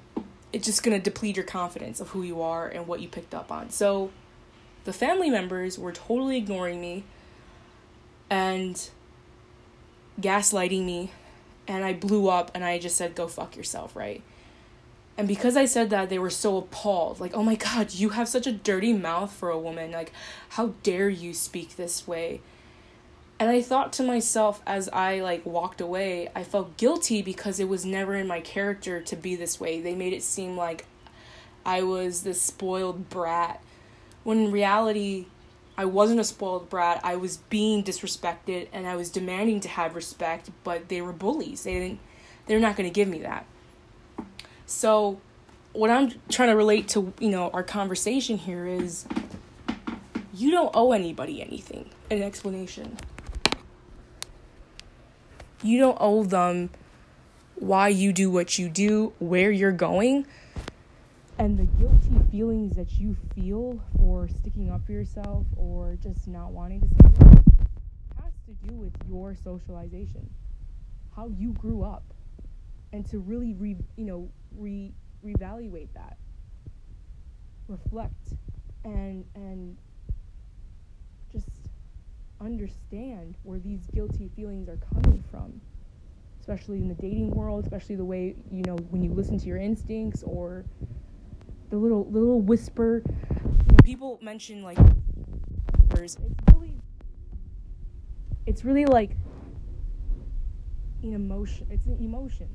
It's 0.54 0.68
just 0.68 0.84
to 0.84 1.00
deplete 1.00 1.36
your 1.36 1.46
confidence 1.46 2.00
of 2.00 2.10
who 2.10 2.22
you 2.22 2.42
are 2.42 2.68
and 2.68 2.88
what 2.88 3.02
you 3.02 3.10
picked 3.10 3.36
up 3.36 3.52
on. 3.52 3.72
So 3.72 4.12
the 4.86 4.94
family 4.94 5.30
members 5.30 5.78
were 5.78 5.92
totally 5.92 6.38
ignoring 6.38 6.80
me. 6.80 7.04
And 8.30 8.90
gaslighting 10.20 10.86
me 10.86 11.12
and 11.68 11.84
I 11.84 11.94
blew 11.94 12.30
up 12.30 12.52
and 12.54 12.64
I 12.64 12.80
just 12.80 12.96
said 12.96 13.16
go 13.16 13.28
fuck 13.28 13.56
yourself, 13.56 13.96
right? 13.96 14.22
And 15.18 15.28
because 15.28 15.56
I 15.56 15.64
said 15.64 15.92
that, 15.92 16.10
they 16.10 16.20
were 16.20 16.30
so 16.30 16.58
appalled. 16.58 17.22
Like, 17.22 17.34
oh 17.34 17.44
my 17.44 17.56
God, 17.56 17.94
you 17.94 18.10
have 18.10 18.28
such 18.28 18.48
a 18.48 18.52
dirty 18.52 18.92
mouth 18.92 19.32
for 19.32 19.50
a 19.50 19.58
woman. 19.58 19.92
Like, 19.92 20.12
how 20.50 20.74
dare 20.84 21.08
you 21.08 21.34
speak 21.34 21.78
this 21.78 22.06
way? 22.06 22.42
and 23.40 23.50
i 23.50 23.62
thought 23.62 23.92
to 23.94 24.04
myself 24.04 24.62
as 24.66 24.90
i 24.90 25.20
like 25.20 25.46
walked 25.46 25.82
away 25.82 26.30
i 26.36 26.44
felt 26.44 26.78
guilty 26.78 27.22
because 27.22 27.60
it 27.60 27.68
was 27.68 27.86
never 27.86 28.16
in 28.16 28.28
my 28.28 28.40
character 28.40 29.02
to 29.02 29.16
be 29.16 29.36
this 29.36 29.60
way 29.60 29.82
they 29.82 29.96
made 29.96 30.14
it 30.14 30.24
seem 30.24 30.56
like 30.56 30.86
i 31.66 31.82
was 31.82 32.24
this 32.24 32.42
spoiled 32.42 33.10
brat 33.10 33.62
when 34.24 34.46
in 34.46 34.52
reality 34.52 35.26
i 35.78 35.86
wasn't 35.86 36.20
a 36.20 36.24
spoiled 36.24 36.70
brat. 36.70 37.00
I 37.04 37.16
was 37.16 37.38
being 37.38 37.84
disrespected 37.84 38.68
and 38.72 38.88
i 38.88 38.96
was 38.96 39.10
demanding 39.10 39.60
to 39.62 39.70
have 39.70 39.96
respect 39.96 40.50
but 40.64 40.90
they 40.90 41.02
were 41.02 41.14
bullies. 41.14 41.64
They 41.64 41.74
didn't 41.74 42.00
they're 42.48 42.60
not 42.60 42.76
going 42.76 42.88
to 42.88 42.94
give 42.94 43.08
me 43.08 43.20
that. 43.20 43.46
So 44.66 45.20
what 45.74 45.90
i'm 45.90 46.14
trying 46.30 46.50
to 46.50 46.56
relate 46.56 46.88
to 46.90 47.14
you 47.20 47.30
know 47.30 47.50
our 47.50 47.64
conversation 47.64 48.38
here 48.38 48.66
is 48.66 49.06
you 50.34 50.52
don't 50.52 50.72
owe 50.74 50.92
anybody 50.92 51.42
anything 51.42 51.90
an 52.12 52.22
explanation. 52.22 52.98
You 55.64 55.80
don't 55.80 55.98
owe 56.00 56.24
them 56.24 56.70
why 57.56 57.88
you 57.88 58.12
do 58.14 58.30
what 58.30 58.60
you 58.60 58.70
do, 58.70 59.14
where 59.20 59.50
you're 59.52 59.72
going. 59.72 60.28
And 61.38 61.58
the 61.58 61.66
guilty 61.78 62.16
feelings 62.32 62.76
that 62.78 62.98
you 62.98 63.16
feel 63.36 63.80
for 63.98 64.28
sticking 64.30 64.72
up 64.72 64.86
for 64.86 64.94
yourself 64.94 65.46
or 65.58 65.98
just 66.02 66.28
not 66.28 66.52
wanting 66.52 66.80
to 66.82 66.88
say 66.88 67.26
has 68.24 68.34
to 68.46 68.68
do 68.68 68.74
with 68.74 68.94
your 69.10 69.36
socialization, 69.36 70.30
how 71.14 71.28
you 71.28 71.52
grew 71.52 71.84
up, 71.84 72.04
and 72.94 73.06
to 73.10 73.20
really 73.20 73.54
re, 73.54 73.76
you 73.98 74.06
know 74.06 74.30
re 74.56 74.94
reevaluate 75.26 75.90
that, 75.94 76.18
reflect, 77.68 78.34
and 78.86 79.26
and 79.36 79.76
just 81.32 81.50
understand 82.40 83.36
where 83.44 83.60
these 83.60 83.88
guilty 83.94 84.30
feelings 84.36 84.70
are 84.70 84.80
coming 84.94 85.24
from 85.32 85.60
especially 86.40 86.78
in 86.78 86.88
the 86.88 86.94
dating 86.96 87.32
world 87.32 87.64
especially 87.64 87.96
the 87.96 88.06
way 88.06 88.36
you 88.52 88.62
know 88.64 88.76
when 88.90 89.02
you 89.02 89.12
listen 89.12 89.40
to 89.40 89.48
your 89.48 89.58
instincts 89.58 90.22
or 90.24 90.66
the 91.76 91.82
little 91.82 92.06
the 92.06 92.20
little 92.20 92.42
whisper 92.42 93.04
people 93.84 94.18
mention 94.22 94.64
like 94.64 94.78
whispers. 95.92 96.18
it's 96.24 96.54
really 96.54 96.82
it's 98.46 98.64
really 98.64 98.86
like 98.86 99.12
an 101.04 101.14
emotion. 101.14 101.68
It's 101.70 101.86
an 101.86 101.98
emotion. 102.00 102.48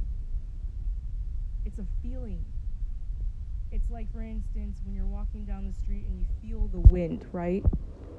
It's 1.66 1.78
a 1.78 1.86
feeling. 2.02 2.44
It's 3.70 3.90
like, 3.90 4.10
for 4.10 4.22
instance, 4.22 4.80
when 4.84 4.94
you're 4.94 5.04
walking 5.04 5.44
down 5.44 5.66
the 5.66 5.74
street 5.74 6.06
and 6.08 6.18
you 6.18 6.26
feel 6.40 6.68
the 6.68 6.80
wind, 6.80 7.26
right? 7.32 7.62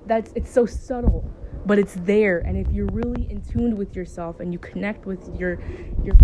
That's 0.06 0.32
it's 0.36 0.52
so 0.52 0.68
subtle, 0.68 1.30
but 1.66 1.80
it's 1.80 1.96
there. 2.02 2.40
And 2.40 2.56
if 2.56 2.72
you're 2.72 2.90
really 2.94 3.30
in 3.30 3.42
tune 3.42 3.76
with 3.76 3.96
yourself 3.96 4.40
and 4.40 4.54
you 4.54 4.60
connect 4.60 5.08
with 5.08 5.28
your 5.36 5.60
your 6.04 6.16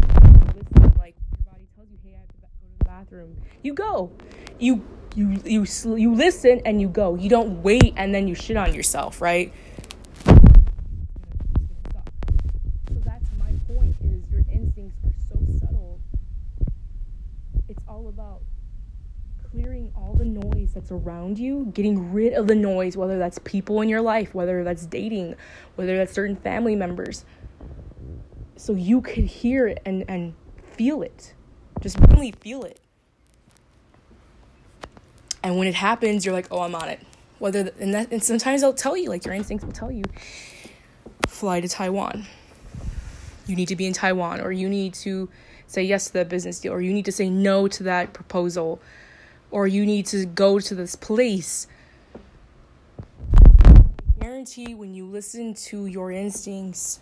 listen, 0.55 0.93
like 0.97 1.15
your 1.32 1.51
body 1.51 1.67
tells 1.75 1.89
you, 1.89 1.97
hey, 2.03 2.15
I 2.15 2.19
have 2.19 2.28
to 2.28 2.41
go 2.41 2.47
to 2.47 2.78
the 2.78 2.86
bathroom, 3.07 3.35
you 3.63 3.73
go. 3.73 4.11
You 4.59 4.85
you 5.15 5.41
you 5.45 5.65
you 5.95 6.13
listen 6.13 6.61
and 6.65 6.81
you 6.81 6.89
go. 6.89 7.15
You 7.15 7.29
don't 7.29 7.63
wait 7.63 7.93
and 7.95 8.13
then 8.13 8.27
you 8.27 8.35
shit 8.35 8.57
on 8.57 8.73
yourself, 8.73 9.21
right? 9.21 9.53
So 10.25 10.33
that's 13.05 13.25
my 13.37 13.51
point 13.67 13.95
is 14.03 14.23
your 14.31 14.43
instincts 14.51 14.97
are 15.03 15.13
so 15.29 15.39
subtle. 15.59 15.99
It's 17.69 17.81
all 17.87 18.09
about 18.09 18.41
clearing 19.51 19.91
all 19.95 20.13
the 20.13 20.25
noise 20.25 20.73
that's 20.73 20.91
around 20.91 21.39
you, 21.39 21.71
getting 21.73 22.11
rid 22.11 22.33
of 22.33 22.47
the 22.47 22.55
noise, 22.55 22.97
whether 22.97 23.17
that's 23.17 23.39
people 23.39 23.81
in 23.81 23.89
your 23.89 24.01
life, 24.01 24.35
whether 24.35 24.63
that's 24.63 24.85
dating, 24.85 25.35
whether 25.75 25.97
that's 25.97 26.13
certain 26.13 26.35
family 26.35 26.75
members. 26.75 27.25
So 28.55 28.73
you 28.73 29.01
could 29.01 29.25
hear 29.25 29.67
it 29.67 29.81
and, 29.85 30.03
and 30.07 30.33
feel 30.75 31.01
it. 31.01 31.33
Just 31.79 31.99
really 32.11 32.31
feel 32.31 32.63
it. 32.63 32.79
And 35.47 35.57
when 35.57 35.65
it 35.65 35.75
happens, 35.75 36.25
you're 36.25 36.33
like, 36.33 36.47
oh, 36.51 36.59
I'm 36.59 36.75
on 36.75 36.89
it. 36.89 36.99
Whether 37.39 37.71
and 37.79 37.93
that 37.93 38.11
and 38.11 38.21
sometimes 38.21 38.59
they'll 38.59 38.73
tell 38.73 38.97
you, 38.97 39.07
like 39.07 39.23
your 39.23 39.33
instincts 39.33 39.65
will 39.65 39.71
tell 39.71 39.89
you, 39.89 40.03
fly 41.25 41.61
to 41.61 41.69
Taiwan. 41.69 42.25
You 43.45 43.55
need 43.55 43.69
to 43.69 43.77
be 43.77 43.85
in 43.85 43.93
Taiwan, 43.93 44.41
or 44.41 44.51
you 44.51 44.67
need 44.67 44.93
to 44.95 45.29
say 45.65 45.83
yes 45.83 46.07
to 46.07 46.13
that 46.13 46.27
business 46.27 46.59
deal, 46.59 46.73
or 46.73 46.81
you 46.81 46.91
need 46.91 47.05
to 47.05 47.13
say 47.13 47.29
no 47.29 47.69
to 47.69 47.83
that 47.83 48.11
proposal, 48.11 48.81
or 49.49 49.67
you 49.67 49.85
need 49.85 50.05
to 50.07 50.25
go 50.25 50.59
to 50.59 50.75
this 50.75 50.97
place. 50.97 51.67
Guarantee 54.19 54.75
when 54.75 54.93
you 54.93 55.05
listen 55.05 55.53
to 55.53 55.85
your 55.85 56.11
instincts, 56.11 56.99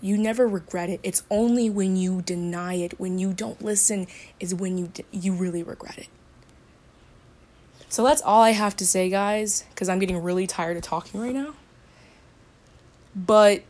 you 0.00 0.16
never 0.16 0.46
regret 0.46 0.90
it. 0.90 1.00
It's 1.02 1.24
only 1.28 1.70
when 1.70 1.96
you 1.96 2.22
deny 2.22 2.74
it, 2.74 3.00
when 3.00 3.18
you 3.18 3.32
don't 3.32 3.60
listen, 3.64 4.06
is 4.38 4.54
when 4.54 4.78
you 4.78 4.92
you 5.10 5.32
really 5.32 5.64
regret 5.64 5.98
it. 5.98 6.06
So 7.88 8.04
that's 8.04 8.22
all 8.22 8.42
I 8.42 8.50
have 8.50 8.76
to 8.76 8.86
say, 8.86 9.08
guys, 9.08 9.64
because 9.70 9.88
I'm 9.88 9.98
getting 9.98 10.22
really 10.22 10.46
tired 10.46 10.76
of 10.76 10.82
talking 10.82 11.20
right 11.20 11.34
now. 11.34 11.54
But 13.14 13.62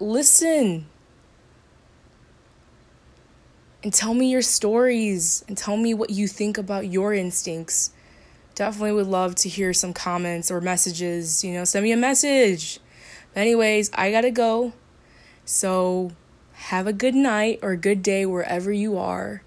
listen 0.00 0.86
and 3.82 3.94
tell 3.94 4.14
me 4.14 4.30
your 4.30 4.42
stories 4.42 5.44
and 5.46 5.56
tell 5.56 5.76
me 5.76 5.94
what 5.94 6.10
you 6.10 6.26
think 6.26 6.58
about 6.58 6.88
your 6.88 7.14
instincts. 7.14 7.92
Definitely 8.56 8.92
would 8.92 9.06
love 9.06 9.36
to 9.36 9.48
hear 9.48 9.72
some 9.72 9.92
comments 9.92 10.50
or 10.50 10.60
messages. 10.60 11.44
You 11.44 11.54
know, 11.54 11.64
send 11.64 11.84
me 11.84 11.92
a 11.92 11.96
message. 11.96 12.80
But 13.32 13.42
anyways, 13.42 13.90
I 13.94 14.10
gotta 14.10 14.32
go. 14.32 14.72
So 15.44 16.10
have 16.54 16.88
a 16.88 16.92
good 16.92 17.14
night 17.14 17.60
or 17.62 17.70
a 17.70 17.76
good 17.76 18.02
day 18.02 18.26
wherever 18.26 18.72
you 18.72 18.98
are. 18.98 19.42